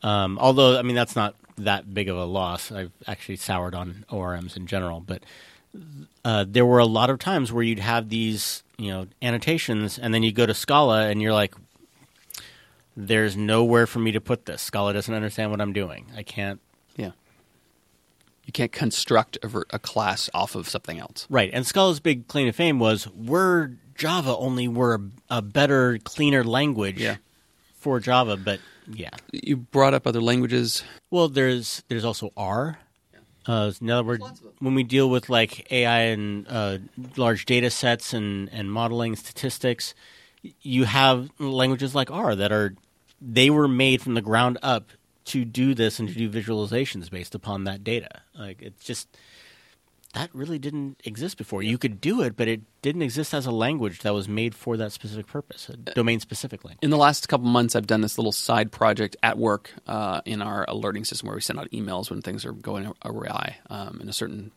yeah. 0.05 0.25
Um, 0.25 0.39
although, 0.39 0.79
I 0.79 0.83
mean, 0.83 0.95
that's 0.95 1.17
not 1.17 1.35
that 1.57 1.93
big 1.95 2.09
of 2.11 2.17
a 2.19 2.25
loss. 2.25 2.71
I've 2.71 2.93
actually 3.07 3.37
soured 3.37 3.75
on 3.75 4.05
ORMs 4.11 4.57
in 4.57 4.67
general, 4.67 5.01
but 5.01 5.23
uh, 6.25 6.45
there 6.47 6.67
were 6.67 6.79
a 6.79 6.87
lot 6.87 7.09
of 7.09 7.19
times 7.19 7.51
where 7.51 7.63
you'd 7.63 7.79
have 7.79 8.11
these, 8.11 8.63
you 8.77 8.93
know, 8.93 9.07
annotations, 9.23 9.99
and 9.99 10.13
then 10.13 10.23
you 10.23 10.33
go 10.33 10.45
to 10.45 10.55
Scala, 10.55 11.09
and 11.09 11.23
you're 11.23 11.33
like, 11.33 11.55
"There's 12.95 13.37
nowhere 13.37 13.87
for 13.87 13.99
me 14.01 14.13
to 14.13 14.21
put 14.21 14.45
this. 14.45 14.61
Scala 14.61 14.93
doesn't 14.93 15.13
understand 15.13 15.51
what 15.51 15.61
I'm 15.63 15.73
doing. 15.73 16.13
I 16.15 16.23
can't." 16.23 16.61
You 18.47 18.53
can't 18.53 18.73
construct 18.73 19.37
a, 19.43 19.49
ver- 19.49 19.67
a 19.71 19.79
class 19.79 20.31
off 20.33 20.55
of 20.55 20.69
something 20.69 20.99
else. 20.99 21.27
Right, 21.29 21.51
and 21.53 21.67
Scala's 21.67 22.01
big 22.01 22.29
claim 22.29 22.47
to 22.47 22.53
fame 22.53 22.79
was 22.79 23.07
we're 23.09 23.73
Java, 23.97 24.35
only 24.37 24.69
we're 24.69 24.99
a, 25.29 25.43
better, 25.43 25.99
cleaner 26.05 26.43
language 26.45 26.99
Yeah. 27.01 27.17
for 27.75 27.99
Java. 28.01 28.37
But 28.37 28.61
yeah, 28.91 29.11
You 29.33 29.57
brought 29.57 29.95
up 29.95 30.07
other 30.07 30.21
languages. 30.23 30.85
Well, 31.11 31.29
there's 31.29 31.83
there's 31.89 32.05
also 32.05 32.33
R. 32.37 32.79
Uh, 33.49 33.71
in 33.81 33.91
other 33.91 34.03
words, 34.05 34.21
lots 34.23 34.39
of 34.41 34.45
them. 34.47 34.55
when 34.59 34.75
we 34.75 34.83
deal 34.83 35.09
with 35.09 35.29
like 35.29 35.71
AI 35.73 35.99
and 36.01 36.47
uh, 36.49 36.79
large 37.17 37.47
data 37.47 37.71
sets 37.71 38.13
and, 38.13 38.49
and 38.53 38.71
modeling 38.73 39.15
statistics, 39.17 39.95
you 40.63 40.85
have 40.85 41.31
languages 41.39 41.95
like 41.95 42.11
R 42.11 42.35
that 42.35 42.51
are 42.53 42.75
they 43.21 43.49
were 43.51 43.69
made 43.69 44.03
from 44.03 44.15
the 44.15 44.21
ground 44.23 44.59
up 44.63 44.91
to 45.27 45.45
do 45.45 45.75
this 45.75 45.99
and 45.99 46.09
to 46.09 46.15
do 46.15 46.31
visualizations 46.31 47.11
based 47.11 47.35
upon 47.35 47.65
that 47.65 47.85
data. 47.85 48.23
Like 48.35 48.63
it's 48.63 48.85
just 48.85 49.09
that 50.15 50.31
really 50.33 50.59
didn't 50.59 51.01
exist 51.05 51.37
before. 51.37 51.63
You 51.63 51.77
could 51.77 52.01
do 52.01 52.23
it, 52.23 52.37
but 52.37 52.49
it 52.49 52.63
didn't 52.81 53.03
exist 53.03 53.35
as 53.35 53.45
a 53.45 53.51
language 53.51 54.01
that 54.01 54.15
was 54.15 54.29
made 54.29 54.55
for 54.55 54.79
that 54.79 54.93
specific 54.93 55.27
purpose, 55.27 55.69
a 55.69 55.77
domain 55.77 56.21
specific 56.21 56.65
language. 56.65 56.83
In 56.83 56.89
the 56.89 56.97
last 56.97 57.29
couple 57.29 57.47
months, 57.47 57.77
I've 57.77 57.87
done 57.87 58.01
this 58.01 58.17
little 58.17 58.33
side 58.33 58.73
project 58.73 59.17
at 59.23 59.37
work 59.37 59.75
uh, 59.87 60.23
in 60.25 60.41
our 60.41 60.65
alerting 60.69 61.05
system 61.05 61.27
where 61.29 61.37
we 61.37 61.43
send 61.43 61.59
out 61.59 61.71
emails 61.71 62.09
when 62.09 62.23
things 62.23 62.47
are 62.47 62.53
going 62.53 62.91
awry 63.05 63.59
um, 63.69 63.99
in 64.01 64.09
a 64.09 64.13
certain 64.13 64.53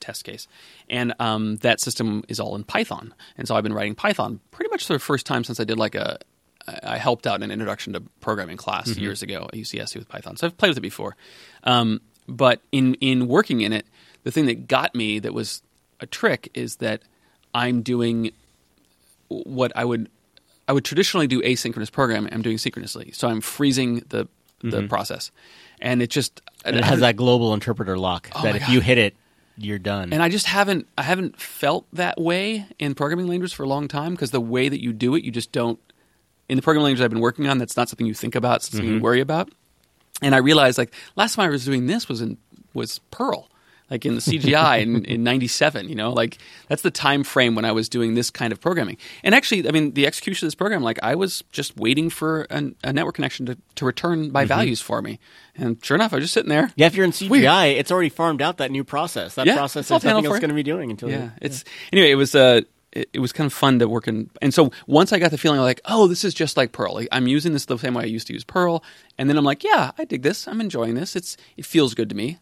test 0.00 0.24
case. 0.24 0.48
And 0.88 1.14
um, 1.20 1.56
that 1.58 1.80
system 1.80 2.24
is 2.28 2.40
all 2.40 2.56
in 2.56 2.64
Python. 2.64 3.14
And 3.38 3.46
so 3.46 3.54
I've 3.54 3.62
been 3.62 3.72
writing 3.72 3.94
Python 3.94 4.40
pretty 4.50 4.70
much 4.70 4.86
for 4.86 4.92
the 4.94 4.98
first 4.98 5.24
time 5.24 5.44
since 5.44 5.60
I 5.60 5.64
did 5.64 5.78
like 5.78 5.94
a. 5.94 6.18
I 6.82 6.98
helped 6.98 7.26
out 7.26 7.36
in 7.36 7.42
an 7.42 7.50
introduction 7.50 7.92
to 7.94 8.00
programming 8.20 8.56
class 8.56 8.96
years 8.96 9.22
ago 9.22 9.44
at 9.44 9.54
UCSC 9.54 9.96
with 9.96 10.08
Python. 10.08 10.36
So 10.36 10.46
I've 10.46 10.56
played 10.56 10.70
with 10.70 10.78
it 10.78 10.82
before. 10.82 11.16
Um, 11.64 12.00
but 12.28 12.60
in, 12.70 12.94
in 12.94 13.26
working 13.26 13.60
in 13.62 13.72
it, 13.72 13.86
the 14.22 14.30
thing 14.30 14.46
that 14.46 14.68
got 14.68 14.94
me 14.94 15.18
that 15.18 15.32
was 15.34 15.62
a 16.00 16.06
trick 16.06 16.50
is 16.54 16.76
that 16.76 17.02
I'm 17.54 17.82
doing 17.82 18.32
what 19.28 19.72
I 19.74 19.84
would 19.84 20.08
I 20.68 20.72
would 20.72 20.84
traditionally 20.84 21.26
do 21.26 21.42
asynchronous 21.42 21.90
programming. 21.90 22.32
I'm 22.32 22.42
doing 22.42 22.58
synchronously, 22.58 23.10
so 23.12 23.28
I'm 23.28 23.40
freezing 23.40 24.04
the 24.08 24.28
the 24.62 24.86
process, 24.88 25.30
and 25.80 26.02
it 26.02 26.10
just 26.10 26.42
And 26.66 26.76
it 26.76 26.84
has 26.84 27.00
that 27.00 27.16
global 27.16 27.54
interpreter 27.54 27.96
lock 27.96 28.28
Oh 28.34 28.42
that 28.42 28.56
if 28.56 28.62
God. 28.66 28.72
you 28.72 28.80
hit 28.80 28.98
it, 28.98 29.16
you're 29.56 29.78
done. 29.78 30.12
And 30.12 30.22
I 30.22 30.28
just 30.28 30.46
haven't 30.46 30.86
I 30.98 31.02
haven't 31.02 31.40
felt 31.40 31.86
that 31.94 32.20
way 32.20 32.66
in 32.78 32.94
programming 32.94 33.26
languages 33.26 33.54
for 33.54 33.62
a 33.62 33.68
long 33.68 33.88
time 33.88 34.12
because 34.12 34.30
the 34.32 34.40
way 34.40 34.68
that 34.68 34.82
you 34.82 34.92
do 34.92 35.14
it, 35.14 35.24
you 35.24 35.30
just 35.30 35.50
don't. 35.50 35.80
In 36.50 36.56
the 36.56 36.62
programming 36.62 36.84
language 36.84 37.02
I've 37.04 37.10
been 37.10 37.20
working 37.20 37.48
on, 37.48 37.58
that's 37.58 37.76
not 37.76 37.88
something 37.88 38.06
you 38.06 38.14
think 38.14 38.34
about, 38.34 38.62
something 38.62 38.86
Mm-hmm. 38.86 38.96
you 38.98 39.02
worry 39.02 39.20
about. 39.20 39.50
And 40.22 40.34
I 40.34 40.38
realized 40.38 40.76
like 40.76 40.92
last 41.16 41.34
time 41.36 41.46
I 41.46 41.50
was 41.50 41.64
doing 41.64 41.86
this 41.86 42.08
was 42.08 42.20
in 42.20 42.36
was 42.74 42.98
Perl, 43.10 43.48
like 43.90 44.04
in 44.04 44.14
the 44.14 44.20
CGI 44.20 44.82
in, 44.82 45.04
in 45.14 45.22
'97. 45.24 45.88
You 45.88 45.94
know, 45.94 46.12
like 46.12 46.36
that's 46.68 46.82
the 46.82 46.90
time 46.90 47.24
frame 47.24 47.54
when 47.54 47.64
I 47.64 47.72
was 47.72 47.88
doing 47.88 48.14
this 48.14 48.30
kind 48.30 48.52
of 48.52 48.60
programming. 48.60 48.98
And 49.24 49.34
actually, 49.34 49.66
I 49.66 49.70
mean, 49.72 49.92
the 49.94 50.06
execution 50.06 50.44
of 50.46 50.48
this 50.48 50.54
program, 50.54 50.82
like 50.82 50.98
I 51.02 51.14
was 51.14 51.42
just 51.52 51.76
waiting 51.78 52.10
for 52.10 52.42
an, 52.50 52.76
a 52.84 52.92
network 52.92 53.14
connection 53.14 53.46
to, 53.46 53.56
to 53.76 53.84
return 53.86 54.24
Mm-hmm. 54.24 54.32
my 54.32 54.44
values 54.44 54.80
for 54.82 55.00
me. 55.00 55.18
And 55.56 55.82
sure 55.84 55.94
enough, 55.94 56.12
I 56.12 56.16
was 56.16 56.24
just 56.24 56.34
sitting 56.34 56.50
there. 56.50 56.70
Yeah, 56.76 56.86
if 56.86 56.94
you're 56.94 57.04
in 57.06 57.12
CGI, 57.12 57.30
Weird. 57.30 57.78
it's 57.78 57.90
already 57.90 58.08
farmed 58.10 58.42
out 58.42 58.58
that 58.58 58.70
new 58.70 58.84
process. 58.84 59.34
That 59.36 59.46
Yeah, 59.46 59.56
process 59.56 59.86
is 59.86 59.90
nothing 59.90 60.10
else 60.26 60.38
going 60.38 60.48
to 60.50 60.54
be 60.54 60.62
doing 60.62 60.90
until 60.90 61.08
Yeah, 61.10 61.30
it's 61.40 61.64
anyway. 61.92 62.10
It 62.10 62.16
was 62.16 62.34
uh, 62.34 62.60
it, 62.92 63.08
it 63.12 63.18
was 63.20 63.32
kind 63.32 63.46
of 63.46 63.52
fun 63.52 63.78
to 63.78 63.88
work 63.88 64.08
in, 64.08 64.30
and 64.42 64.52
so 64.52 64.70
once 64.86 65.12
I 65.12 65.18
got 65.18 65.30
the 65.30 65.38
feeling 65.38 65.60
like, 65.60 65.80
oh, 65.84 66.06
this 66.06 66.24
is 66.24 66.34
just 66.34 66.56
like 66.56 66.72
Perl. 66.72 66.94
Like, 66.94 67.08
I'm 67.12 67.28
using 67.28 67.52
this 67.52 67.64
the 67.64 67.78
same 67.78 67.94
way 67.94 68.04
I 68.04 68.06
used 68.06 68.26
to 68.28 68.32
use 68.32 68.44
Perl, 68.44 68.82
and 69.18 69.28
then 69.28 69.36
I'm 69.36 69.44
like, 69.44 69.64
yeah, 69.64 69.92
I 69.98 70.04
dig 70.04 70.22
this. 70.22 70.48
I'm 70.48 70.60
enjoying 70.60 70.94
this. 70.94 71.16
It's 71.16 71.36
it 71.56 71.66
feels 71.66 71.94
good 71.94 72.08
to 72.10 72.14
me. 72.16 72.38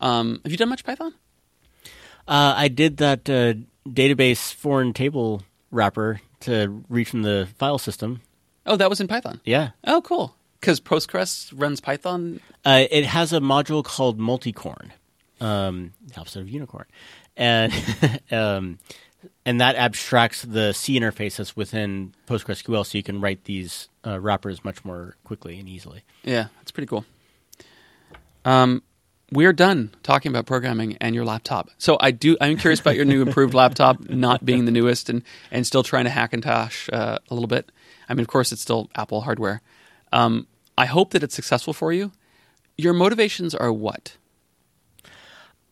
Um, 0.00 0.40
have 0.44 0.50
you 0.50 0.58
done 0.58 0.68
much 0.68 0.84
Python? 0.84 1.14
Uh, 2.26 2.54
I 2.56 2.68
did 2.68 2.98
that 2.98 3.28
uh, 3.28 3.54
database 3.88 4.52
foreign 4.52 4.92
table 4.92 5.42
wrapper 5.70 6.20
to 6.40 6.84
read 6.88 7.08
from 7.08 7.22
the 7.22 7.48
file 7.58 7.78
system. 7.78 8.20
Oh, 8.66 8.76
that 8.76 8.88
was 8.88 9.00
in 9.00 9.08
Python. 9.08 9.40
Yeah. 9.44 9.70
Oh, 9.84 10.00
cool. 10.02 10.36
Because 10.60 10.80
Postgres 10.80 11.52
runs 11.56 11.80
Python. 11.80 12.40
Uh, 12.64 12.84
it 12.90 13.04
has 13.04 13.32
a 13.32 13.40
module 13.40 13.82
called 13.82 14.20
Multicorn, 14.20 14.90
um, 15.40 15.92
opposite 16.16 16.40
of 16.40 16.48
unicorn, 16.48 16.86
and 17.36 17.72
um, 18.30 18.78
and 19.44 19.60
that 19.60 19.76
abstracts 19.76 20.42
the 20.42 20.72
C 20.72 20.98
interfaces 20.98 21.56
within 21.56 22.14
PostgreSQL, 22.26 22.86
so 22.86 22.98
you 22.98 23.04
can 23.04 23.20
write 23.20 23.44
these 23.44 23.88
uh, 24.06 24.20
wrappers 24.20 24.64
much 24.64 24.84
more 24.84 25.16
quickly 25.24 25.58
and 25.58 25.68
easily. 25.68 26.02
Yeah, 26.24 26.48
that's 26.58 26.70
pretty 26.70 26.86
cool. 26.86 27.04
Um, 28.44 28.82
we're 29.30 29.52
done 29.52 29.90
talking 30.02 30.30
about 30.30 30.46
programming 30.46 30.96
and 31.00 31.14
your 31.14 31.24
laptop. 31.24 31.70
So 31.78 31.96
I 32.00 32.10
do. 32.10 32.36
I'm 32.40 32.56
curious 32.56 32.80
about 32.80 32.96
your 32.96 33.04
new 33.04 33.22
improved 33.26 33.54
laptop, 33.54 34.08
not 34.10 34.44
being 34.44 34.66
the 34.66 34.70
newest 34.70 35.08
and 35.08 35.22
and 35.50 35.66
still 35.66 35.82
trying 35.82 36.04
to 36.04 36.10
Hackintosh 36.10 36.92
uh, 36.92 37.18
a 37.28 37.34
little 37.34 37.48
bit. 37.48 37.72
I 38.08 38.14
mean, 38.14 38.20
of 38.20 38.28
course, 38.28 38.52
it's 38.52 38.60
still 38.60 38.90
Apple 38.94 39.22
hardware. 39.22 39.62
Um, 40.12 40.46
I 40.76 40.86
hope 40.86 41.10
that 41.10 41.22
it's 41.22 41.34
successful 41.34 41.72
for 41.72 41.92
you. 41.92 42.12
Your 42.76 42.92
motivations 42.92 43.54
are 43.54 43.72
what? 43.72 44.16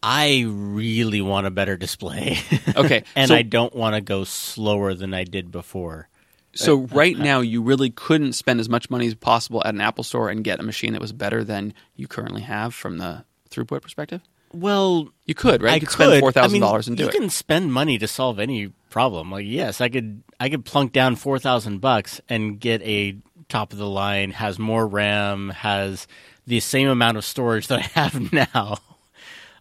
I 0.02 0.44
really 0.46 1.20
want 1.20 1.46
a 1.46 1.50
better 1.50 1.76
display. 1.76 2.38
Okay, 2.76 3.02
and 3.16 3.28
so- 3.28 3.34
I 3.34 3.42
don't 3.42 3.74
want 3.74 3.94
to 3.96 4.00
go 4.00 4.24
slower 4.24 4.94
than 4.94 5.12
I 5.12 5.24
did 5.24 5.50
before. 5.50 6.08
So 6.52 6.76
right 6.92 7.16
now, 7.16 7.40
you 7.40 7.62
really 7.62 7.90
couldn't 7.90 8.32
spend 8.32 8.58
as 8.58 8.68
much 8.68 8.90
money 8.90 9.06
as 9.06 9.14
possible 9.14 9.62
at 9.64 9.72
an 9.74 9.80
Apple 9.80 10.02
store 10.02 10.30
and 10.30 10.42
get 10.42 10.58
a 10.58 10.62
machine 10.64 10.92
that 10.94 11.00
was 11.00 11.12
better 11.12 11.44
than 11.44 11.74
you 11.94 12.08
currently 12.08 12.40
have 12.42 12.74
from 12.74 12.98
the 12.98 13.24
throughput 13.50 13.82
perspective. 13.82 14.20
Well, 14.52 15.10
You 15.26 15.34
could, 15.36 15.62
right? 15.62 15.72
I 15.72 15.74
you 15.74 15.80
could 15.82 15.90
spend 15.90 16.18
four 16.20 16.32
thousand 16.32 16.58
dollars 16.60 16.88
I 16.88 16.90
and 16.90 16.98
mean, 16.98 17.06
do 17.08 17.12
you 17.12 17.16
it. 17.18 17.20
can 17.20 17.30
spend 17.30 17.72
money 17.72 17.98
to 17.98 18.08
solve 18.08 18.40
any 18.40 18.68
problem. 18.88 19.30
Like, 19.30 19.46
yes, 19.46 19.80
I 19.80 19.88
could. 19.88 20.22
I 20.40 20.48
could 20.48 20.64
plunk 20.64 20.92
down 20.92 21.14
four 21.14 21.38
thousand 21.38 21.80
bucks 21.80 22.20
and 22.28 22.58
get 22.58 22.82
a 22.82 23.16
top 23.48 23.72
of 23.72 23.78
the 23.78 23.88
line, 23.88 24.32
has 24.32 24.58
more 24.58 24.88
RAM, 24.88 25.50
has 25.50 26.08
the 26.48 26.58
same 26.60 26.88
amount 26.88 27.16
of 27.16 27.24
storage 27.24 27.68
that 27.68 27.78
I 27.78 27.82
have 28.00 28.32
now, 28.54 28.78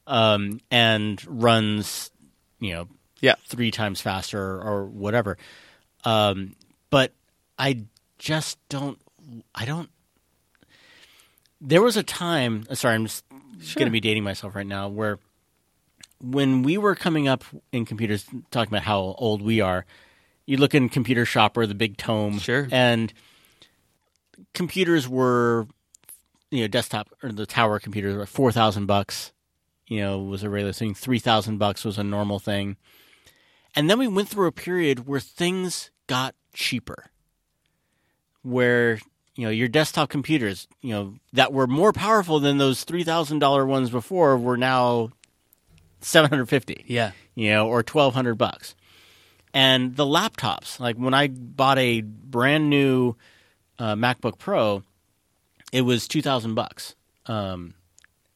um, 0.09 0.59
and 0.69 1.23
runs, 1.27 2.11
you 2.59 2.73
know, 2.73 2.87
Yeah. 3.21 3.35
three 3.47 3.71
times 3.71 4.01
faster 4.01 4.41
or 4.61 4.85
whatever. 4.85 5.37
Um, 6.03 6.55
but 6.89 7.13
I 7.57 7.83
just 8.17 8.57
don't. 8.67 8.99
I 9.55 9.63
don't. 9.65 9.89
There 11.61 11.81
was 11.81 11.95
a 11.97 12.03
time. 12.03 12.65
Sorry, 12.73 12.95
I'm 12.95 13.05
just 13.05 13.23
Sure. 13.61 13.79
going 13.81 13.87
to 13.87 13.91
be 13.91 13.99
dating 13.99 14.23
myself 14.23 14.55
right 14.55 14.65
now. 14.67 14.87
Where 14.87 15.19
when 16.21 16.63
we 16.63 16.77
were 16.77 16.95
coming 16.95 17.27
up 17.27 17.43
in 17.71 17.85
computers, 17.85 18.25
talking 18.51 18.73
about 18.73 18.83
how 18.83 18.99
old 19.17 19.41
we 19.41 19.61
are, 19.61 19.85
you 20.45 20.57
look 20.57 20.73
in 20.73 20.89
Computer 20.89 21.25
Shopper, 21.25 21.65
the 21.67 21.75
big 21.75 21.97
tome, 21.97 22.39
Sure. 22.39 22.67
and 22.71 23.13
computers 24.53 25.07
were, 25.07 25.67
you 26.51 26.61
know, 26.61 26.67
desktop 26.67 27.09
or 27.21 27.31
the 27.31 27.45
tower 27.45 27.79
computers 27.79 28.15
were 28.15 28.25
four 28.25 28.51
thousand 28.51 28.85
bucks. 28.85 29.31
You 29.89 29.99
know, 29.99 30.19
was 30.19 30.43
a 30.43 30.49
regular 30.49 30.71
thing. 30.71 30.93
Three 30.93 31.19
thousand 31.19 31.57
bucks 31.57 31.83
was 31.83 31.97
a 31.97 32.03
normal 32.03 32.39
thing, 32.39 32.77
and 33.75 33.89
then 33.89 33.99
we 33.99 34.07
went 34.07 34.29
through 34.29 34.47
a 34.47 34.51
period 34.53 35.05
where 35.07 35.19
things 35.19 35.91
got 36.07 36.35
cheaper, 36.53 37.05
where 38.43 38.99
you 39.35 39.45
know 39.45 39.49
your 39.49 39.67
desktop 39.67 40.09
computers, 40.09 40.67
you 40.81 40.91
know, 40.93 41.15
that 41.33 41.51
were 41.51 41.67
more 41.67 41.91
powerful 41.91 42.39
than 42.39 42.57
those 42.57 42.83
three 42.83 43.03
thousand 43.03 43.39
dollar 43.39 43.65
ones 43.65 43.89
before, 43.89 44.37
were 44.37 44.57
now 44.57 45.09
seven 46.01 46.29
hundred 46.29 46.45
fifty 46.47 46.85
Yeah. 46.87 47.11
you 47.35 47.49
know, 47.49 47.67
or 47.67 47.83
twelve 47.83 48.13
hundred 48.13 48.35
bucks. 48.35 48.75
And 49.53 49.95
the 49.95 50.05
laptops, 50.05 50.79
like 50.79 50.97
when 50.97 51.15
I 51.15 51.27
bought 51.29 51.79
a 51.79 52.01
brand 52.01 52.69
new 52.69 53.15
uh, 53.79 53.95
MacBook 53.95 54.37
Pro, 54.37 54.83
it 55.71 55.81
was 55.81 56.07
two 56.07 56.21
thousand 56.21 56.53
bucks, 56.53 56.95
um, 57.25 57.73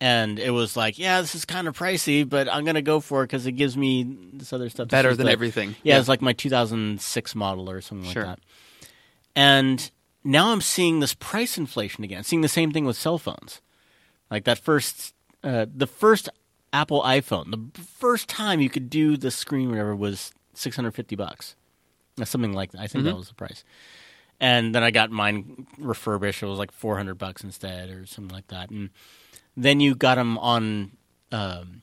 and 0.04 0.38
it 0.38 0.50
was 0.50 0.76
like, 0.76 1.00
yeah, 1.00 1.22
this 1.22 1.34
is 1.34 1.46
kind 1.46 1.66
of 1.66 1.78
pricey, 1.78 2.28
but 2.28 2.50
I'm 2.50 2.66
gonna 2.66 2.82
go 2.82 3.00
for 3.00 3.24
it 3.24 3.28
because 3.28 3.46
it 3.48 3.54
gives 3.54 3.78
me 3.78 4.04
this 4.34 4.52
other 4.52 4.70
stuff. 4.70 4.90
Better 4.90 5.16
than 5.16 5.28
the- 5.28 5.32
everything. 5.32 5.76
Yeah, 5.82 5.94
Yeah. 5.96 6.00
it's 6.02 6.10
like 6.10 6.22
my 6.22 6.34
2006 6.34 7.36
model 7.36 7.70
or 7.70 7.80
something 7.80 8.12
Sure. 8.12 8.26
like 8.26 8.36
that. 8.36 8.88
And 9.36 9.90
now 10.24 10.52
I'm 10.52 10.60
seeing 10.62 11.00
this 11.00 11.14
price 11.14 11.58
inflation 11.58 12.04
again. 12.04 12.24
Seeing 12.24 12.42
the 12.42 12.50
same 12.50 12.72
thing 12.72 12.84
with 12.86 12.98
cell 12.98 13.18
phones. 13.18 13.62
Like 14.30 14.44
that 14.44 14.60
first, 14.60 15.14
uh, 15.44 15.68
the 15.74 15.88
first 15.88 16.28
Apple 16.74 17.02
iPhone, 17.04 17.52
the 17.52 17.82
first 17.82 18.28
time 18.28 18.60
you 18.60 18.70
could 18.70 18.90
do 18.90 19.16
the 19.16 19.32
screen, 19.32 19.70
whatever, 19.70 19.96
was 19.96 20.32
650 20.54 21.16
bucks. 21.16 21.56
Something 22.24 22.52
like 22.54 22.72
that. 22.74 22.82
I 22.82 22.88
think 22.88 23.06
that 23.06 23.16
was 23.16 23.30
the 23.30 23.36
price. 23.36 23.64
And 24.40 24.76
then 24.76 24.84
I 24.84 24.92
got 24.92 25.12
mine 25.12 25.66
refurbished. 25.78 26.44
It 26.44 26.48
was 26.48 26.60
like 26.60 26.72
400 26.72 27.16
bucks 27.16 27.44
instead, 27.44 27.90
or 27.90 28.06
something 28.06 28.36
like 28.36 28.48
that. 28.48 28.70
And 28.70 28.90
then 29.56 29.80
you 29.80 29.96
got 29.96 30.16
them 30.16 30.38
on 30.38 30.92
um, 31.32 31.82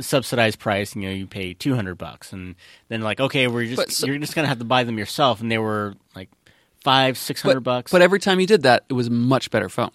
subsidized 0.00 0.58
price. 0.58 0.92
And 0.94 1.02
you 1.02 1.08
know, 1.10 1.14
you 1.14 1.26
pay 1.26 1.54
200 1.54 1.96
bucks, 1.96 2.32
and 2.32 2.54
then 2.88 3.00
like, 3.02 3.20
okay, 3.20 3.46
we're 3.46 3.66
just 3.66 3.92
so- 3.92 4.06
you're 4.06 4.18
just 4.18 4.34
gonna 4.34 4.48
have 4.48 4.58
to 4.58 4.64
buy 4.64 4.84
them 4.84 4.98
yourself. 4.98 5.40
And 5.40 5.50
they 5.50 5.58
were 5.58 5.94
like 6.14 6.28
five, 6.82 7.18
six 7.18 7.42
hundred 7.42 7.60
bucks. 7.60 7.90
But 7.92 8.02
every 8.02 8.20
time 8.20 8.40
you 8.40 8.46
did 8.46 8.62
that, 8.62 8.84
it 8.88 8.92
was 8.92 9.08
a 9.08 9.10
much 9.10 9.50
better 9.50 9.68
phone. 9.68 9.90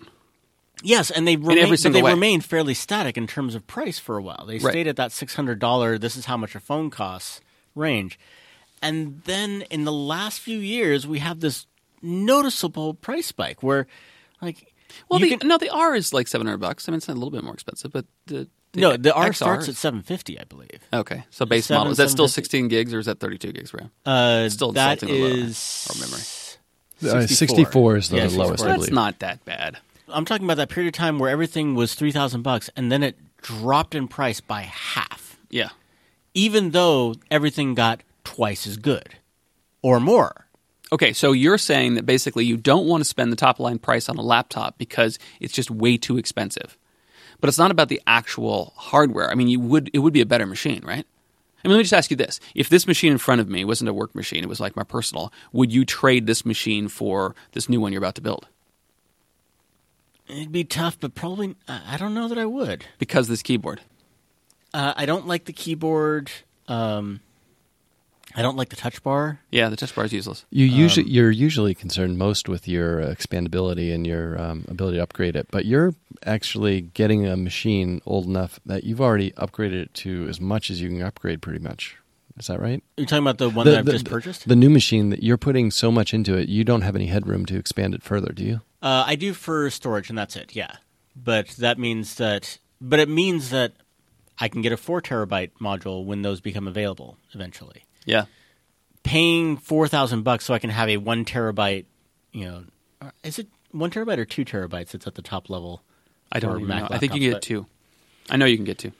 Yes, 0.83 1.11
and 1.11 1.27
they 1.27 1.35
remained, 1.35 1.59
every 1.59 1.71
but 1.73 1.79
single 1.79 1.99
they 1.99 2.03
way. 2.03 2.11
remained 2.13 2.43
fairly 2.43 2.73
static 2.73 3.15
in 3.15 3.27
terms 3.27 3.53
of 3.53 3.67
price 3.67 3.99
for 3.99 4.17
a 4.17 4.21
while. 4.21 4.45
They 4.47 4.57
Right. 4.57 4.71
stayed 4.71 4.87
at 4.87 4.95
that 4.95 5.11
six 5.11 5.35
hundred 5.35 5.59
dollar. 5.59 5.97
This 5.99 6.15
is 6.15 6.25
how 6.25 6.37
much 6.37 6.55
a 6.55 6.59
phone 6.59 6.89
costs 6.89 7.39
range, 7.75 8.17
and 8.81 9.21
then 9.25 9.61
in 9.69 9.83
the 9.83 9.91
last 9.91 10.39
few 10.39 10.57
years, 10.57 11.05
we 11.05 11.19
have 11.19 11.39
this 11.39 11.67
noticeable 12.01 12.95
price 12.95 13.27
spike 13.27 13.61
where, 13.61 13.85
like, 14.41 14.70
Well, 15.09 15.19
you 15.19 15.29
the, 15.29 15.37
can- 15.37 15.47
no, 15.47 15.57
the 15.57 15.69
R 15.69 15.95
is 15.95 16.13
like 16.13 16.27
seven 16.27 16.47
hundred 16.47 16.59
bucks. 16.59 16.87
I 16.87 16.91
mean, 16.91 16.97
it's 16.97 17.07
a 17.09 17.13
little 17.13 17.31
bit 17.31 17.43
more 17.43 17.53
expensive, 17.53 17.91
but 17.91 18.05
the, 18.27 18.47
the 18.73 18.81
no, 18.81 18.97
the 18.97 19.13
R 19.13 19.29
XR 19.29 19.35
starts 19.35 19.63
is- 19.63 19.69
at 19.69 19.75
seven 19.75 20.01
fifty, 20.01 20.39
I 20.39 20.43
believe. 20.45 20.79
okay. 20.93 21.23
So 21.29 21.45
base 21.45 21.65
Seven, 21.67 21.79
model 21.79 21.91
is 21.91 21.97
that 21.97 22.09
still 22.09 22.27
sixteen 22.27 22.67
gigs 22.67 22.93
or 22.93 22.99
is 22.99 23.05
that 23.07 23.19
thirty 23.19 23.37
two 23.37 23.51
gigs 23.51 23.73
RAM? 23.73 23.91
Uh, 24.05 24.49
Still 24.49 24.71
that 24.73 25.01
insulting 25.03 25.15
the 25.15 25.27
lower 25.27 25.37
is 25.47 25.87
or 25.89 25.99
memory. 26.05 26.21
Uh, 27.23 27.25
64 27.25 27.97
is 27.97 28.09
the 28.09 28.17
Yeah, 28.17 28.21
lowest, 28.23 28.37
64. 28.61 28.67
I 28.67 28.69
That's 28.69 28.77
believe. 28.81 28.93
not 28.93 29.19
that 29.19 29.43
bad. 29.43 29.77
I'm 30.07 30.23
talking 30.23 30.45
about 30.45 30.57
that 30.57 30.69
period 30.69 30.89
of 30.89 30.97
time 30.97 31.17
where 31.17 31.31
everything 31.31 31.73
was 31.73 31.95
three 31.95 32.11
thousand 32.11 32.43
bucks, 32.43 32.69
and 32.75 32.91
then 32.91 33.01
it 33.01 33.17
dropped 33.41 33.95
in 33.95 34.07
price 34.07 34.39
by 34.39 34.61
half. 34.61 35.37
Yeah. 35.49 35.69
even 36.33 36.71
though 36.71 37.15
everything 37.31 37.73
got 37.75 38.01
twice 38.23 38.65
as 38.67 38.77
good 38.77 39.15
or 39.81 39.99
more. 39.99 40.45
Okay, 40.93 41.13
so 41.13 41.31
you're 41.31 41.57
saying 41.57 41.93
that 41.95 42.05
basically 42.05 42.45
you 42.45 42.57
don't 42.57 42.85
want 42.85 43.01
to 43.01 43.05
spend 43.07 43.31
the 43.31 43.37
top 43.37 43.59
line 43.59 43.79
price 43.79 44.09
on 44.09 44.17
a 44.17 44.21
laptop 44.21 44.77
because 44.77 45.17
it's 45.39 45.53
just 45.53 45.71
way 45.71 45.95
too 45.97 46.17
expensive. 46.17 46.77
But 47.39 47.47
it's 47.47 47.57
not 47.57 47.71
about 47.71 47.87
the 47.87 48.01
actual 48.05 48.73
hardware. 48.75 49.31
I 49.31 49.35
mean, 49.35 49.47
you 49.47 49.59
would 49.59 49.89
it 49.93 49.99
would 49.99 50.13
be 50.13 50.21
a 50.21 50.25
better 50.25 50.45
machine, 50.45 50.81
right? 50.83 51.05
I 51.63 51.67
mean, 51.67 51.73
let 51.73 51.77
me 51.77 51.83
just 51.83 51.93
ask 51.93 52.11
you 52.11 52.17
this: 52.17 52.39
If 52.53 52.69
this 52.69 52.85
machine 52.87 53.11
in 53.11 53.17
front 53.19 53.39
of 53.41 53.49
me 53.49 53.63
wasn't 53.63 53.89
a 53.89 53.93
work 53.93 54.13
machine, 54.15 54.43
it 54.43 54.49
was 54.49 54.59
like 54.59 54.75
my 54.75 54.83
personal, 54.83 55.31
would 55.53 55.71
you 55.71 55.85
trade 55.85 56.27
this 56.27 56.45
machine 56.45 56.87
for 56.87 57.35
this 57.53 57.69
new 57.69 57.79
one 57.79 57.93
you're 57.93 57.99
about 57.99 58.15
to 58.15 58.21
build 58.21 58.47
It'd 60.27 60.51
be 60.51 60.63
tough, 60.63 60.99
but 60.99 61.15
probably 61.15 61.55
I 61.67 61.95
I 61.95 61.97
don't 61.97 62.13
know 62.13 62.27
that 62.27 62.37
I 62.37 62.45
would. 62.45 62.85
because 62.99 63.27
this 63.27 63.41
keyboard? 63.41 63.81
Uh, 64.73 64.93
I 64.95 65.05
don't 65.05 65.27
like 65.27 65.45
the 65.45 65.53
keyboard. 65.53 66.31
Um, 66.67 67.19
I 68.35 68.41
don't 68.41 68.55
like 68.57 68.69
the 68.69 68.75
touch 68.75 69.03
bar. 69.03 69.39
Yeah, 69.51 69.69
the 69.69 69.75
touch 69.75 69.93
bar 69.95 70.05
is 70.05 70.13
useless. 70.13 70.45
You 70.49 70.65
usually 70.65 71.05
Um, 71.05 71.11
you're 71.11 71.31
usually 71.31 71.73
concerned 71.75 72.17
most 72.17 72.47
with 72.49 72.67
your 72.67 73.01
uh, 73.01 73.07
expandability 73.13 73.93
and 73.93 74.05
your 74.07 74.39
um, 74.41 74.65
ability 74.67 74.97
to 74.97 75.03
upgrade 75.03 75.35
it, 75.35 75.47
but 75.51 75.65
you're 75.65 75.93
actually 76.25 76.81
getting 76.81 77.25
a 77.27 77.35
machine 77.35 78.01
old 78.05 78.25
enough 78.25 78.59
that 78.65 78.83
you've 78.83 79.01
already 79.01 79.31
upgraded 79.31 79.81
it 79.83 79.93
to 79.95 80.27
as 80.29 80.39
much 80.39 80.69
as 80.69 80.81
you 80.81 80.89
can 80.89 81.01
upgrade, 81.01 81.41
pretty 81.41 81.59
much. 81.59 81.97
Is 82.37 82.47
that 82.47 82.59
right? 82.61 82.81
You're 82.97 83.05
talking 83.07 83.23
about 83.23 83.37
the 83.39 83.49
one 83.49 83.65
The- 83.65 83.71
that 83.71 83.79
I've 83.79 83.85
the- 83.85 83.91
just 83.91 84.05
purchased? 84.05 84.47
The 84.47 84.55
new 84.55 84.69
machine 84.69 85.09
that 85.09 85.21
you're 85.21 85.37
putting 85.37 85.69
so 85.69 85.91
much 85.91 86.13
into 86.13 86.37
it, 86.37 86.47
you 86.47 86.63
don't 86.63 86.81
have 86.81 86.95
any 86.95 87.07
headroom 87.07 87.45
to 87.47 87.57
expand 87.57 87.93
it 87.93 88.01
further, 88.03 88.31
do 88.31 88.43
you? 88.43 88.61
Uh, 88.81 89.03
I 89.05 89.15
do 89.15 89.33
for 89.33 89.69
storage, 89.69 90.09
and 90.09 90.17
that's 90.17 90.35
it. 90.35 90.55
Yeah, 90.55 90.77
but 91.15 91.49
that 91.59 91.77
means 91.77 92.15
that, 92.15 92.57
but 92.79 92.99
it 92.99 93.09
means 93.09 93.49
that 93.49 93.73
I 94.39 94.47
can 94.47 94.61
get 94.61 94.71
a 94.71 94.77
four 94.77 95.01
terabyte 95.01 95.51
module 95.61 96.05
when 96.05 96.21
those 96.23 96.39
become 96.41 96.67
available 96.67 97.17
eventually. 97.33 97.83
Yeah. 98.05 98.25
Paying 99.03 99.57
four 99.57 99.87
thousand 99.87 100.23
bucks 100.23 100.45
so 100.45 100.53
I 100.53 100.59
can 100.59 100.69
have 100.69 100.87
a 100.89 100.97
one 100.97 101.25
terabyte, 101.25 101.85
you 102.31 102.45
know, 102.45 102.63
uh, 103.01 103.11
is 103.23 103.39
it 103.39 103.47
one 103.71 103.89
terabyte 103.89 104.17
or 104.19 104.25
two 104.25 104.45
terabytes? 104.45 104.93
It's 104.93 105.07
at 105.07 105.15
the 105.15 105.21
top 105.21 105.49
level. 105.49 105.81
I 106.31 106.39
don't 106.39 106.61
even 106.61 106.69
know. 106.77 106.87
I 106.89 106.97
think 106.99 107.13
you 107.13 107.19
can 107.19 107.29
get 107.29 107.33
but- 107.37 107.41
two. 107.41 107.65
I 108.29 108.37
know 108.37 108.45
you 108.45 108.55
can 108.57 108.65
get 108.65 108.77
two. 108.77 108.91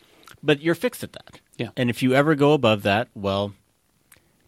But 0.43 0.61
you're 0.61 0.75
fixed 0.75 1.03
at 1.03 1.13
that. 1.13 1.39
Yeah. 1.57 1.69
And 1.77 1.89
if 1.91 2.01
you 2.01 2.13
ever 2.15 2.33
go 2.33 2.53
above 2.53 2.81
that, 2.83 3.09
well, 3.13 3.53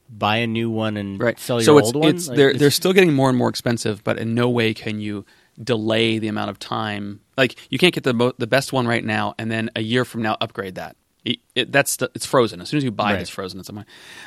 buy 0.10 0.38
a 0.38 0.47
new 0.47 0.70
one 0.72 0.97
and 0.97 1.20
Right. 1.22 1.39
sell 1.39 1.58
your 1.58 1.66
so 1.66 1.78
it's, 1.78 1.88
old 1.88 1.95
one. 1.97 2.16
it's 2.16 2.28
Like, 2.28 2.38
they're 2.38 2.47
it's- 2.49 2.60
they're 2.60 2.72
still 2.72 2.93
getting 2.93 3.14
more 3.14 3.30
and 3.30 3.38
more 3.38 3.49
expensive, 3.49 4.04
but 4.04 4.18
in 4.18 4.34
no 4.34 4.49
way 4.49 4.74
can 4.74 4.99
you 4.99 5.24
delay 5.62 6.18
the 6.18 6.28
amount 6.28 6.49
of 6.49 6.58
time. 6.58 7.20
Like 7.38 7.56
you 7.70 7.78
can't 7.78 7.93
get 7.93 8.04
the 8.04 8.14
mo- 8.14 8.34
the 8.39 8.47
best 8.47 8.74
one 8.74 8.88
right 8.88 9.06
now, 9.06 9.36
and 9.38 9.51
then 9.51 9.70
a 9.76 9.82
year 9.84 10.04
from 10.04 10.24
now 10.24 10.36
upgrade 10.41 10.76
that. 10.76 10.95
It, 11.26 11.40
it, 11.56 11.72
that's 11.72 11.96
the, 11.98 12.12
it's 12.14 12.26
frozen. 12.26 12.60
As 12.60 12.70
soon 12.70 12.80
as 12.80 12.84
you 12.84 12.92
buy 12.92 13.16
it, 13.16 13.22
it's 13.22 13.30
frozen. 13.30 13.60
It's 13.60 13.68
somewhere. 13.68 13.86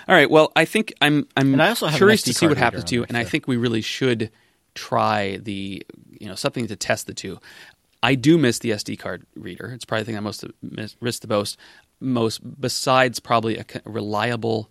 All 0.09 0.15
right. 0.15 0.31
Well, 0.31 0.51
I 0.57 0.65
think 0.65 0.95
I'm 1.03 1.29
I'm 1.37 1.53
And 1.53 1.63
I 1.63 1.69
also 1.69 1.89
curious 1.91 2.23
to 2.23 2.33
see 2.33 2.47
what 2.47 2.57
happens 2.57 2.85
to 2.85 2.95
you, 2.95 3.05
and 3.05 3.17
I 3.17 3.25
think 3.25 3.47
we 3.47 3.57
really 3.57 3.83
should 3.83 4.31
try 4.75 5.37
the 5.37 5.83
you 6.09 6.27
know 6.27 6.35
something 6.35 6.67
to 6.69 6.77
test 6.77 7.07
the 7.07 7.15
two. 7.15 7.39
I 8.03 8.15
do 8.15 8.39
miss 8.39 8.61
the 8.61 8.71
SD 8.71 8.99
card 8.99 9.27
reader. 9.35 9.73
It's 9.73 9.85
probably 9.85 10.03
the 10.03 10.07
thing 10.07 10.17
I 10.17 10.21
most 10.21 10.45
miss, 10.63 10.97
miss 11.01 11.19
the 11.19 11.29
most. 11.29 11.59
Most 11.99 12.61
besides 12.61 13.21
probably 13.21 13.59
a 13.59 13.65
reliable 13.85 14.71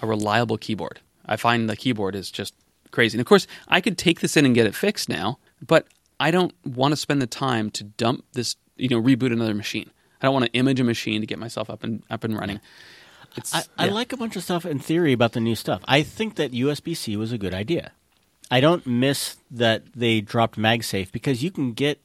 a 0.00 0.06
reliable 0.06 0.58
keyboard. 0.58 1.00
I 1.26 1.36
find 1.36 1.68
the 1.68 1.76
keyboard 1.76 2.14
is 2.14 2.30
just 2.30 2.54
crazy. 2.90 3.16
And 3.16 3.20
of 3.20 3.26
course, 3.26 3.46
I 3.68 3.80
could 3.80 3.98
take 3.98 4.20
this 4.20 4.36
in 4.36 4.46
and 4.46 4.54
get 4.54 4.66
it 4.66 4.74
fixed 4.74 5.08
now, 5.08 5.38
but 5.66 5.86
I 6.20 6.30
don't 6.30 6.54
want 6.64 6.92
to 6.92 6.96
spend 6.96 7.20
the 7.22 7.26
time 7.26 7.70
to 7.72 7.84
dump 7.84 8.24
this, 8.32 8.56
you 8.76 8.88
know, 8.88 9.00
reboot 9.00 9.32
another 9.32 9.54
machine. 9.54 9.90
I 10.20 10.26
don't 10.26 10.34
want 10.34 10.46
to 10.46 10.52
image 10.52 10.80
a 10.80 10.84
machine 10.84 11.20
to 11.20 11.26
get 11.26 11.38
myself 11.38 11.70
up 11.70 11.84
and 11.84 12.02
up 12.10 12.24
and 12.24 12.38
running. 12.38 12.60
I, 13.52 13.62
I 13.76 13.88
like 13.88 14.12
a 14.12 14.16
bunch 14.16 14.36
of 14.36 14.42
stuff 14.42 14.64
in 14.66 14.78
theory 14.78 15.12
about 15.12 15.32
the 15.32 15.40
new 15.40 15.54
stuff. 15.54 15.82
I 15.86 16.02
think 16.02 16.36
that 16.36 16.52
USB 16.52 16.96
C 16.96 17.16
was 17.16 17.30
a 17.30 17.38
good 17.38 17.54
idea. 17.54 17.92
I 18.50 18.60
don't 18.60 18.86
miss 18.86 19.36
that 19.50 19.82
they 19.94 20.20
dropped 20.20 20.56
MagSafe 20.58 21.12
because 21.12 21.42
you 21.42 21.50
can 21.50 21.72
get 21.72 22.00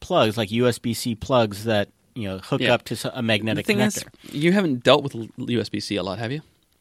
plugs 0.00 0.36
like 0.36 0.48
USB 0.48 0.96
C 0.96 1.14
plugs 1.14 1.64
that 1.64 1.90
you 2.14 2.28
know 2.28 2.38
hook 2.38 2.62
Yeah. 2.62 2.72
up 2.74 2.82
to 2.84 3.18
a 3.18 3.22
magnetic 3.22 3.66
thing 3.66 3.78
connector. 3.78 4.08
is, 4.24 4.34
you 4.34 4.52
haven't 4.52 4.82
dealt 4.82 5.04
with 5.04 5.12
USB 5.12 5.82
C 5.82 5.96
a 5.96 6.02
lot, 6.02 6.18
have 6.18 6.32
you? 6.32 6.40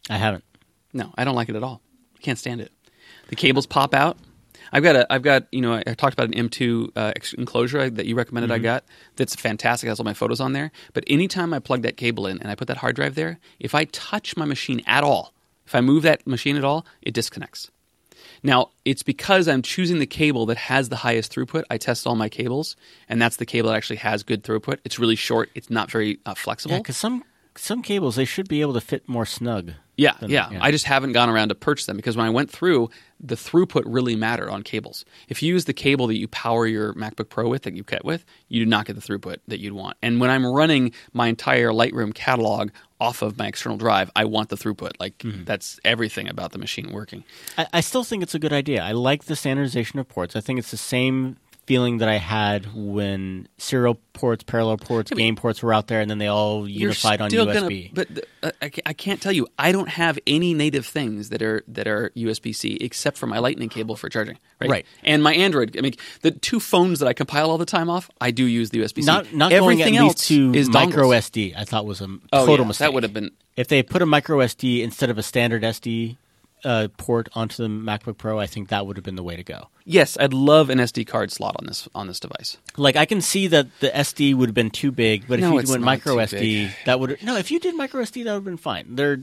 I 0.10 0.18
haven't. 0.18 0.44
No, 0.94 1.14
I 1.18 1.26
don't 1.26 1.36
like 1.36 1.50
it 1.50 1.56
at 1.56 1.64
all. 1.64 1.82
Can't 2.22 2.40
stand 2.40 2.62
it. 2.62 2.72
The 3.28 3.36
cables 3.36 3.66
pop 3.66 3.94
out. 3.94 4.18
I've 4.72 4.84
got 4.84 4.96
a, 4.96 5.14
I've 5.14 5.22
got, 5.22 5.48
you 5.52 5.62
know, 5.62 5.74
I 5.74 5.94
talked 5.94 6.14
about 6.14 6.28
an 6.34 6.50
M2 6.50 6.92
uh, 6.96 7.14
enclosure 7.38 7.90
that 7.90 8.06
you 8.06 8.16
recommended. 8.16 8.52
I 8.52 8.58
got 8.60 8.84
that's 9.16 9.36
fantastic. 9.36 9.88
It 9.88 9.90
has 9.92 10.00
all 10.00 10.06
my 10.06 10.14
photos 10.14 10.40
on 10.40 10.54
there. 10.54 10.72
But 10.94 11.04
anytime 11.08 11.54
I 11.54 11.60
plug 11.60 11.82
that 11.84 11.98
cable 11.98 12.28
in 12.28 12.40
and 12.42 12.50
I 12.50 12.56
put 12.56 12.68
that 12.68 12.78
hard 12.78 12.96
drive 12.96 13.16
there, 13.16 13.40
if 13.60 13.76
I 13.76 13.86
touch 13.86 14.36
my 14.38 14.46
machine 14.46 14.82
at 14.88 15.04
all, 15.04 15.34
if 15.66 15.76
I 15.76 15.82
move 15.82 16.04
that 16.04 16.26
machine 16.28 16.58
at 16.58 16.64
all, 16.64 16.86
it 17.02 17.14
disconnects. 17.14 17.72
Now, 18.44 18.70
it's 18.84 19.02
because 19.02 19.48
I'm 19.48 19.62
choosing 19.62 20.00
the 20.00 20.06
cable 20.06 20.46
that 20.48 20.58
has 20.58 20.90
the 20.90 20.98
highest 20.98 21.34
throughput. 21.34 21.64
I 21.70 21.78
test 21.78 22.06
all 22.06 22.16
my 22.16 22.30
cables, 22.30 22.76
and 23.10 23.22
that's 23.22 23.38
the 23.38 23.46
cable 23.46 23.70
that 23.70 23.76
actually 23.76 23.96
has 23.98 24.24
good 24.24 24.44
throughput. 24.44 24.80
It's 24.84 25.00
really 25.00 25.16
short. 25.16 25.50
It's 25.56 25.70
not 25.70 25.90
very 25.90 26.20
uh, 26.26 26.36
flexible. 26.36 26.76
Yeah, 26.76 26.80
because 26.82 26.98
some 26.98 27.24
some 27.58 27.82
cables 27.82 28.16
they 28.18 28.26
should 28.26 28.48
be 28.48 28.62
able 28.62 28.74
to 28.74 28.82
fit 28.82 29.08
more 29.08 29.26
snug. 29.26 29.72
Yeah, 29.98 30.14
than- 30.20 30.30
yeah, 30.30 30.50
yeah. 30.52 30.60
I 30.62 30.72
just 30.72 30.86
haven't 30.86 31.14
gone 31.14 31.30
around 31.30 31.50
to 31.50 31.56
purchase 31.56 31.86
them 31.86 31.96
because 31.96 32.18
when 32.18 32.26
I 32.26 32.30
went 32.30 32.52
through, 32.52 32.90
the 33.20 33.36
throughput 33.36 33.84
really 33.86 34.16
mattered 34.16 34.50
on 34.50 34.62
cables. 34.62 35.06
If 35.30 35.42
you 35.42 35.54
use 35.54 35.66
the 35.66 35.74
cable 35.74 36.08
that 36.08 36.18
you 36.18 36.28
power 36.28 36.68
your 36.68 36.94
MacBook 36.96 37.30
Pro 37.30 37.48
with, 37.48 37.64
that 37.64 37.74
you 37.74 37.84
cut 37.84 38.04
with, 38.04 38.26
you 38.50 38.60
do 38.64 38.66
not 38.70 38.86
get 38.86 38.96
the 38.96 39.02
throughput 39.02 39.38
that 39.48 39.60
you'd 39.60 39.74
want. 39.74 39.98
And 40.02 40.20
when 40.20 40.30
I'm 40.30 40.46
running 40.46 40.92
my 41.14 41.28
entire 41.28 41.70
Lightroom 41.70 42.14
catalog 42.14 42.72
off 43.00 43.22
of 43.22 43.38
my 43.38 43.48
external 43.48 43.78
drive, 43.78 44.12
I 44.16 44.26
want 44.26 44.50
the 44.50 44.56
throughput. 44.58 44.92
Like 45.00 45.18
Mm-hmm. 45.20 45.46
that's 45.46 45.80
everything 45.86 46.28
about 46.30 46.52
the 46.52 46.58
machine 46.60 46.92
working. 46.92 47.24
I, 47.58 47.68
I 47.74 47.82
still 47.82 48.04
think 48.04 48.22
it's 48.22 48.36
a 48.36 48.40
good 48.40 48.54
idea. 48.54 48.84
I 48.84 48.92
like 48.92 49.26
the 49.26 49.36
standardization 49.36 49.98
of 50.00 50.08
ports. 50.10 50.36
I 50.36 50.42
think 50.42 50.60
it's 50.60 50.72
the 50.72 50.78
same 50.78 51.38
feeling 51.66 51.98
that 51.98 52.08
I 52.10 52.18
had 52.18 52.68
when 52.76 53.48
serial 53.58 53.96
ports, 54.14 54.44
parallel 54.44 54.78
ports, 54.78 55.10
but- 55.10 55.18
game 55.18 55.36
ports 55.36 55.64
were 55.64 55.74
out 55.74 55.88
there, 55.88 56.00
and 56.02 56.10
then 56.10 56.18
they 56.20 56.28
all 56.28 56.68
unified 56.68 57.22
on 57.22 57.30
USB. 57.32 57.92
Gonna, 57.94 58.06
but 58.06 58.26
uh, 58.44 58.52
I, 58.62 58.72
I 58.86 58.94
can't 58.94 59.22
tell 59.22 59.32
you. 59.32 59.48
I 59.58 59.72
don't 59.72 59.90
have 59.90 60.20
any 60.28 60.54
native 60.54 60.86
things 60.86 61.30
that 61.30 61.42
are 61.42 61.64
that 61.68 61.88
are 61.88 62.12
USB 62.16 62.56
C 62.56 62.78
except 62.80 63.18
for 63.18 63.28
my 63.28 63.40
Lightning 63.40 63.70
cable 63.70 63.96
for 63.96 64.10
charging. 64.10 64.38
Right. 64.62 64.70
Right. 64.70 64.86
And 65.04 65.24
my 65.24 65.34
Android. 65.34 65.76
I 65.78 65.82
mean, 65.82 65.94
the 66.22 66.32
two 66.32 66.60
phones 66.60 67.00
that 67.00 67.08
I 67.08 67.14
compile 67.14 67.50
all 67.50 67.58
the 67.58 67.66
time 67.66 67.90
off, 67.90 68.10
I 68.22 68.32
do 68.32 68.46
use 68.46 68.70
the 68.70 68.80
USB 68.80 69.02
C. 69.02 69.06
not 69.06 69.34
not 69.34 69.52
Everything 69.52 69.80
going 69.94 69.98
at 69.98 70.02
else 70.02 70.30
least 70.30 70.54
to 70.54 70.54
is 70.60 70.70
micro 70.70 71.10
dongles. 71.10 71.32
SD. 71.32 71.54
I 71.58 71.64
thought 71.66 71.86
was 71.86 72.02
a 72.02 72.08
Oh, 72.32 72.46
total 72.46 72.66
yeah, 72.66 72.68
mistake. 72.68 72.86
That 72.86 72.94
would 72.94 73.04
have 73.04 73.14
been. 73.14 73.32
if 73.58 73.68
they 73.68 73.82
put 73.84 74.02
a 74.02 74.06
micro 74.06 74.38
SD 74.40 74.82
instead 74.82 75.10
of 75.10 75.18
a 75.18 75.24
standard 75.24 75.64
SD 75.64 76.18
uh, 76.66 76.88
port 76.98 77.30
onto 77.34 77.64
the 77.64 77.70
MacBook 77.70 78.18
Pro. 78.18 78.40
I 78.40 78.48
think 78.48 78.70
that 78.70 78.86
would 78.86 78.98
have 78.98 79.04
been 79.06 79.16
the 79.16 79.24
way 79.24 79.36
to 79.36 79.44
go. 79.44 79.70
Yes, 79.86 80.18
I'd 80.20 80.34
love 80.34 80.70
an 80.70 80.80
SD 80.80 81.06
card 81.08 81.32
slot 81.32 81.56
on 81.60 81.68
this 81.68 81.88
on 81.96 82.08
this 82.08 82.20
device. 82.20 82.58
Like 82.76 82.96
I 82.96 83.06
can 83.06 83.22
see 83.22 83.48
that 83.48 83.68
the 83.80 83.90
SD 83.90 84.34
would 84.36 84.50
have 84.50 84.56
been 84.56 84.72
too 84.72 84.92
big, 84.92 85.28
but 85.28 85.40
No, 85.40 85.58
if 85.58 85.68
you 85.68 85.72
went 85.72 85.84
micro 85.84 86.16
SD, 86.16 86.40
big. 86.40 86.72
that 86.86 87.00
would 87.00 87.24
no. 87.24 87.38
If 87.38 87.52
you 87.52 87.60
did 87.60 87.76
micro 87.76 88.02
SD, 88.02 88.24
that 88.26 88.32
would 88.32 88.38
have 88.38 88.44
been 88.44 88.58
fine. 88.58 88.96
They're 88.96 89.22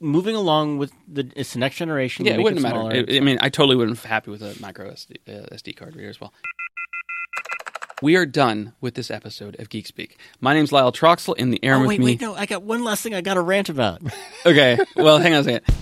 moving 0.00 0.36
along 0.36 0.78
with 0.78 0.92
the 1.12 1.30
it's 1.34 1.54
the 1.54 1.58
next 1.58 1.76
generation. 1.76 2.26
Yeah, 2.26 2.34
it 2.34 2.42
wouldn't 2.42 2.60
smaller. 2.60 2.90
matter. 2.92 3.06
I 3.10 3.16
I 3.16 3.20
mean, 3.20 3.38
I 3.40 3.48
totally 3.48 3.74
wouldn't 3.76 4.00
be 4.02 4.08
happy 4.08 4.30
with 4.30 4.42
a 4.42 4.54
micro 4.60 4.90
SD, 4.90 5.16
uh, 5.26 5.46
SD 5.54 5.76
card 5.76 5.96
reader 5.96 6.10
as 6.10 6.20
well. 6.20 6.32
We 8.00 8.14
are 8.14 8.26
done 8.26 8.74
with 8.80 8.94
this 8.94 9.10
episode 9.10 9.58
of 9.58 9.70
Geek 9.70 9.86
Speak. 9.88 10.18
My 10.40 10.54
name's 10.54 10.70
Lyle 10.70 10.92
Troxel. 10.92 11.34
In 11.36 11.50
the 11.50 11.64
air 11.64 11.74
oh 11.74 11.80
with 11.80 11.88
wait, 11.88 11.98
me. 11.98 12.04
wait, 12.04 12.20
no! 12.20 12.34
I 12.34 12.46
got 12.46 12.62
one 12.62 12.84
last 12.84 13.02
thing 13.02 13.12
I 13.14 13.22
got 13.22 13.34
to 13.34 13.40
rant 13.40 13.68
about. 13.70 14.02
Okay, 14.46 14.78
well, 14.94 15.18
hang 15.18 15.34
on 15.34 15.40
a 15.40 15.44
second. 15.44 15.74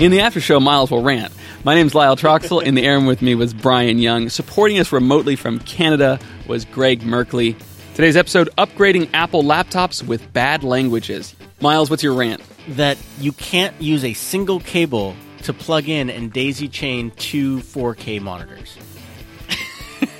In 0.00 0.10
the 0.10 0.20
after 0.20 0.40
show, 0.40 0.58
Miles 0.60 0.90
will 0.90 1.02
rant. 1.02 1.30
My 1.62 1.74
name's 1.74 1.94
Lyle 1.94 2.16
Troxel. 2.16 2.62
In 2.62 2.74
the 2.74 2.86
air 2.86 2.98
with 3.00 3.20
me 3.20 3.34
was 3.34 3.52
Brian 3.52 3.98
Young. 3.98 4.30
Supporting 4.30 4.78
us 4.78 4.92
remotely 4.92 5.36
from 5.36 5.58
Canada 5.60 6.18
was 6.46 6.64
Greg 6.64 7.00
Merkley. 7.02 7.54
Today's 7.94 8.16
episode 8.16 8.48
upgrading 8.56 9.10
Apple 9.12 9.42
laptops 9.42 10.02
with 10.02 10.32
bad 10.32 10.64
languages. 10.64 11.34
Miles, 11.60 11.90
what's 11.90 12.02
your 12.02 12.14
rant? 12.14 12.42
that 12.68 12.96
you 13.18 13.32
can't 13.32 13.74
use 13.80 14.04
a 14.04 14.12
single 14.12 14.60
cable 14.60 15.16
to 15.42 15.52
plug 15.52 15.88
in 15.88 16.08
and 16.10 16.30
daisy 16.32 16.68
chain 16.68 17.10
two 17.16 17.58
4K 17.60 18.20
monitors. 18.20 18.76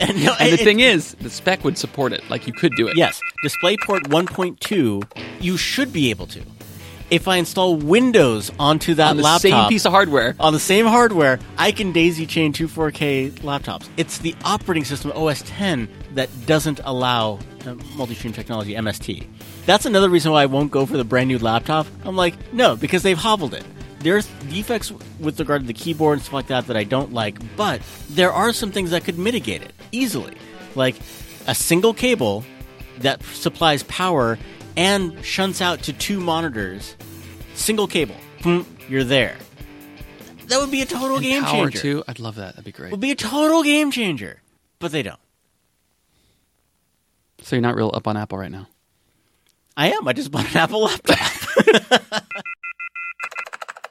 and 0.00 0.16
no, 0.24 0.34
And 0.40 0.50
the 0.50 0.54
it- 0.54 0.60
thing 0.60 0.80
is, 0.80 1.14
the 1.20 1.30
spec 1.30 1.62
would 1.64 1.78
support 1.78 2.12
it. 2.12 2.28
Like 2.28 2.46
you 2.46 2.52
could 2.52 2.74
do 2.76 2.88
it. 2.88 2.96
Yes, 2.96 3.20
DisplayPort 3.44 4.08
1.2, 4.08 5.02
you 5.40 5.56
should 5.56 5.92
be 5.92 6.10
able 6.10 6.26
to. 6.28 6.40
If 7.10 7.26
I 7.26 7.36
install 7.38 7.76
Windows 7.76 8.52
onto 8.58 8.94
that 8.94 9.10
on 9.10 9.16
the 9.16 9.22
laptop 9.24 9.40
same 9.40 9.68
piece 9.68 9.84
of 9.84 9.90
hardware. 9.90 10.36
on 10.38 10.52
the 10.52 10.60
same 10.60 10.86
hardware, 10.86 11.40
I 11.58 11.72
can 11.72 11.90
daisy 11.90 12.24
chain 12.24 12.52
two 12.52 12.68
4K 12.68 13.32
laptops. 13.40 13.88
It's 13.96 14.18
the 14.18 14.34
operating 14.44 14.84
system 14.84 15.10
OS 15.12 15.42
10 15.42 15.88
that 16.14 16.28
doesn't 16.46 16.80
allow 16.84 17.40
uh, 17.66 17.74
multi-stream 17.96 18.32
technology 18.32 18.74
MST. 18.74 19.26
That's 19.66 19.86
another 19.86 20.08
reason 20.08 20.30
why 20.30 20.42
I 20.42 20.46
won't 20.46 20.70
go 20.70 20.86
for 20.86 20.96
the 20.96 21.04
brand 21.04 21.28
new 21.28 21.38
laptop. 21.38 21.88
I'm 22.04 22.14
like, 22.16 22.34
no, 22.52 22.76
because 22.76 23.02
they've 23.02 23.18
hobbled 23.18 23.54
it. 23.54 23.64
There's 23.98 24.26
defects 24.48 24.92
with 25.18 25.38
regard 25.40 25.62
to 25.62 25.66
the 25.66 25.74
keyboard 25.74 26.18
and 26.18 26.22
stuff 26.22 26.32
like 26.32 26.46
that 26.46 26.68
that 26.68 26.76
I 26.76 26.84
don't 26.84 27.12
like, 27.12 27.38
but 27.56 27.82
there 28.08 28.32
are 28.32 28.52
some 28.52 28.70
things 28.70 28.92
that 28.92 29.04
could 29.04 29.18
mitigate 29.18 29.62
it 29.62 29.72
easily. 29.92 30.34
Like 30.76 30.94
a 31.48 31.54
single 31.54 31.92
cable 31.92 32.44
that 32.98 33.22
supplies 33.24 33.82
power 33.84 34.38
and 34.80 35.22
shunts 35.22 35.60
out 35.60 35.82
to 35.82 35.92
two 35.92 36.18
monitors. 36.20 36.96
Single 37.54 37.86
cable. 37.86 38.16
Boom, 38.42 38.64
you're 38.88 39.04
there. 39.04 39.36
That 40.46 40.58
would 40.58 40.70
be 40.70 40.80
a 40.80 40.86
total 40.86 41.16
And 41.16 41.22
game 41.24 41.42
power 41.44 41.64
changer. 41.70 41.78
too. 41.78 42.04
I'd 42.08 42.18
love 42.18 42.36
that. 42.36 42.54
That'd 42.56 42.64
be 42.64 42.72
great. 42.72 42.90
Would 42.90 43.00
be 43.00 43.10
a 43.10 43.14
total 43.14 43.62
game 43.62 43.90
changer. 43.90 44.40
But 44.78 44.90
they 44.90 45.02
don't. 45.02 45.20
So 47.42 47.56
you're 47.56 47.60
not 47.62 47.74
real 47.76 47.90
up 47.92 48.08
on 48.08 48.16
Apple 48.16 48.38
right 48.38 48.50
now. 48.50 48.68
I 49.76 49.90
am. 49.92 50.08
I 50.08 50.14
just 50.14 50.30
bought 50.30 50.50
an 50.50 50.56
Apple 50.56 50.82
laptop. 50.84 51.18